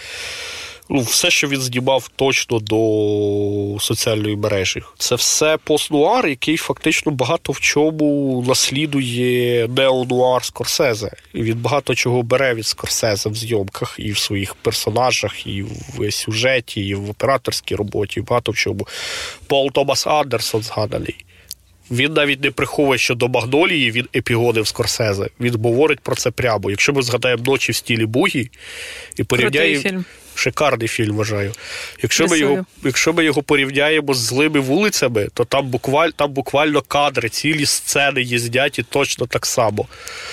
ну, 0.89 1.01
все, 1.01 1.29
що 1.29 1.47
він 1.47 1.61
здібав 1.61 2.09
точно 2.15 2.59
до 2.59 3.79
соціальної 3.79 4.35
мережі. 4.35 4.81
Це 4.97 5.15
все 5.15 5.57
постнуар, 5.63 6.27
який 6.27 6.57
фактично 6.57 7.11
багато 7.11 7.51
в 7.51 7.59
чому 7.59 8.43
наслідує 8.47 9.67
неонуар 9.67 10.43
Скорсезе. 10.45 11.11
І 11.33 11.43
він 11.43 11.57
багато 11.57 11.95
чого 11.95 12.23
бере 12.23 12.53
від 12.53 12.65
Скорсезе 12.65 13.29
в 13.29 13.35
зйомках 13.35 13.95
і 13.99 14.11
в 14.11 14.17
своїх 14.17 14.55
персонажах, 14.55 15.47
і 15.47 15.65
в 15.97 16.11
сюжеті, 16.11 16.81
і 16.81 16.95
в 16.95 17.09
операторській 17.09 17.75
роботі, 17.75 18.19
і 18.19 18.23
багато 18.23 18.51
в 18.51 18.55
чому. 18.55 18.87
Пол 19.47 19.71
Томас 19.71 20.07
Андерсон 20.07 20.61
згаданий. 20.61 21.25
Він 21.91 22.13
навіть 22.13 22.43
не 22.43 22.51
приховує, 22.51 22.97
що 22.97 23.15
до 23.15 23.27
Магдолії 23.27 23.91
він 23.91 24.07
епігонив 24.15 24.67
Скорсезе. 24.67 25.29
Він 25.39 25.55
говорить 25.63 25.99
про 25.99 26.15
це 26.15 26.31
прямо. 26.31 26.69
Якщо 26.69 26.93
ми 26.93 27.01
згадаємо 27.01 27.43
ночі 27.43 27.71
в 27.71 27.75
стілі 27.75 28.05
Бугі 28.05 28.49
і 29.17 29.23
порівняємо. 29.23 30.03
Шикарний 30.39 30.87
фільм 30.87 31.15
вважаю. 31.15 31.53
Якщо 32.03 32.27
ми 32.27 32.39
його 32.39 32.65
якщо 32.83 33.13
ми 33.13 33.25
його 33.25 33.43
порівняємо 33.43 34.13
з 34.13 34.17
злими 34.17 34.59
вулицями, 34.59 35.27
то 35.33 35.45
там 35.45 35.67
буквально 35.67 36.11
там 36.15 36.31
буквально 36.31 36.81
кадри, 36.81 37.29
цілі 37.29 37.65
сцени 37.65 38.21
їздять 38.21 38.79
і 38.79 38.83
точно 38.83 39.27
так 39.27 39.45
само. 39.45 39.87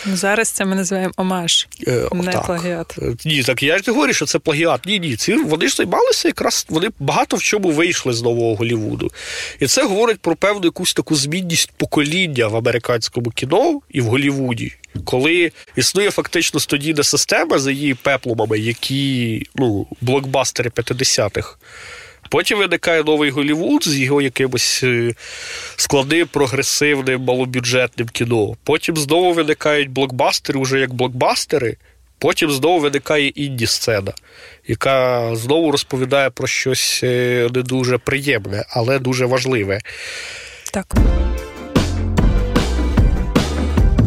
Зараз 0.07 0.49
це 0.49 0.65
ми 0.65 0.77
називаємо 0.77 1.13
омаж, 1.17 1.69
е, 1.87 2.09
не 2.13 2.33
так. 2.33 2.47
плагіат. 2.47 2.95
Е, 2.99 3.15
ні, 3.25 3.43
так 3.43 3.63
я 3.63 3.79
ж 3.79 3.85
не 3.87 3.93
говорю, 3.93 4.13
що 4.13 4.27
це 4.27 4.39
плагіат. 4.39 4.87
Ні, 4.87 5.01
ні. 5.01 5.17
Ці 5.17 5.35
вони 5.35 5.69
ж 5.69 5.77
займалися 5.77 6.29
якраз 6.29 6.67
вони 6.69 6.89
багато 6.99 7.37
в 7.37 7.43
чому 7.43 7.71
вийшли 7.71 8.13
з 8.13 8.23
нового 8.23 8.55
Голівуду. 8.55 9.11
І 9.61 9.67
це 9.67 9.85
говорить 9.85 10.21
про 10.21 10.37
певну 10.37 10.65
якусь 10.65 10.95
таку 10.95 11.15
змінність 11.17 11.73
покоління 11.77 12.49
в 12.49 12.57
американському 12.57 13.31
кіно 13.31 13.81
і 13.91 14.01
в 14.01 14.05
Голівуді 14.05 14.73
коли 15.05 15.53
існує 15.77 16.11
фактично 16.11 16.61
студійна 16.61 17.03
система 17.03 17.59
за 17.59 17.71
її 17.71 17.95
пеплумами, 17.95 18.59
які 18.59 19.43
ну, 19.55 19.87
блокбастери 20.01 20.71
50-х. 20.71 21.57
Потім 22.31 22.59
виникає 22.59 23.05
новий 23.05 23.31
Голівуд 23.31 23.89
з 23.89 23.99
його 23.99 24.23
якимось 24.23 24.81
е, 24.85 25.15
складним, 25.77 26.27
прогресивним, 26.27 27.21
малобюджетним 27.21 28.09
кіно. 28.09 28.57
Потім 28.65 28.97
знову 28.97 29.33
виникають 29.33 29.91
блокбастери 29.91 30.61
вже 30.61 30.81
як 30.81 30.95
блокбастери. 30.95 31.77
Потім 32.19 32.51
знову 32.51 32.79
виникає 32.79 33.29
інді 33.29 33.67
сцена, 33.67 34.13
яка 34.67 35.31
знову 35.37 35.71
розповідає 35.71 36.31
про 36.31 36.47
щось 36.47 37.01
е, 37.03 37.49
не 37.55 37.63
дуже 37.63 37.99
приємне, 37.99 38.65
але 38.69 38.99
дуже 38.99 39.27
важливе. 39.27 39.81
Так. 40.73 40.87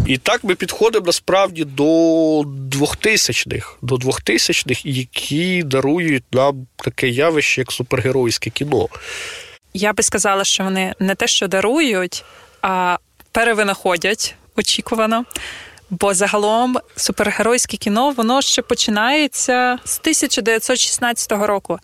І 0.09 0.17
так 0.17 0.43
ми 0.43 0.55
підходимо 0.55 1.05
насправді 1.05 1.63
до 1.63 1.83
2000-х, 2.41 3.75
до 3.81 3.95
2000-х, 3.95 4.81
які 4.85 5.63
дарують 5.63 6.23
нам 6.31 6.67
таке 6.75 7.07
явище, 7.07 7.61
як 7.61 7.71
супергеройське 7.71 8.49
кіно. 8.49 8.87
Я 9.73 9.93
би 9.93 10.03
сказала, 10.03 10.43
що 10.43 10.63
вони 10.63 10.93
не 10.99 11.15
те, 11.15 11.27
що 11.27 11.47
дарують, 11.47 12.25
а 12.61 12.97
перевинаходять 13.31 14.35
очікувано. 14.55 15.25
Бо 15.89 16.13
загалом 16.13 16.77
супергеройське 16.95 17.77
кіно 17.77 18.11
воно 18.11 18.41
ще 18.41 18.61
починається 18.61 19.79
з 19.85 19.99
1916 19.99 21.31
року. 21.31 21.79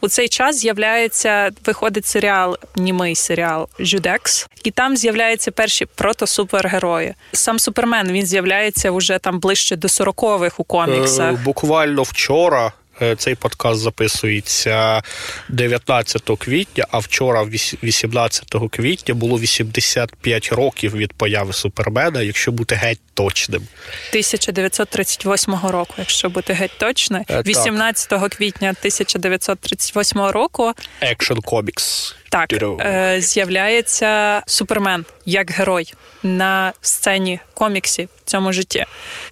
У 0.00 0.08
цей 0.08 0.28
час 0.28 0.56
з'являється, 0.56 1.50
виходить 1.66 2.06
серіал, 2.06 2.56
німий 2.76 3.14
серіал 3.14 3.68
Жюдекс, 3.80 4.48
і 4.64 4.70
там 4.70 4.96
з'являються 4.96 5.50
перші 5.50 5.86
протосупергерої. 5.86 7.14
Сам 7.32 7.58
Супермен 7.58 8.12
він 8.12 8.26
з'являється 8.26 8.90
вже 8.90 9.18
там 9.18 9.40
ближче 9.40 9.76
до 9.76 9.88
40-х 9.88 10.54
у 10.58 10.64
коміксах. 10.64 11.32
Е, 11.32 11.38
буквально 11.44 12.02
вчора 12.02 12.72
цей 13.18 13.34
подкаст 13.34 13.80
записується 13.80 15.02
19 15.48 16.30
квітня, 16.38 16.86
а 16.90 16.98
вчора, 16.98 17.44
18 17.82 18.54
квітня, 18.70 19.14
було 19.14 19.38
85 19.38 20.52
років 20.52 20.96
від 20.96 21.12
появи 21.12 21.52
Супермена, 21.52 22.22
якщо 22.22 22.52
бути 22.52 22.74
геть 22.74 23.00
точним. 23.14 23.62
1938 24.08 25.54
року, 25.54 25.94
якщо 25.98 26.30
бути 26.30 26.52
геть 26.52 26.78
точним. 26.78 27.24
18 27.46 28.12
е, 28.12 28.28
квітня 28.28 28.68
1938 28.68 30.20
року. 30.20 30.72
Action 31.02 31.36
Comics. 31.36 32.14
Так, 32.30 32.52
е, 32.52 33.20
з'являється 33.20 34.42
Супермен 34.46 35.04
як 35.24 35.50
герой 35.50 35.94
на 36.22 36.72
сцені 36.80 37.40
коміксів 37.54 38.08
в 38.24 38.30
цьому 38.30 38.52
житті. 38.52 38.86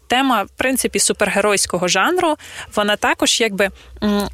Тема, 0.06 0.42
в 0.42 0.48
принципі, 0.56 0.98
супергеройського 0.98 1.88
жанру, 1.88 2.36
вона 2.74 2.96
також, 2.96 3.40
якби 3.40 3.70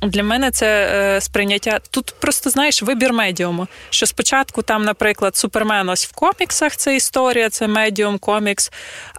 для 0.02 0.22
мене 0.22 0.50
це 0.50 0.66
е, 0.66 1.20
сприйняття. 1.20 1.80
Тут 1.90 2.14
просто 2.20 2.50
знаєш 2.50 2.82
вибір 2.82 3.12
медіуму. 3.12 3.66
Що 3.90 4.06
спочатку 4.06 4.62
там, 4.62 4.84
наприклад, 4.84 5.36
Супермен 5.36 5.88
ось 5.88 6.06
в 6.06 6.12
коміксах 6.12 6.76
це 6.76 6.96
історія, 6.96 7.50
це 7.50 7.66
медіум, 7.66 8.18
комікс. 8.18 8.72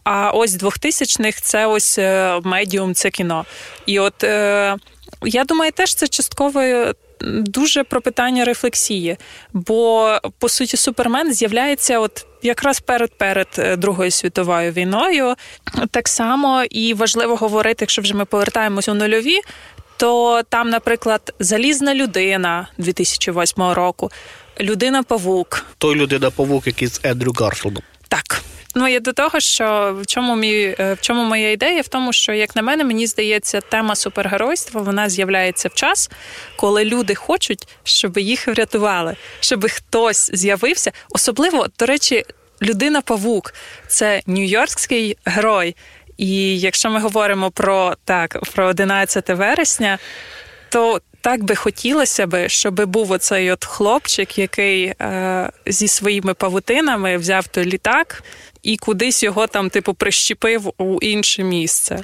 А 0.04 0.32
ось 0.32 0.52
2000-х 0.52 1.42
це 1.42 1.66
ось 1.66 1.98
е, 1.98 2.40
медіум, 2.44 2.94
це 2.94 3.10
кіно. 3.10 3.46
І 3.86 4.00
от 4.00 4.24
я 5.26 5.44
думаю, 5.44 5.72
теж 5.72 5.96
це 5.96 6.08
частково 6.08 6.94
дуже 7.24 7.84
про 7.84 8.02
питання 8.02 8.46
рефлексії. 8.46 9.18
Бо 9.54 10.12
по 10.40 10.50
суті, 10.50 10.78
супермен 10.78 11.34
з'являється 11.34 12.00
от. 12.00 12.26
Якраз 12.46 12.80
перед 12.80 13.18
перед 13.18 13.48
е, 13.58 13.76
Другою 13.76 14.12
світовою 14.12 14.72
війною 14.72 15.36
так 15.92 16.08
само 16.08 16.64
і 16.64 16.94
важливо 16.94 17.36
говорити, 17.36 17.78
якщо 17.80 18.02
вже 18.02 18.14
ми 18.14 18.26
повертаємось 18.26 18.90
у 18.90 18.94
нульові, 18.94 19.40
то 19.98 20.42
там, 20.50 20.70
наприклад, 20.70 21.34
залізна 21.40 21.96
людина 21.96 22.68
2008 22.78 23.64
року, 23.64 24.12
людина 24.60 25.04
павук, 25.04 25.66
той 25.78 25.96
людина 25.96 26.32
павук, 26.32 26.68
який 26.68 26.88
з 26.88 27.00
Ендрю 27.04 27.32
Гарфілдом. 27.40 27.84
Так, 28.08 28.42
Ну 28.76 28.88
я 28.88 29.00
до 29.00 29.14
того, 29.14 29.40
що 29.40 29.98
в 30.02 30.06
чому 30.06 30.36
мій 30.36 30.76
е, 30.80 30.94
в 30.94 31.02
чому 31.02 31.24
моя 31.24 31.52
ідея? 31.52 31.82
В 31.82 31.88
тому, 31.88 32.14
що 32.14 32.34
як 32.34 32.56
на 32.56 32.62
мене, 32.62 32.84
мені 32.84 33.08
здається, 33.08 33.62
тема 33.62 33.96
супергеройства 33.96 34.82
вона 34.82 35.10
з'являється 35.10 35.70
в 35.70 35.74
час, 35.74 36.10
коли 36.56 36.86
люди 36.86 37.16
хочуть, 37.16 37.68
щоб 37.84 38.18
їх 38.18 38.48
врятували, 38.48 39.16
щоб 39.40 39.72
хтось 39.72 40.32
з'явився. 40.34 40.92
Особливо, 41.10 41.68
до 41.80 41.86
речі, 41.86 42.24
людина-павук 42.62 43.54
це 43.88 44.22
нью-йоркський 44.28 45.18
герой. 45.26 45.76
І 46.18 46.60
якщо 46.60 46.90
ми 46.90 47.00
говоримо 47.00 47.52
про 47.52 47.96
так, 48.06 48.40
про 48.54 48.66
11 48.66 49.30
вересня, 49.30 50.00
то 50.70 51.02
так 51.22 51.44
би 51.44 51.56
хотілося 51.56 52.28
би, 52.28 52.50
щоб 52.50 52.86
був 52.86 53.12
оцей 53.12 53.52
от 53.52 53.66
хлопчик, 53.66 54.38
який 54.38 54.86
е, 54.86 55.50
зі 55.66 55.88
своїми 55.88 56.34
павутинами 56.34 57.18
взяв 57.18 57.48
той 57.48 57.66
літак 57.66 58.24
і 58.64 58.78
кудись 58.78 59.24
його 59.24 59.48
там, 59.48 59.70
типу, 59.70 59.94
прищепив 59.94 60.74
у 60.78 61.00
інше 61.02 61.44
місце. 61.44 62.04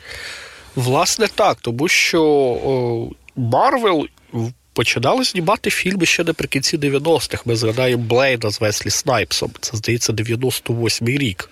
Власне, 0.75 1.27
так, 1.35 1.57
тому 1.61 1.87
що 1.87 3.09
Марвел 3.35 4.07
починали 4.73 5.23
знімати 5.23 5.69
фільми 5.69 6.05
ще 6.05 6.23
наприкінці 6.23 6.77
90-х. 6.77 7.43
Ми 7.45 7.55
згадаємо 7.55 8.03
Блейда 8.03 8.49
з 8.49 8.61
Веслі 8.61 8.89
Снайпсом. 8.89 9.51
Це 9.59 9.77
здається 9.77 10.13
98-й 10.13 11.17
рік. 11.17 11.49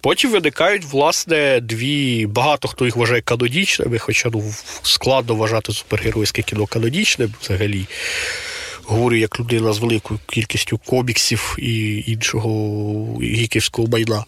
Потім 0.00 0.30
виникають, 0.30 0.84
власне, 0.84 1.60
дві. 1.60 2.26
Багато 2.26 2.68
хто 2.68 2.84
їх 2.84 2.96
вважає 2.96 3.20
канонічними, 3.20 3.98
хоча 3.98 4.30
ну, 4.32 4.54
складно 4.82 5.34
вважати 5.34 5.72
супергеройське 5.72 6.42
кіно 6.42 6.66
канонічним 6.66 7.34
взагалі 7.42 7.86
говорю 8.90 9.16
як 9.16 9.40
людина 9.40 9.72
з 9.72 9.78
великою 9.78 10.20
кількістю 10.26 10.78
коміксів 10.78 11.56
і 11.58 12.04
іншого 12.12 13.20
гіківського 13.22 13.88
майна. 13.88 14.24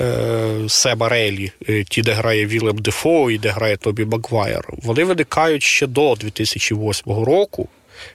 Е, 0.00 0.68
Сема 0.68 1.08
Реймі, 1.08 1.52
е, 1.68 1.84
ті, 1.84 2.02
де 2.02 2.12
грає 2.12 2.46
Вілем 2.46 2.78
Дефо 2.78 3.30
і 3.30 3.38
де 3.38 3.48
грає 3.48 3.76
Тобі 3.76 4.04
Магвайер, 4.04 4.68
вони 4.82 5.04
виникають 5.04 5.62
ще 5.62 5.86
до 5.86 6.14
2008 6.14 7.24
року 7.24 7.68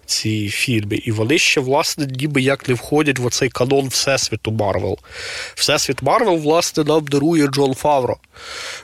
ці 0.05 0.49
фільми, 0.49 0.95
і 0.95 1.11
вони 1.11 1.37
ще, 1.37 1.61
власне, 1.61 2.07
ніби 2.19 2.41
як 2.41 2.67
не 2.67 2.73
входять 2.73 3.19
в 3.19 3.25
оцей 3.25 3.49
канон 3.49 3.87
Всесвіту 3.87 4.51
Марвел. 4.51 4.97
Всесвіт 5.55 6.01
Марвел, 6.01 6.37
власне, 6.37 6.83
нам 6.83 7.05
дарує 7.05 7.47
Джон 7.47 7.73
Фавро 7.73 8.17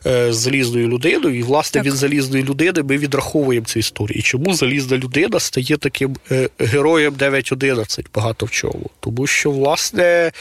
е, 0.06 0.34
з 0.34 0.36
залізною 0.36 0.88
людиною, 0.88 1.39
і, 1.39 1.43
власне, 1.43 1.80
так. 1.80 1.86
від 1.86 1.93
залізної 1.93 2.43
людини 2.43 2.84
ми 2.84 2.97
відраховуємо 2.97 3.66
цю 3.66 3.80
історію. 3.80 4.20
І 4.20 4.22
чому 4.22 4.54
залізна 4.54 4.97
людина 4.97 5.39
стає 5.39 5.78
таким 5.78 6.16
е, 6.32 6.49
героєм 6.60 7.14
9.11 7.14 8.06
багато 8.16 8.45
в 8.45 8.51
чому? 8.51 8.89
Тому 8.99 9.28
що, 9.28 9.51
власне, 9.51 10.32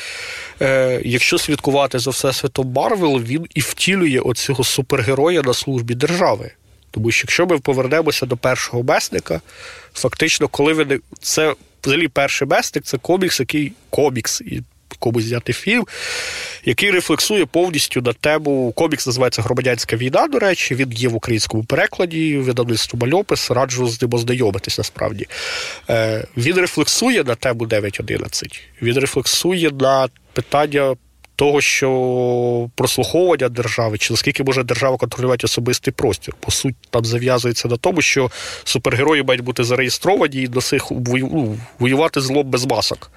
е, 0.63 1.01
якщо 1.05 1.39
слідкувати 1.39 1.99
за 1.99 2.11
Всесвітом 2.11 2.73
Марвел, 2.73 3.21
він 3.21 3.47
і 3.55 3.61
втілює 3.61 4.19
оцього 4.19 4.65
супергероя 4.65 5.43
на 5.43 5.55
службі 5.55 5.95
держави. 5.95 6.51
Тому 6.93 7.11
що 7.11 7.25
якщо 7.25 7.47
ми 7.47 7.59
повернемося 7.59 8.27
до 8.27 8.37
першого 8.37 8.83
месника, 8.83 9.41
фактично, 9.95 10.49
коли 10.49 10.73
ви 10.73 11.01
це 11.21 11.55
взагалі 11.83 12.09
перший 12.09 12.49
месник, 12.49 12.85
це 12.85 12.99
комікс, 12.99 13.41
який 13.41 13.73
комікс. 13.91 14.41
І 14.41 14.63
комусь 14.99 15.25
зняти 15.25 15.53
фільм, 15.53 15.85
який 16.65 16.91
рефлексує 16.91 17.47
повністю 17.47 18.03
на 18.03 18.13
тему. 18.13 18.73
Комікс 18.77 19.07
називається 19.07 19.43
Громадянська 19.43 19.97
війна, 19.97 20.29
до 20.29 20.39
речі, 20.39 20.75
він 20.75 20.93
є 20.93 21.09
в 21.09 21.15
українському 21.15 21.65
перекладі, 21.65 22.39
видавництво 22.39 22.99
Мальопис, 22.99 23.51
раджу 23.51 23.89
з 23.89 24.03
ним 24.03 24.15
ознайомитись 24.15 24.79
насправді. 24.79 25.27
Е, 25.91 26.27
Він 26.37 26.57
рефлексує 26.57 27.25
на 27.25 27.35
тему 27.35 27.65
9.11. 27.65 28.61
Він 28.83 28.99
рефлексує 28.99 29.71
на 29.71 30.09
питання. 30.33 30.97
Того, 31.43 31.61
що 31.61 32.71
прослуховування 32.75 33.49
держави, 33.49 33.99
чи 33.99 34.13
наскільки 34.13 34.45
може 34.45 34.63
держава 34.63 34.97
контролювати 34.97 35.47
особистий 35.47 35.93
простір, 35.93 36.35
по 36.41 36.51
суті, 36.51 36.77
там 36.91 37.05
зав'язується 37.05 37.69
на 37.69 37.77
тому, 37.77 38.03
що 38.03 38.31
супергерої 38.65 39.23
мають 39.23 39.43
бути 39.43 39.65
зареєстровані 39.65 40.37
і 40.37 40.49
до 40.49 40.61
сих 40.61 40.87
ну, 40.91 41.59
воювати 41.79 42.21
злом 42.21 42.51
без 42.51 42.65
масок. 42.65 43.11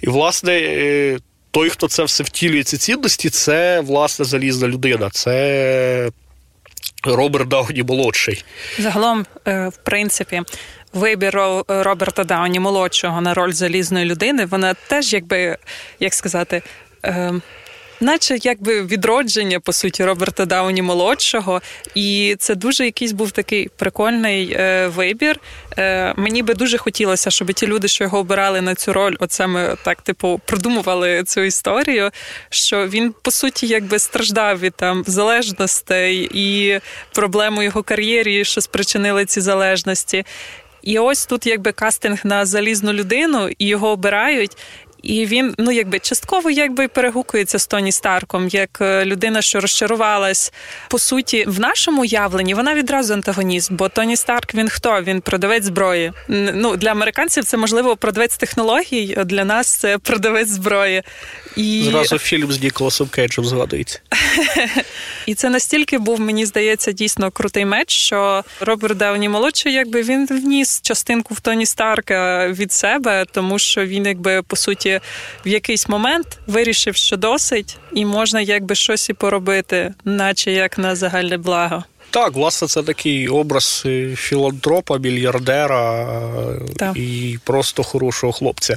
І, 0.00 0.06
власне, 0.06 0.52
е, 0.52 1.18
той, 1.50 1.70
хто 1.70 1.88
це 1.88 2.04
все 2.04 2.24
втілює 2.24 2.62
ці 2.62 2.76
цінності, 2.76 3.30
це 3.30 3.80
власне 3.80 4.24
залізна 4.24 4.68
людина. 4.68 5.10
Це 5.10 6.10
Роберт 7.04 7.48
Дауні 7.48 7.82
молодший. 7.82 8.44
Загалом, 8.78 9.26
е, 9.46 9.68
в 9.68 9.76
принципі, 9.76 10.42
вибір 10.92 11.40
Роберта 11.68 12.24
Дауні 12.24 12.60
молодшого 12.60 13.20
на 13.20 13.34
роль 13.34 13.52
залізної 13.52 14.04
людини, 14.04 14.44
вона 14.44 14.74
теж, 14.74 15.12
якби 15.12 15.56
як 16.00 16.14
сказати. 16.14 16.62
Е, 17.04 17.32
наче 18.00 18.38
якби 18.42 18.82
відродження 18.82 19.60
по 19.60 19.72
суті 19.72 20.04
Роберта 20.04 20.44
Дауні 20.44 20.82
молодшого, 20.82 21.62
і 21.94 22.36
це 22.38 22.54
дуже 22.54 22.84
якийсь 22.84 23.12
був 23.12 23.30
такий 23.30 23.68
прикольний 23.76 24.52
е, 24.52 24.86
вибір. 24.86 25.40
Е, 25.78 26.14
Мені 26.16 26.42
би 26.42 26.54
дуже 26.54 26.78
хотілося, 26.78 27.30
щоб 27.30 27.52
ті 27.52 27.66
люди, 27.66 27.88
що 27.88 28.04
його 28.04 28.18
обирали 28.18 28.60
на 28.60 28.74
цю 28.74 28.92
роль, 28.92 29.16
от 29.20 29.32
саме 29.32 29.76
так, 29.84 30.02
типу, 30.02 30.40
продумували 30.44 31.24
цю 31.24 31.40
історію. 31.40 32.10
Що 32.50 32.88
він 32.88 33.14
по 33.22 33.30
суті 33.30 33.66
якби 33.66 33.98
страждав 33.98 34.60
від 34.60 34.74
там 34.74 35.04
залежностей 35.06 36.30
і 36.32 36.80
проблему 37.12 37.62
його 37.62 37.82
кар'єрі, 37.82 38.44
що 38.44 38.60
спричинили 38.60 39.24
ці 39.24 39.40
залежності. 39.40 40.24
І 40.84 40.98
ось 40.98 41.26
тут 41.26 41.46
якби 41.46 41.72
кастинг 41.72 42.20
на 42.24 42.46
залізну 42.46 42.92
людину, 42.92 43.50
і 43.58 43.66
його 43.66 43.88
обирають. 43.88 44.56
І 45.04 45.26
він 45.26 45.54
ну 45.58 45.70
якби 45.70 45.98
частково 45.98 46.50
якби 46.50 46.88
перегукується 46.88 47.58
з 47.58 47.66
Тоні 47.66 47.92
Старком, 47.92 48.48
як 48.48 48.78
е, 48.80 49.04
людина, 49.04 49.42
що 49.42 49.60
розчарувалась. 49.60 50.52
По 50.88 50.98
суті, 50.98 51.44
в 51.48 51.60
нашому 51.60 52.02
уявленні 52.02 52.54
вона 52.54 52.74
відразу 52.74 53.14
антагоніст, 53.14 53.72
бо 53.72 53.88
Тоні 53.88 54.16
Старк 54.16 54.54
він 54.54 54.68
хто? 54.68 55.02
Він 55.02 55.20
продавець 55.20 55.64
зброї. 55.64 56.12
Ну 56.28 56.76
для 56.76 56.90
американців 56.90 57.44
це 57.44 57.56
можливо 57.56 57.96
продавець 57.96 58.36
технологій. 58.36 59.14
а 59.18 59.24
Для 59.24 59.44
нас 59.44 59.66
це 59.66 59.98
продавець 59.98 60.48
зброї. 60.48 61.02
І... 61.56 61.82
Зразу 61.90 62.18
фільм 62.18 62.52
з 62.52 62.62
Ніколасом 62.62 63.08
Кейджем 63.08 63.44
згадується. 63.44 64.00
І 65.26 65.34
це 65.34 65.50
настільки 65.50 65.98
був, 65.98 66.20
мені 66.20 66.46
здається, 66.46 66.92
дійсно 66.92 67.30
крутий 67.30 67.64
меч, 67.64 67.90
що 67.90 68.44
Роберт 68.60 68.96
Дауні 68.96 69.28
молодший, 69.28 69.72
якби 69.72 70.02
він 70.02 70.26
вніс 70.26 70.80
частинку 70.82 71.34
в 71.34 71.40
Тоні 71.40 71.66
Старка 71.66 72.48
від 72.48 72.72
себе, 72.72 73.24
тому 73.32 73.58
що 73.58 73.86
він, 73.86 74.06
якби 74.06 74.42
по 74.42 74.56
суті, 74.56 74.93
в 75.46 75.48
якийсь 75.48 75.88
момент 75.88 76.38
вирішив, 76.46 76.96
що 76.96 77.16
досить, 77.16 77.76
і 77.92 78.04
можна 78.04 78.40
якби 78.40 78.74
щось 78.74 79.08
і 79.08 79.12
поробити, 79.12 79.94
наче 80.04 80.52
як 80.52 80.78
на 80.78 80.96
загальне 80.96 81.36
благо. 81.36 81.84
Так, 82.14 82.32
власне, 82.34 82.68
це 82.68 82.82
такий 82.82 83.28
образ 83.28 83.82
е, 83.86 84.16
філантропа, 84.16 84.98
мільярдера 84.98 86.02
е, 86.02 86.60
так. 86.76 86.96
і 86.96 87.38
просто 87.44 87.82
хорошого 87.82 88.32
хлопця, 88.32 88.76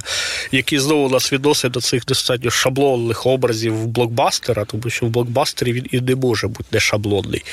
який 0.52 0.78
знову 0.78 1.08
нас 1.08 1.32
відносить 1.32 1.72
до 1.72 1.80
цих 1.80 2.04
достатньо 2.04 2.50
шаблонних 2.50 3.26
образів 3.26 3.86
блокбастера, 3.86 4.64
тому 4.64 4.90
що 4.90 5.06
в 5.06 5.08
блокбастері 5.08 5.72
він 5.72 5.86
і 5.90 6.00
не 6.00 6.16
може 6.16 6.48
бути 6.48 6.64
не 6.72 6.80
шаблонний. 6.80 7.44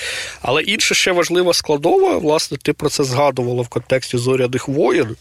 Але 0.41 0.61
інша 0.61 0.95
ще 0.95 1.11
важлива 1.11 1.53
складова, 1.53 2.17
власне, 2.17 2.57
ти 2.57 2.73
про 2.73 2.89
це 2.89 3.03
згадувала 3.03 3.61
в 3.61 3.67
контексті 3.67 4.17
зоряних 4.17 4.67
воєн. 4.67 5.15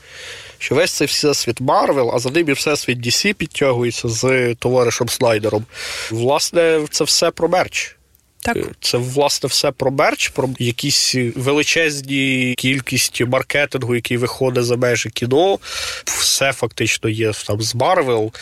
Що 0.65 0.75
весь 0.75 0.93
цей 0.93 1.07
всесвіт 1.07 1.61
Марвел, 1.61 2.11
а 2.15 2.19
за 2.19 2.31
ним 2.31 2.49
і 2.49 2.53
всесвіт 2.53 2.99
DC 2.99 3.33
підтягується 3.33 4.09
з 4.09 4.55
товаришем 4.55 5.09
Снайдером. 5.09 5.65
Власне, 6.11 6.87
це 6.91 7.05
все 7.05 7.31
про 7.31 7.49
мерч. 7.49 7.97
Так. 8.45 8.57
Е, 8.57 8.65
це 8.81 8.99
власне 8.99 9.49
все 9.49 9.71
про 9.71 9.91
мерч, 9.91 10.29
про 10.29 10.49
якісь 10.59 11.15
величезні 11.35 12.55
кількість 12.59 13.21
маркетингу, 13.27 13.95
який 13.95 14.17
виходить 14.17 14.65
за 14.65 14.77
межі 14.77 15.11
кіно. 15.11 15.59
Все 16.05 16.53
фактично 16.53 17.11
є 17.11 17.33
там 17.47 17.63
з 17.63 17.75
Марвел. 17.75 18.33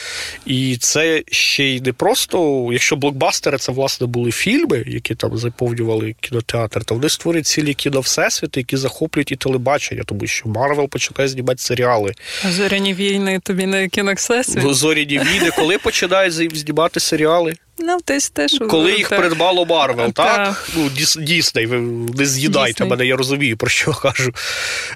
І 0.47 0.77
це 0.77 1.23
ще 1.31 1.65
й 1.65 1.81
не 1.81 1.93
просто, 1.93 2.69
якщо 2.73 2.97
блокбастери, 2.97 3.59
це 3.59 3.73
власне 3.73 4.07
були 4.07 4.33
фільми, 4.33 4.85
які 4.87 5.15
там 5.15 5.39
заповнювали 5.39 6.15
кінотеатр, 6.21 6.85
то 6.85 6.95
вони 6.95 7.09
створюють 7.09 7.47
цілі 7.47 7.75
кіно 7.75 8.01
всесвіти, 8.01 8.61
які 8.61 8.77
захоплюють 8.77 9.33
і 9.33 9.37
телебачення, 9.37 10.03
тому 10.07 10.27
що 10.27 10.49
Марвел 10.49 10.89
починає 10.89 11.29
знімати 11.29 11.59
серіали. 11.59 12.13
Зоряні 12.51 12.95
війни 12.95 13.41
тобі 13.43 13.67
не 13.67 13.89
кіновсесвіт? 13.89 14.75
Зоряні 14.75 15.19
війни, 15.19 15.51
коли 15.57 15.79
починають 15.79 16.35
знімати 16.35 17.01
серіали? 17.01 17.55
Ну, 17.79 17.99
теж, 18.05 18.29
теж 18.29 18.59
коли 18.71 18.93
їх 18.93 19.09
так. 19.09 19.19
придбало 19.21 19.65
Марвел, 19.67 20.13
так? 20.13 20.37
так? 20.37 20.69
Ну, 20.77 20.91
Дісней, 21.19 21.67
ви 21.67 21.79
не 22.19 22.27
з'їдайте 22.27 22.73
Дісней. 22.73 22.89
мене, 22.91 23.07
я 23.07 23.17
розумію, 23.17 23.57
про 23.57 23.69
що 23.71 23.93
кажу. 24.03 24.33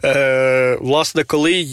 Е, 0.04 0.78
Власне, 0.80 1.24
коли 1.24 1.66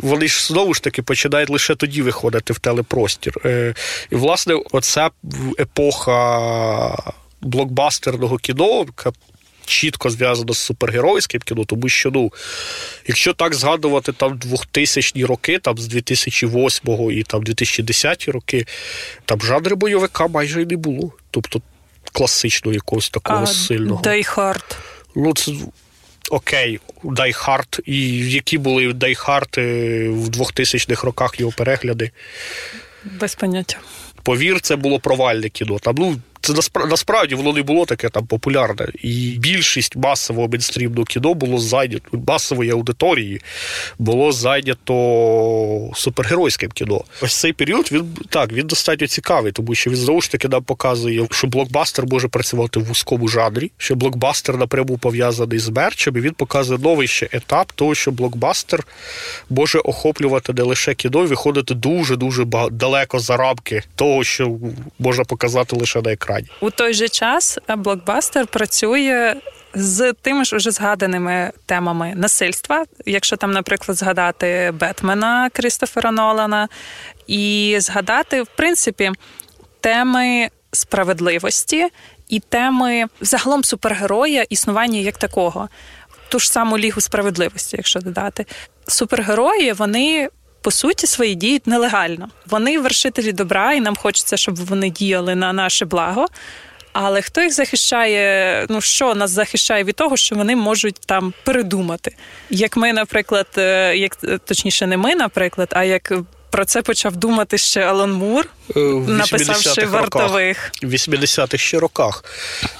вони 0.00 0.28
ж 0.28 0.46
знову 0.46 0.74
ж 0.74 0.82
таки 0.82 1.02
починають 1.02 1.50
лише 1.50 1.74
тоді 1.74 2.02
виходити 2.02 2.52
в 2.52 2.58
телепростір. 2.58 3.34
Е, 3.44 3.74
І, 4.10 4.14
власне, 4.16 4.54
оця 4.72 5.10
епоха 5.60 6.96
блокбастерного 7.40 8.38
кіно, 8.38 8.86
чітко 9.64 10.10
зв'язано 10.10 10.54
з 10.54 10.58
супергеройським 10.58 11.40
кіно, 11.40 11.64
тому 11.64 11.88
що, 11.88 12.10
ну, 12.10 12.32
якщо 13.06 13.32
так 13.32 13.54
згадувати 13.54 14.12
там 14.12 14.38
2000-ні 14.38 15.24
роки, 15.24 15.58
там 15.58 15.78
з 15.78 15.86
2008 15.86 17.10
і 17.10 17.22
там 17.22 17.42
2010 17.42 18.28
роки, 18.28 18.66
там 19.24 19.40
жанри 19.40 19.74
бойовика 19.74 20.26
майже 20.26 20.62
й 20.62 20.66
не 20.66 20.76
було. 20.76 21.12
Тобто 21.30 21.60
класичного 22.12 22.74
якогось 22.74 23.10
такого 23.10 23.42
а, 23.42 23.46
сильного. 23.46 24.02
Hard. 24.02 24.76
Ну, 25.16 25.34
це 25.34 25.52
окей, 26.30 26.80
Hard. 27.04 27.80
І 27.86 28.30
які 28.30 28.58
були 28.58 28.92
Die 28.92 29.26
Hard 29.26 29.60
в 30.10 30.28
2000-х 30.28 31.04
роках 31.04 31.40
його 31.40 31.52
перегляди? 31.52 32.10
Без 33.04 33.34
поняття. 33.34 33.78
Повір, 34.22 34.60
це 34.60 34.76
було 34.76 35.00
провальне 35.00 35.48
кіно. 35.48 35.78
Там, 35.78 35.94
ну, 35.98 36.20
це 36.44 36.52
насправді 36.86 37.34
воно 37.34 37.52
не 37.52 37.62
було 37.62 37.86
таке 37.86 38.08
там 38.08 38.26
популярне. 38.26 38.86
І 39.02 39.36
більшість 39.38 39.96
масового 39.96 40.48
мейнстрімного 40.48 41.04
кіно 41.04 41.34
було 41.34 41.58
зайнято 41.58 42.18
масової 42.26 42.70
аудиторії, 42.70 43.40
було 43.98 44.32
зайнято 44.32 44.94
супергеройським 45.94 46.70
кіно. 46.70 47.04
Ось 47.22 47.40
цей 47.40 47.52
період 47.52 47.92
він 47.92 48.04
так 48.28 48.52
він 48.52 48.66
достатньо 48.66 49.06
цікавий, 49.06 49.52
тому 49.52 49.74
що 49.74 49.90
він 49.90 49.96
знову 49.96 50.20
ж 50.20 50.30
таки 50.30 50.48
нам 50.48 50.62
показує, 50.62 51.26
що 51.30 51.46
блокбастер 51.46 52.06
може 52.06 52.28
працювати 52.28 52.80
в 52.80 52.84
вузькому 52.84 53.28
жанрі, 53.28 53.70
що 53.78 53.94
блокбастер 53.94 54.56
напряму 54.56 54.98
пов'язаний 54.98 55.58
з 55.58 55.68
мерчем, 55.68 56.16
і 56.16 56.20
він 56.20 56.32
показує 56.32 56.78
новий 56.78 57.08
ще 57.08 57.28
етап 57.32 57.72
того, 57.72 57.94
що 57.94 58.10
блокбастер 58.10 58.86
може 59.50 59.78
охоплювати 59.78 60.52
не 60.52 60.62
лише 60.62 60.94
кіно 60.94 61.22
і 61.22 61.26
виходити 61.26 61.74
дуже 61.74 62.16
дуже 62.16 62.44
далеко 62.70 63.18
за 63.18 63.36
рамки 63.36 63.82
того, 63.94 64.24
що 64.24 64.56
можна 64.98 65.24
показати 65.24 65.76
лише 65.76 66.02
на 66.02 66.12
екрані 66.12 66.33
екрані. 66.38 66.58
У 66.60 66.70
той 66.70 66.94
же 66.94 67.08
час 67.08 67.58
блокбастер 67.68 68.46
працює. 68.46 69.36
З 69.76 70.12
тими 70.12 70.44
ж 70.44 70.56
уже 70.56 70.70
згаданими 70.70 71.52
темами 71.66 72.12
насильства, 72.16 72.84
якщо 73.06 73.36
там, 73.36 73.52
наприклад, 73.52 73.98
згадати 73.98 74.72
Бетмена 74.74 75.50
Крістофера 75.52 76.10
Нолана, 76.10 76.68
і 77.26 77.76
згадати, 77.80 78.42
в 78.42 78.46
принципі, 78.46 79.12
теми 79.80 80.48
справедливості 80.72 81.88
і 82.28 82.40
теми 82.40 83.04
загалом 83.20 83.64
супергероя 83.64 84.46
існування 84.48 84.98
як 84.98 85.18
такого, 85.18 85.68
ту 86.28 86.38
ж 86.38 86.52
саму 86.52 86.78
лігу 86.78 87.00
справедливості, 87.00 87.76
якщо 87.76 88.00
додати, 88.00 88.46
супергерої 88.88 89.72
вони 89.72 90.28
по 90.64 90.70
суті 90.70 91.06
свої 91.06 91.34
діють 91.34 91.66
нелегально. 91.66 92.28
Вони 92.46 92.78
вершителі 92.78 93.32
добра, 93.32 93.72
і 93.72 93.80
нам 93.80 93.96
хочеться, 93.96 94.36
щоб 94.36 94.56
вони 94.56 94.90
діяли 94.90 95.34
на 95.34 95.52
наше 95.52 95.84
благо. 95.84 96.26
Але 96.92 97.22
хто 97.22 97.40
їх 97.40 97.52
захищає? 97.52 98.66
Ну 98.68 98.80
що 98.80 99.14
нас 99.14 99.30
захищає 99.30 99.84
від 99.84 99.96
того, 99.96 100.16
що 100.16 100.34
вони 100.34 100.56
можуть 100.56 101.00
там 101.06 101.32
передумати? 101.44 102.16
Як 102.50 102.76
ми, 102.76 102.92
наприклад, 102.92 103.46
е, 103.58 103.96
як 103.96 104.16
точніше, 104.44 104.86
не 104.86 104.96
ми, 104.96 105.14
наприклад, 105.14 105.68
а 105.72 105.84
як 105.84 106.12
про 106.50 106.64
це 106.64 106.82
почав 106.82 107.16
думати 107.16 107.58
ще 107.58 107.80
Алан 107.80 108.12
Мур, 108.12 108.46
е, 108.76 108.80
написавши 109.06 109.86
вартових 109.86 110.72
в 110.82 110.86
80-х 110.86 111.64
ще 111.64 111.78
роках. 111.78 112.24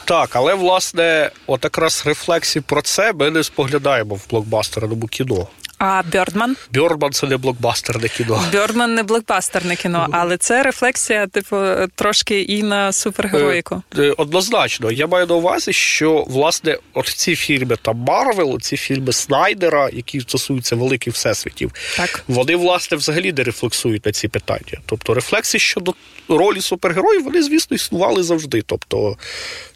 Так, 0.04 0.36
але 0.36 0.54
власне, 0.54 1.30
от 1.46 1.64
якраз 1.64 2.02
рефлексії 2.06 2.62
про 2.66 2.82
це 2.82 3.12
ми 3.12 3.30
не 3.30 3.44
споглядаємо 3.44 4.14
в 4.14 4.30
блокбастерному 4.30 5.06
кіно. 5.06 5.48
А 5.78 6.02
Бьордмен? 6.12 6.56
Бьордмен 6.72 7.12
це 7.12 7.26
не 7.26 7.36
блокбастерне 7.36 8.08
кіно. 8.08 8.44
Бьордмен 8.52 8.94
не 8.94 9.02
блокбастерне 9.02 9.76
кіно, 9.76 10.08
але 10.12 10.36
це 10.36 10.62
рефлексія, 10.62 11.26
типу, 11.26 11.56
трошки 11.94 12.42
і 12.42 12.62
на 12.62 12.92
супергероїку. 12.92 13.82
Е, 13.98 14.02
е, 14.02 14.14
однозначно, 14.16 14.90
я 14.90 15.06
маю 15.06 15.26
на 15.26 15.34
увазі, 15.34 15.72
що 15.72 16.24
власне 16.28 16.78
от 16.94 17.06
ці 17.06 17.36
фільми 17.36 17.76
там 17.82 17.96
Марвел, 17.96 18.60
ці 18.60 18.76
фільми 18.76 19.12
Снайдера, 19.12 19.90
які 19.92 20.20
стосуються 20.20 20.76
великих 20.76 21.14
всесвітів, 21.14 21.72
так 21.96 22.24
вони 22.28 22.56
власне 22.56 22.96
взагалі 22.96 23.32
не 23.32 23.42
рефлексують 23.42 24.06
на 24.06 24.12
ці 24.12 24.28
питання. 24.28 24.80
Тобто 24.86 25.14
рефлексії 25.14 25.60
щодо 25.60 25.94
ролі 26.28 26.60
супергероїв, 26.60 27.24
вони, 27.24 27.42
звісно, 27.42 27.74
існували 27.74 28.22
завжди. 28.22 28.62
Тобто 28.66 29.16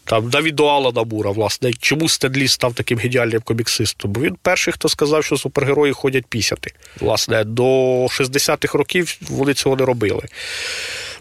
там 0.09 0.29
до 0.29 0.65
Алана 0.65 1.03
Мура, 1.03 1.31
власне, 1.31 1.73
чому 1.73 2.09
Стен 2.09 2.34
Лі 2.34 2.47
став 2.47 2.73
таким 2.73 2.97
геніальним 2.97 3.41
коміксистом? 3.41 4.11
Бо 4.11 4.21
він 4.21 4.35
перший, 4.41 4.73
хто 4.73 4.89
сказав, 4.89 5.25
що 5.25 5.37
супергерої 5.37 5.93
ходять 5.93 6.25
пісяти. 6.25 6.73
Власне, 6.99 7.43
до 7.43 7.63
60-х 8.05 8.77
років 8.77 9.17
вони 9.21 9.53
цього 9.53 9.75
не 9.75 9.85
робили. 9.85 10.21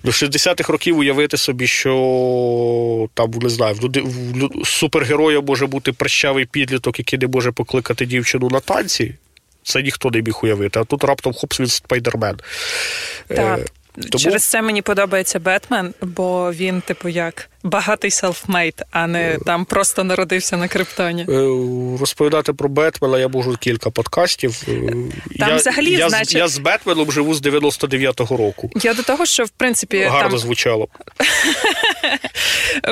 До 0.04 0.10
60-х 0.10 0.72
років 0.72 0.98
уявити 0.98 1.36
собі, 1.36 1.66
що 1.66 3.08
там 3.14 3.30
не 3.30 3.48
знаю, 3.48 3.74
в 3.74 4.66
супергероя 4.66 5.40
може 5.40 5.66
бути 5.66 5.92
прищавий 5.92 6.44
підліток, 6.44 6.98
який 6.98 7.18
не 7.18 7.26
може 7.26 7.52
покликати 7.52 8.06
дівчину 8.06 8.48
на 8.48 8.60
танці. 8.60 9.14
Це 9.62 9.82
ніхто 9.82 10.10
не 10.10 10.22
міг 10.22 10.40
уявити. 10.42 10.80
А 10.80 10.84
тут 10.84 11.04
раптом 11.04 11.32
хопс 11.32 11.60
він 11.60 11.66
спайдермен. 11.66 12.36
Так. 13.28 13.60
Тому... 14.10 14.24
Через 14.24 14.44
це 14.44 14.62
мені 14.62 14.82
подобається 14.82 15.38
Бетмен, 15.38 15.94
бо 16.02 16.52
він, 16.52 16.80
типу, 16.80 17.08
як 17.08 17.50
багатий 17.62 18.10
селфмейт, 18.10 18.82
а 18.90 19.06
не 19.06 19.32
е. 19.32 19.38
там 19.46 19.64
просто 19.64 20.04
народився 20.04 20.56
на 20.56 20.68
криптоні. 20.68 21.26
Е, 21.28 21.98
розповідати 22.00 22.52
про 22.52 22.68
Бетмена 22.68 23.18
я 23.18 23.28
можу 23.28 23.56
кілька 23.56 23.90
подкастів. 23.90 24.62
Е, 24.68 24.72
там 25.38 25.48
я, 25.48 25.56
взагалі, 25.56 25.90
я, 25.90 26.08
значить... 26.08 26.34
я 26.34 26.48
з 26.48 26.58
Бетменом 26.58 27.12
живу 27.12 27.34
з 27.34 27.42
99-го 27.42 28.36
року. 28.36 28.70
Я 28.82 28.94
до 28.94 29.02
того, 29.02 29.26
що 29.26 29.44
в 29.44 29.48
принципі 29.48 30.02
гарно 30.02 30.30
там... 30.30 30.38
звучало. 30.38 30.88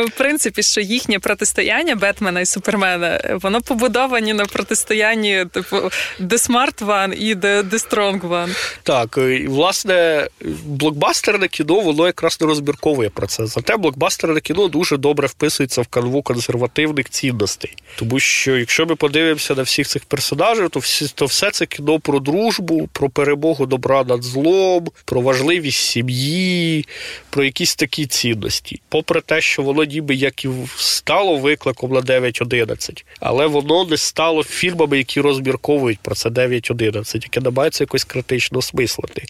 В 0.06 0.10
принципі, 0.10 0.62
що 0.62 0.80
їхнє 0.80 1.18
протистояння 1.18 1.94
Бетмена 1.94 2.40
і 2.40 2.46
Супермена, 2.46 3.38
воно 3.42 3.60
побудовані 3.60 4.34
на 4.34 4.44
протистоянні, 4.44 5.46
типу, 5.52 5.76
The 6.20 6.48
Smart 6.48 6.86
One 6.86 7.12
і 7.12 7.34
The, 7.34 7.70
The 7.70 7.88
Strong 7.88 8.20
One. 8.20 8.56
Так, 8.82 9.18
і 9.18 9.46
власне, 9.46 10.28
блокбастерне 10.64 11.48
кіно, 11.48 11.80
воно 11.80 12.06
якраз 12.06 12.40
не 12.40 12.46
розмірковує 12.46 13.10
про 13.10 13.26
це. 13.26 13.46
Зате 13.46 13.76
блокбастерне 13.76 14.40
кіно 14.40 14.68
дуже 14.68 14.96
добре 14.96 15.26
вписується 15.26 15.82
в 15.82 15.86
канву 15.86 16.22
консервативних 16.22 17.10
цінностей. 17.10 17.74
Тому 17.96 18.20
що, 18.20 18.56
якщо 18.56 18.86
ми 18.86 18.96
подивимося 18.96 19.54
на 19.54 19.62
всіх 19.62 19.86
цих 19.86 20.04
персонажів, 20.04 20.70
то 20.70 20.80
всі 20.80 21.08
то 21.14 21.26
все 21.26 21.50
це 21.50 21.66
кіно 21.66 22.00
про 22.00 22.20
дружбу, 22.20 22.88
про 22.92 23.10
перемогу 23.10 23.66
добра 23.66 24.04
над 24.04 24.22
злом, 24.22 24.88
про 25.04 25.20
важливість 25.20 25.80
сім'ї, 25.80 26.86
про 27.30 27.44
якісь 27.44 27.74
такі 27.74 28.06
цінності. 28.06 28.80
Попри 28.88 29.20
те, 29.20 29.35
що 29.40 29.62
воно 29.62 29.84
ніби 29.84 30.14
як 30.14 30.44
і 30.44 30.48
стало 30.76 31.36
викликом 31.36 31.92
на 31.92 32.00
9.11, 32.00 33.04
але 33.20 33.46
воно 33.46 33.84
не 33.84 33.96
стало 33.96 34.44
фільмами, 34.44 34.98
які 34.98 35.20
розмірковують 35.20 35.98
про 35.98 36.14
це 36.14 36.28
9.11, 36.28 37.22
яке 37.22 37.40
намагається 37.40 37.84
якось 37.84 38.04
критично 38.04 38.58
осмислити. 38.58 39.22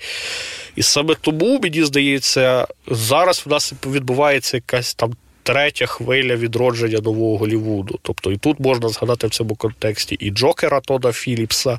І 0.76 0.82
саме 0.82 1.14
тому, 1.20 1.60
мені 1.62 1.84
здається, 1.84 2.66
зараз 2.86 3.42
в 3.46 3.50
нас 3.50 3.72
відбувається 3.86 4.56
якась 4.56 4.94
там 4.94 5.12
третя 5.46 5.86
хвиля 5.86 6.36
відродження 6.36 6.98
нового 7.00 7.38
Голівуду. 7.38 7.98
Тобто 8.02 8.32
і 8.32 8.36
тут 8.36 8.60
можна 8.60 8.88
згадати 8.88 9.26
в 9.26 9.30
цьому 9.30 9.54
контексті 9.54 10.14
і 10.14 10.30
Джокера 10.30 10.80
Тода 10.80 11.12
Філіпса, 11.12 11.78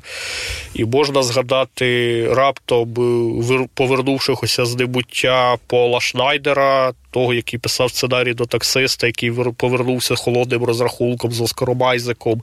і 0.74 0.84
можна 0.84 1.22
згадати 1.22 2.28
раптом 2.34 2.94
е, 3.50 3.66
повернувшогося 3.74 4.66
з 4.66 4.76
небуття 4.76 5.56
Пола 5.66 6.00
Шнайдера, 6.00 6.92
того, 7.10 7.34
який 7.34 7.58
писав 7.58 7.90
сценарій 7.90 8.34
до 8.34 8.44
таксиста, 8.46 9.06
який 9.06 9.32
повернувся 9.56 10.14
холодним 10.14 10.64
розрахунком 10.64 11.32
з 11.32 11.40
Оскаром 11.40 11.82
Айзеком. 11.82 12.42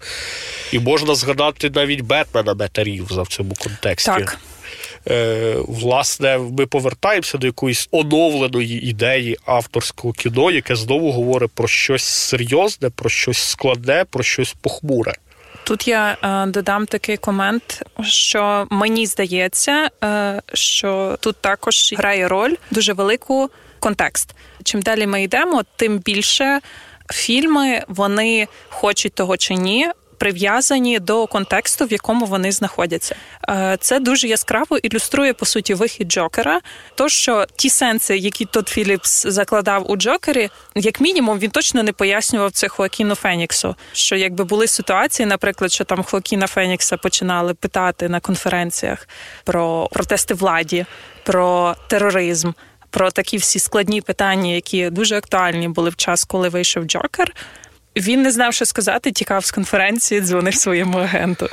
І 0.72 0.80
можна 0.80 1.16
згадати 1.16 1.70
навіть 1.70 2.02
Бетмена 2.02 2.54
Мета 2.54 2.84
Рівза 2.84 3.22
в 3.22 3.28
цьому 3.28 3.54
контексті. 3.64 4.12
Так. 4.12 4.40
Е, 5.10 5.56
власне, 5.68 6.38
ми 6.38 6.66
повертаємося 6.66 7.38
до 7.38 7.48
якоїсь 7.48 7.88
оновленої 7.92 8.90
ідеї 8.90 9.38
авторського 9.46 10.14
кіно, 10.14 10.52
яке 10.52 10.76
знову 10.76 11.12
говорить 11.12 11.52
про 11.52 11.68
щось 11.68 12.04
серйозне, 12.04 12.90
про 12.90 13.10
щось 13.10 13.38
складне, 13.38 14.06
про 14.10 14.24
щось 14.24 14.56
похмуре. 14.62 15.14
Тут 15.64 15.88
я 15.88 16.18
е, 16.24 16.46
додам 16.52 16.86
такий 16.86 17.18
комент, 17.18 17.84
що 18.04 18.68
мені 18.70 19.06
здається, 19.06 19.90
е, 20.04 20.42
що 20.54 21.18
тут 21.20 21.36
також 21.42 21.94
грає 21.98 22.28
роль 22.28 22.56
дуже 22.72 22.94
велику 22.94 23.50
контекст. 23.80 24.36
Чим 24.64 24.82
далі 24.82 25.08
ми 25.08 25.24
йдемо, 25.24 25.64
тим 25.76 25.98
більше 25.98 26.60
фільми 27.12 27.84
вони 27.88 28.48
хочуть 28.70 29.14
того 29.14 29.38
чи 29.38 29.54
ні, 29.54 29.88
прив'язані 30.18 31.00
до 31.00 31.28
контексту, 31.28 31.86
в 31.86 31.92
якому 31.92 32.26
вони 32.26 32.52
знаходяться. 32.52 33.16
Е, 33.50 33.78
це 33.80 34.00
дуже 34.00 34.28
яскраво 34.28 34.78
ілюструє 34.78 35.34
по 35.34 35.46
суті 35.46 35.74
вихід 35.74 36.12
Джокера. 36.12 36.62
То 36.96 37.10
що 37.10 37.46
ті 37.56 37.70
сенси, 37.70 38.18
які 38.18 38.46
Тодд 38.46 38.70
Філіпс 38.70 39.28
закладав 39.28 39.92
у 39.92 39.98
Джокері, 39.98 40.50
як 40.76 41.02
мінімум, 41.02 41.40
він 41.40 41.52
точно 41.52 41.84
не 41.84 41.94
пояснював 41.94 42.52
це 42.52 42.68
Хоакіну 42.68 43.16
Феніксу. 43.16 43.76
Що 43.94 44.16
якби 44.16 44.44
були 44.44 44.68
ситуації, 44.68 45.26
наприклад, 45.26 45.72
що 45.72 45.84
там 45.84 46.04
Хоакіна 46.04 46.48
Фенікса 46.48 46.98
починали 46.98 47.54
питати 47.54 48.10
на 48.10 48.20
конференціях 48.20 49.08
про 49.44 49.90
протести 49.92 50.34
владі, 50.34 50.86
про 51.24 51.76
тероризм. 51.90 52.52
Про 52.90 53.12
такі 53.12 53.38
всі 53.38 53.60
складні 53.60 54.02
питання, 54.02 54.52
які 54.52 54.90
дуже 54.90 55.18
актуальні 55.18 55.68
були 55.68 55.90
в 55.90 55.96
час, 55.96 56.24
коли 56.24 56.50
вийшов 56.50 56.84
Джокер. 56.84 57.34
Він 57.96 58.22
не 58.22 58.32
знав, 58.32 58.54
що 58.54 58.66
сказати, 58.66 59.12
тікав 59.12 59.46
з 59.46 59.52
конференції, 59.52 60.22
дзвонив 60.22 60.56
своєму 60.56 60.98
агенту. 60.98 61.50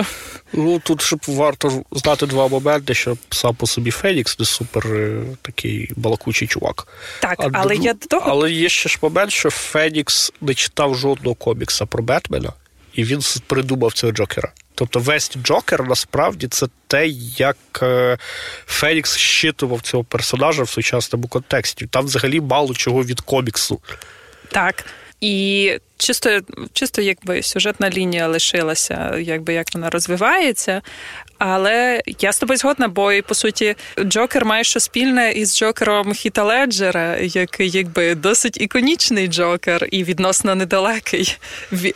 Ну 0.52 0.78
тут 0.78 1.02
щоб 1.02 1.20
варто 1.26 1.82
знати 1.92 2.26
два 2.26 2.48
моменти, 2.48 2.94
що 2.94 3.16
сам 3.30 3.54
по 3.54 3.66
собі 3.66 3.90
Фенікс 3.90 4.38
не 4.38 4.44
супер 4.44 4.86
е, 4.86 5.22
такий 5.42 5.90
балакучий 5.96 6.48
чувак. 6.48 6.86
Так, 7.20 7.40
а 7.40 7.48
але 7.52 7.76
я 7.76 7.92
до 7.94 8.06
того. 8.06 8.30
Але 8.30 8.52
є 8.52 8.68
ще 8.68 8.88
ж 8.88 8.98
момент, 9.02 9.30
що 9.30 9.50
Фенікс 9.50 10.32
не 10.40 10.54
читав 10.54 10.94
жодного 10.94 11.34
комікса 11.34 11.86
про 11.86 12.02
Бетмена, 12.02 12.52
і 12.94 13.04
він 13.04 13.20
придумав 13.46 13.92
цього 13.92 14.12
Джокера. 14.12 14.52
Тобто 14.74 15.00
весь 15.00 15.32
Джокер 15.44 15.88
насправді 15.88 16.48
це 16.48 16.66
те, 16.86 17.08
як 17.36 17.56
е, 17.82 18.18
Фенікс 18.66 19.16
щитував 19.16 19.80
цього 19.80 20.04
персонажа 20.04 20.62
в 20.62 20.68
сучасному 20.68 21.28
контексті. 21.28 21.86
Там 21.86 22.04
взагалі 22.04 22.40
мало 22.40 22.74
чого 22.74 23.04
від 23.04 23.20
коміксу. 23.20 23.80
Так. 24.50 24.84
І 25.22 25.78
чисто 25.96 26.40
чисто 26.72 27.02
якби 27.02 27.42
сюжетна 27.42 27.90
лінія 27.90 28.26
лишилася, 28.26 29.16
якби 29.20 29.54
як 29.54 29.66
вона 29.74 29.90
розвивається. 29.90 30.82
Але 31.38 32.02
я 32.20 32.32
з 32.32 32.38
тобою 32.38 32.56
згодна, 32.56 32.88
бо 32.88 33.12
і 33.12 33.22
по 33.22 33.34
суті 33.34 33.74
Джокер 34.00 34.44
має 34.44 34.64
що 34.64 34.80
спільне 34.80 35.32
із 35.32 35.58
Джокером 35.58 36.12
Хіта 36.14 36.44
Леджера, 36.44 37.16
який 37.16 37.70
якби 37.70 38.14
досить 38.14 38.60
іконічний 38.60 39.28
Джокер 39.28 39.88
і 39.90 40.04
відносно 40.04 40.54
недалекий. 40.54 41.38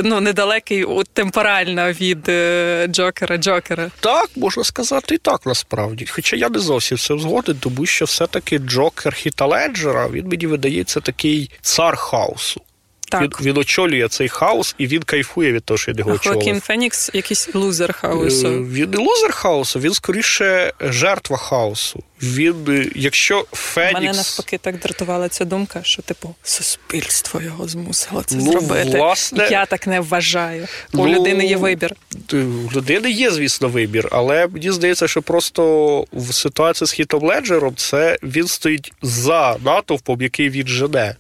Ну, 0.01 0.20
недалекий 0.20 0.87
темпорально 1.12 1.93
від 1.93 2.29
е, 2.29 2.87
Джокера 2.91 3.37
Джокера. 3.37 3.91
Так, 4.01 4.31
можна 4.37 4.64
сказати, 4.64 5.14
і 5.14 5.18
так 5.18 5.47
насправді. 5.47 6.07
Хоча 6.07 6.37
я 6.37 6.49
не 6.49 6.59
зовсім 6.59 6.99
це 6.99 7.18
згоден, 7.18 7.57
тому 7.61 7.87
що 7.87 8.05
все-таки 8.05 8.59
Джокер 8.59 9.14
Хіта 9.14 9.47
Леджера, 9.47 10.09
він 10.09 10.29
мені 10.29 10.47
видається 10.47 11.01
такий 11.01 11.51
цар 11.62 11.97
хаосу. 11.97 12.61
Так. 13.09 13.22
Він, 13.22 13.30
він 13.40 13.59
очолює 13.59 14.09
цей 14.09 14.28
хаос 14.28 14.74
і 14.78 14.86
він 14.86 15.02
кайфує 15.02 15.52
від 15.52 15.64
того, 15.64 15.78
що 15.78 15.92
він 15.92 15.98
його 15.98 16.11
очолює. 16.11 16.34
Хоакін 16.34 16.61
Фенікс 16.61 17.11
якийсь 17.14 17.54
лузер 17.54 17.92
хаосу. 17.92 18.48
Е, 18.48 18.50
він 18.50 18.90
не 18.90 18.98
лузер 18.98 19.32
хаосу, 19.32 19.80
він 19.80 19.94
скоріше 19.94 20.72
жертва 20.80 21.36
хаосу. 21.36 22.02
Він, 22.22 22.90
якщо 22.94 23.46
Фенікс... 23.52 23.94
Мене 23.94 24.12
навпаки 24.12 24.59
так 24.59 24.78
дратувала 24.78 25.28
ця 25.28 25.44
думка, 25.44 25.80
що 25.82 26.02
типу 26.02 26.34
суспільство 26.42 27.40
його 27.40 27.68
змусило 27.68 28.22
це 28.22 28.36
ну, 28.36 28.52
зробити. 28.52 28.98
Власне, 28.98 29.48
Я 29.50 29.66
так 29.66 29.86
не 29.86 30.00
вважаю. 30.00 30.68
У 30.92 30.96
ну, 30.96 31.09
людини 31.09 31.46
є 31.46 31.57
вибір. 31.57 31.94
У 32.32 32.72
людини 32.76 33.11
є, 33.11 33.30
звісно, 33.30 33.68
вибір, 33.68 34.09
але 34.12 34.46
мені 34.46 34.70
здається, 34.70 35.09
що 35.09 35.22
просто 35.22 36.04
в 36.12 36.34
ситуації 36.34 36.88
з 36.88 36.92
Хітом 36.92 37.24
Леджером 37.24 37.74
це 37.76 38.18
він 38.22 38.46
стоїть 38.46 38.92
за 39.02 39.57
натовпом, 39.64 40.22
який 40.22 40.50
він 40.50 40.66
жене. 40.66 41.16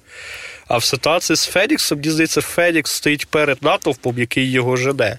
А 0.68 0.78
в 0.78 0.84
ситуації 0.84 1.36
з 1.36 1.44
Феніксом, 1.44 1.98
мені 1.98 2.10
здається, 2.10 2.40
Фенікс 2.40 2.92
стоїть 2.92 3.26
перед 3.26 3.62
натовпом, 3.62 4.18
який 4.18 4.50
його 4.50 4.76
жене. 4.76 5.16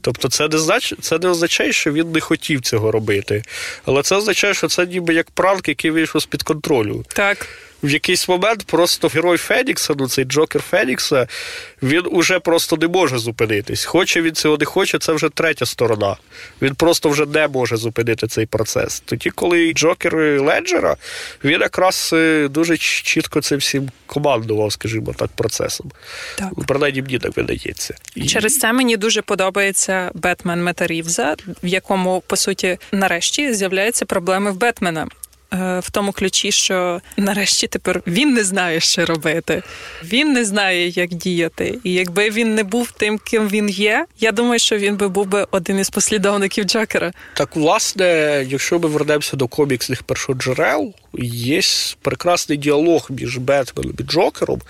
Тобто, 0.00 0.28
це 0.28 0.48
не 0.48 0.58
знач... 0.58 0.94
це 1.00 1.18
не 1.18 1.28
означає, 1.28 1.72
що 1.72 1.92
він 1.92 2.12
не 2.12 2.20
хотів 2.20 2.60
цього 2.60 2.90
робити. 2.90 3.42
Але 3.84 4.02
це 4.02 4.16
означає, 4.16 4.54
що 4.54 4.68
це 4.68 4.86
ніби 4.86 5.14
як 5.14 5.30
пранк, 5.30 5.68
який 5.68 5.90
вийшов 5.90 6.22
з 6.22 6.26
під 6.26 6.42
контролю. 6.42 7.04
Так. 7.08 7.48
В 7.84 7.90
якийсь 7.90 8.28
момент 8.28 8.64
просто 8.66 9.08
герой 9.08 9.36
Фенікса, 9.36 9.94
ну 9.98 10.08
цей 10.08 10.24
Джокер 10.24 10.62
Фенікса, 10.62 11.28
він 11.82 12.02
уже 12.10 12.38
просто 12.38 12.76
не 12.76 12.88
може 12.88 13.18
зупинитись. 13.18 13.84
Хоче 13.84 14.22
він 14.22 14.34
цього 14.34 14.56
не 14.56 14.64
хоче, 14.64 14.98
це 14.98 15.12
вже 15.12 15.28
третя 15.28 15.66
сторона. 15.66 16.16
Він 16.62 16.74
просто 16.74 17.08
вже 17.08 17.26
не 17.26 17.48
може 17.48 17.76
зупинити 17.76 18.26
цей 18.26 18.46
процес. 18.46 19.00
Тоді, 19.00 19.30
коли 19.30 19.72
Джокер 19.72 20.14
Леджера, 20.40 20.96
він 21.44 21.60
якраз 21.60 22.10
е, 22.12 22.48
дуже 22.48 22.76
чітко 22.76 23.40
цим 23.40 23.58
всім 23.58 23.90
командував, 24.06 24.72
скажімо 24.72 25.14
так, 25.16 25.30
процесом. 25.34 25.90
Так. 26.36 26.50
Принаймні 26.66 27.02
мені 27.02 27.18
так 27.18 27.36
видається. 27.36 27.94
Через 28.26 28.58
це 28.58 28.72
мені 28.72 28.96
дуже 28.96 29.22
подобається 29.22 30.10
Бетмен 30.14 30.62
Мета 30.62 30.86
Рівза, 30.86 31.36
в 31.62 31.66
якому 31.66 32.22
по 32.26 32.36
суті 32.36 32.78
нарешті 32.92 33.54
з'являються 33.54 34.04
проблеми 34.04 34.50
в 34.50 34.56
Бетмена. 34.56 35.06
Е, 35.52 35.80
в 35.80 35.90
тому 35.90 36.12
ключі, 36.12 36.52
що 36.52 37.00
нарешті 37.16 37.66
тепер 37.66 38.02
він 38.06 38.34
не 38.34 38.44
знає, 38.44 38.80
що 38.80 39.06
робити, 39.06 39.62
він 40.04 40.32
не 40.32 40.44
знає, 40.44 40.88
як 40.88 41.14
діяти. 41.14 41.78
І 41.84 41.92
якби 41.92 42.30
він 42.30 42.54
не 42.54 42.62
був 42.62 42.90
тим, 42.90 43.18
ким 43.18 43.48
він 43.48 43.68
є, 43.68 44.06
я 44.20 44.32
думаю, 44.32 44.58
що 44.58 44.78
він 44.78 44.96
би 44.96 45.08
був 45.08 45.26
би 45.26 45.46
один 45.50 45.78
із 45.78 45.90
послідовників 45.90 46.64
Джокера. 46.64 47.12
Так, 47.34 47.56
власне, 47.56 48.06
якщо 48.48 48.78
ми 48.78 48.88
вернемося 48.88 49.36
до 49.36 49.48
коміксних 49.48 50.02
першоджерел, 50.02 50.94
є 51.22 51.60
прекрасний 52.02 52.58
діалог 52.58 53.06
між 53.10 53.38
Бетменом 53.38 53.94
і 53.98 54.02
Джокером, 54.02 54.60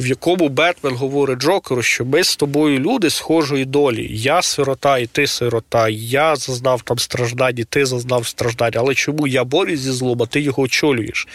в 0.00 0.06
якому 0.06 0.48
Бетмен 0.48 0.94
говорить 0.94 1.38
Джокеру, 1.38 1.82
що 1.82 2.04
ми 2.04 2.24
з 2.24 2.36
тобою 2.36 2.78
люди 2.78 3.10
схожої 3.10 3.64
долі. 3.64 4.08
Я 4.10 4.42
сирота, 4.42 4.98
і 4.98 5.06
ти 5.06 5.26
сирота. 5.26 5.88
Я 5.88 6.36
зазнав 6.36 6.82
там 6.82 6.98
страждань, 6.98 7.58
і 7.58 7.64
ти 7.64 7.86
зазнав 7.86 8.26
страждань. 8.26 8.72
Але 8.76 8.94
чому 8.94 9.26
я 9.26 9.44
борюсь 9.44 9.80
зі 9.84 9.92
злоба, 9.92 10.26
ти 10.26 10.40
його 10.40 10.62
очолюєш? 10.62 11.28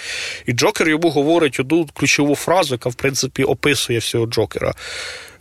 І 0.45 0.53
Джокер 0.53 0.89
йому 0.89 1.09
говорить 1.09 1.59
одну 1.59 1.87
ключову 1.93 2.35
фразу, 2.35 2.73
яка 2.73 2.89
в 2.89 2.95
принципі 2.95 3.43
описує 3.43 3.99
всього 3.99 4.25
Джокера. 4.25 4.73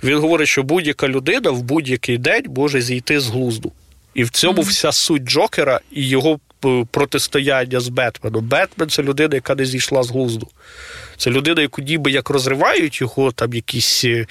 Він 0.02 0.18
говорить, 0.18 0.48
що 0.48 0.62
будь-яка 0.62 1.08
людина 1.08 1.50
в 1.50 1.62
будь-який 1.62 2.18
день 2.18 2.44
може 2.56 2.80
зійти 2.80 3.20
з 3.20 3.28
глузду. 3.28 3.72
І 4.14 4.24
в 4.24 4.30
цьому 4.30 4.62
вся 4.62 4.92
суть 4.92 5.24
Джокера 5.24 5.80
і 5.92 6.08
його 6.08 6.38
е, 6.64 6.84
протистояння 6.90 7.80
з 7.80 7.88
Бетменом. 7.88 8.44
Бетмен 8.48 8.88
це 8.88 9.02
людина, 9.02 9.34
яка 9.34 9.54
не 9.54 9.64
зійшла 9.64 10.02
з 10.02 10.10
глузду. 10.10 10.48
Це 11.18 11.30
людина, 11.30 11.62
яку 11.62 11.82
ніби 11.82 12.10
як 12.10 12.30
розривають 12.30 13.00
його 13.00 13.32
там 13.32 13.54
якісь 13.54 14.04
е, 14.04 14.26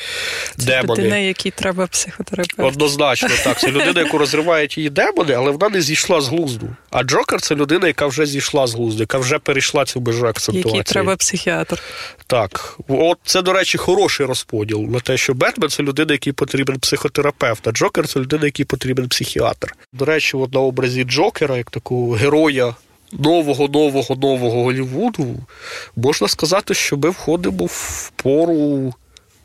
це 0.58 0.66
демони. 0.66 1.02
людина, 1.02 1.18
якій 1.18 1.52
треба 1.52 1.88
психотерапевт. 1.88 2.74
Однозначно, 2.74 3.30
так. 3.44 3.60
Це 3.60 3.68
людина, 3.72 4.02
яку 4.02 4.18
розривають 4.18 4.78
її 4.78 4.90
демони, 4.90 5.34
але 5.34 5.52
вона 5.52 5.70
не 5.70 5.82
зійшла 5.82 6.22
з 6.22 6.28
глузду. 6.28 6.70
А 6.90 7.04
Джокер 7.04 7.42
це 7.42 7.56
людина, 7.56 7.88
яка 7.88 8.08
вже 8.08 8.26
зійшла 8.26 8.68
з 8.68 8.74
глузду, 8.74 9.04
яка 9.04 9.18
вже 9.18 9.40
перейшла 9.40 9.86
цю 9.86 10.02
межу 10.02 10.28
акцентуації. 10.28 10.78
Який 10.78 10.94
треба 10.94 11.16
психіатр. 11.16 11.82
Так. 12.28 12.78
От 12.88 13.18
це, 13.26 13.42
до 13.42 13.54
речі, 13.54 13.78
хороший 13.78 14.26
розподіл 14.26 14.82
на 14.82 15.00
те, 15.00 15.18
що 15.18 15.34
Бетмен 15.34 15.70
це 15.70 15.84
людина, 15.84 16.14
який 16.14 16.34
потрібен 16.34 16.80
психотерапевт, 16.80 17.68
а 17.68 17.72
Джокер 17.72 18.08
це 18.08 18.20
людина, 18.20 18.46
який 18.46 18.66
потрібен 18.66 19.08
психіатр. 19.08 19.76
До 19.94 20.06
речі, 20.06 20.38
от 20.38 20.54
на 20.54 20.60
образі 20.60 21.04
Джокера, 21.04 21.58
як 21.58 21.72
такого 21.72 22.12
героя 22.12 22.76
нового, 23.12 23.68
нового, 23.68 24.16
нового 24.16 24.64
Голівуду 24.64 25.36
можна 25.95 26.28
сказати, 26.28 26.74
що 26.74 26.97
ми 26.97 27.10
входимо 27.10 27.66
в 27.66 28.12
пору. 28.16 28.93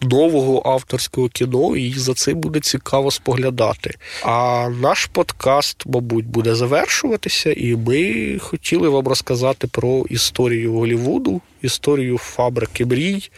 Нового 0.03 0.62
авторського 0.64 1.28
кіно, 1.28 1.76
і 1.76 1.92
за 1.92 2.14
цим 2.14 2.40
буде 2.40 2.61
цікаво 2.61 3.11
споглядати. 3.11 3.94
А 4.22 4.68
наш 4.80 5.07
подкаст, 5.07 5.82
мабуть, 5.86 6.26
буде 6.26 6.55
завершуватися, 6.55 7.53
і 7.53 7.76
ми 7.76 8.38
хотіли 8.38 8.88
вам 8.88 9.09
розказати 9.09 9.66
про 9.66 10.05
історію 10.11 10.72
Голлівуду, 10.72 11.40
історію 11.62 12.18
фабрики 12.18 12.86
мрій, 12.86 13.30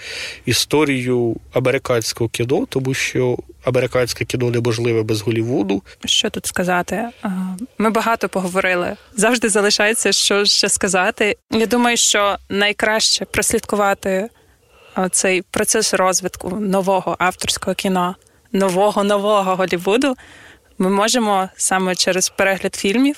історію 0.47 1.37
американського 1.53 2.31
кіно, 2.31 2.67
тому 2.69 2.95
що 2.95 3.39
американське 3.65 4.25
кіно 4.25 4.51
неможливе 4.51 5.03
без 5.03 5.21
Голівуду. 5.21 5.83
Що 6.05 6.31
тут 6.31 6.47
сказати? 6.47 7.09
Ми 7.79 7.91
багато 7.91 8.29
поговорили. 8.29 8.97
Завжди 9.17 9.49
залишається 9.49 10.13
що 10.13 10.45
ще 10.45 10.69
сказати. 10.69 11.37
Я 11.51 11.67
думаю, 11.67 11.97
що 11.97 12.37
найкраще 12.49 13.25
прослідкувати 13.25 14.29
цей 15.11 15.43
процес 15.43 15.95
розвитку 15.95 16.51
нового 16.51 17.17
авторського 17.19 17.75
кіно, 17.75 18.17
нового 18.53 19.05
нового 19.05 19.57
Голівуду. 19.57 20.17
Ми 20.79 20.91
можемо 20.91 21.49
саме 21.57 21.95
через 21.95 22.29
перегляд 22.29 22.75
фільмів. 22.75 23.17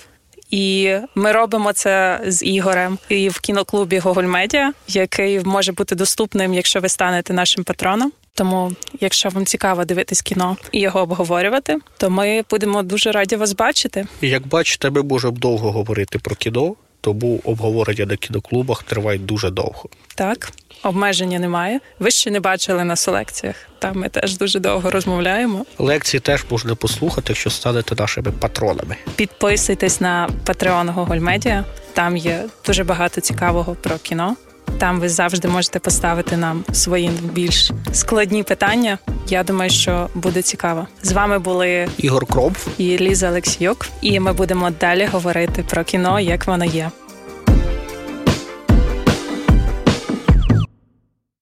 І 0.50 0.96
ми 1.14 1.32
робимо 1.32 1.72
це 1.72 2.20
з 2.26 2.42
Ігорем 2.42 2.98
і 3.08 3.28
в 3.28 3.40
кіноклубі 3.40 3.98
Гоголь 3.98 4.24
Медіа, 4.24 4.72
який 4.88 5.40
може 5.40 5.72
бути 5.72 5.94
доступним, 5.94 6.54
якщо 6.54 6.80
ви 6.80 6.88
станете 6.88 7.32
нашим 7.32 7.64
патроном. 7.64 8.12
Тому, 8.34 8.72
якщо 9.00 9.28
вам 9.28 9.46
цікаво 9.46 9.84
дивитись 9.84 10.22
кіно 10.22 10.56
і 10.72 10.80
його 10.80 11.00
обговорювати, 11.00 11.78
то 11.96 12.10
ми 12.10 12.44
будемо 12.50 12.82
дуже 12.82 13.12
раді 13.12 13.36
вас 13.36 13.52
бачити. 13.52 14.06
І 14.20 14.28
Як 14.28 14.46
бачите, 14.46 14.90
ми 14.90 15.02
можемо 15.02 15.36
довго 15.36 15.72
говорити 15.72 16.18
про 16.18 16.34
кіно, 16.36 16.74
тому 17.06 17.40
обговорення 17.44 18.06
на 18.06 18.16
кіноклубах 18.16 18.82
тривають 18.82 19.26
дуже 19.26 19.50
довго. 19.50 19.84
Так, 20.14 20.52
обмеження 20.82 21.38
немає. 21.38 21.80
Ви 21.98 22.10
ще 22.10 22.30
не 22.30 22.40
бачили 22.40 22.84
на 22.84 22.96
селекціях. 22.96 23.56
Там 23.78 23.98
ми 23.98 24.08
теж 24.08 24.38
дуже 24.38 24.60
довго 24.60 24.90
розмовляємо. 24.90 25.66
Лекції 25.78 26.20
теж 26.20 26.44
можна 26.50 26.74
послухати, 26.74 27.24
якщо 27.28 27.50
станете 27.50 27.94
нашими 27.94 28.32
патронами. 28.32 28.96
Підписуйтесь 29.16 30.00
на 30.00 30.30
Patreon 30.44 30.92
Гогольмедіа. 30.92 31.64
Там 31.92 32.16
є 32.16 32.44
дуже 32.66 32.84
багато 32.84 33.20
цікавого 33.20 33.74
про 33.74 33.98
кіно. 33.98 34.36
Там 34.78 35.00
ви 35.00 35.08
завжди 35.08 35.48
можете 35.48 35.78
поставити 35.78 36.36
нам 36.36 36.64
свої 36.72 37.10
більш 37.32 37.70
складні 37.92 38.42
питання. 38.42 38.98
Я 39.28 39.44
думаю, 39.44 39.70
що 39.70 40.08
буде 40.14 40.42
цікаво. 40.42 40.86
З 41.02 41.12
вами 41.12 41.38
були 41.38 41.88
Ігор 41.98 42.26
Кроп 42.26 42.56
і 42.78 42.98
Ліза 42.98 43.28
Олексійок, 43.28 43.86
І 44.00 44.20
ми 44.20 44.32
будемо 44.32 44.70
далі 44.70 45.08
говорити 45.12 45.64
про 45.70 45.84
кіно, 45.84 46.20
як 46.20 46.46
воно 46.46 46.64
є. 46.64 46.90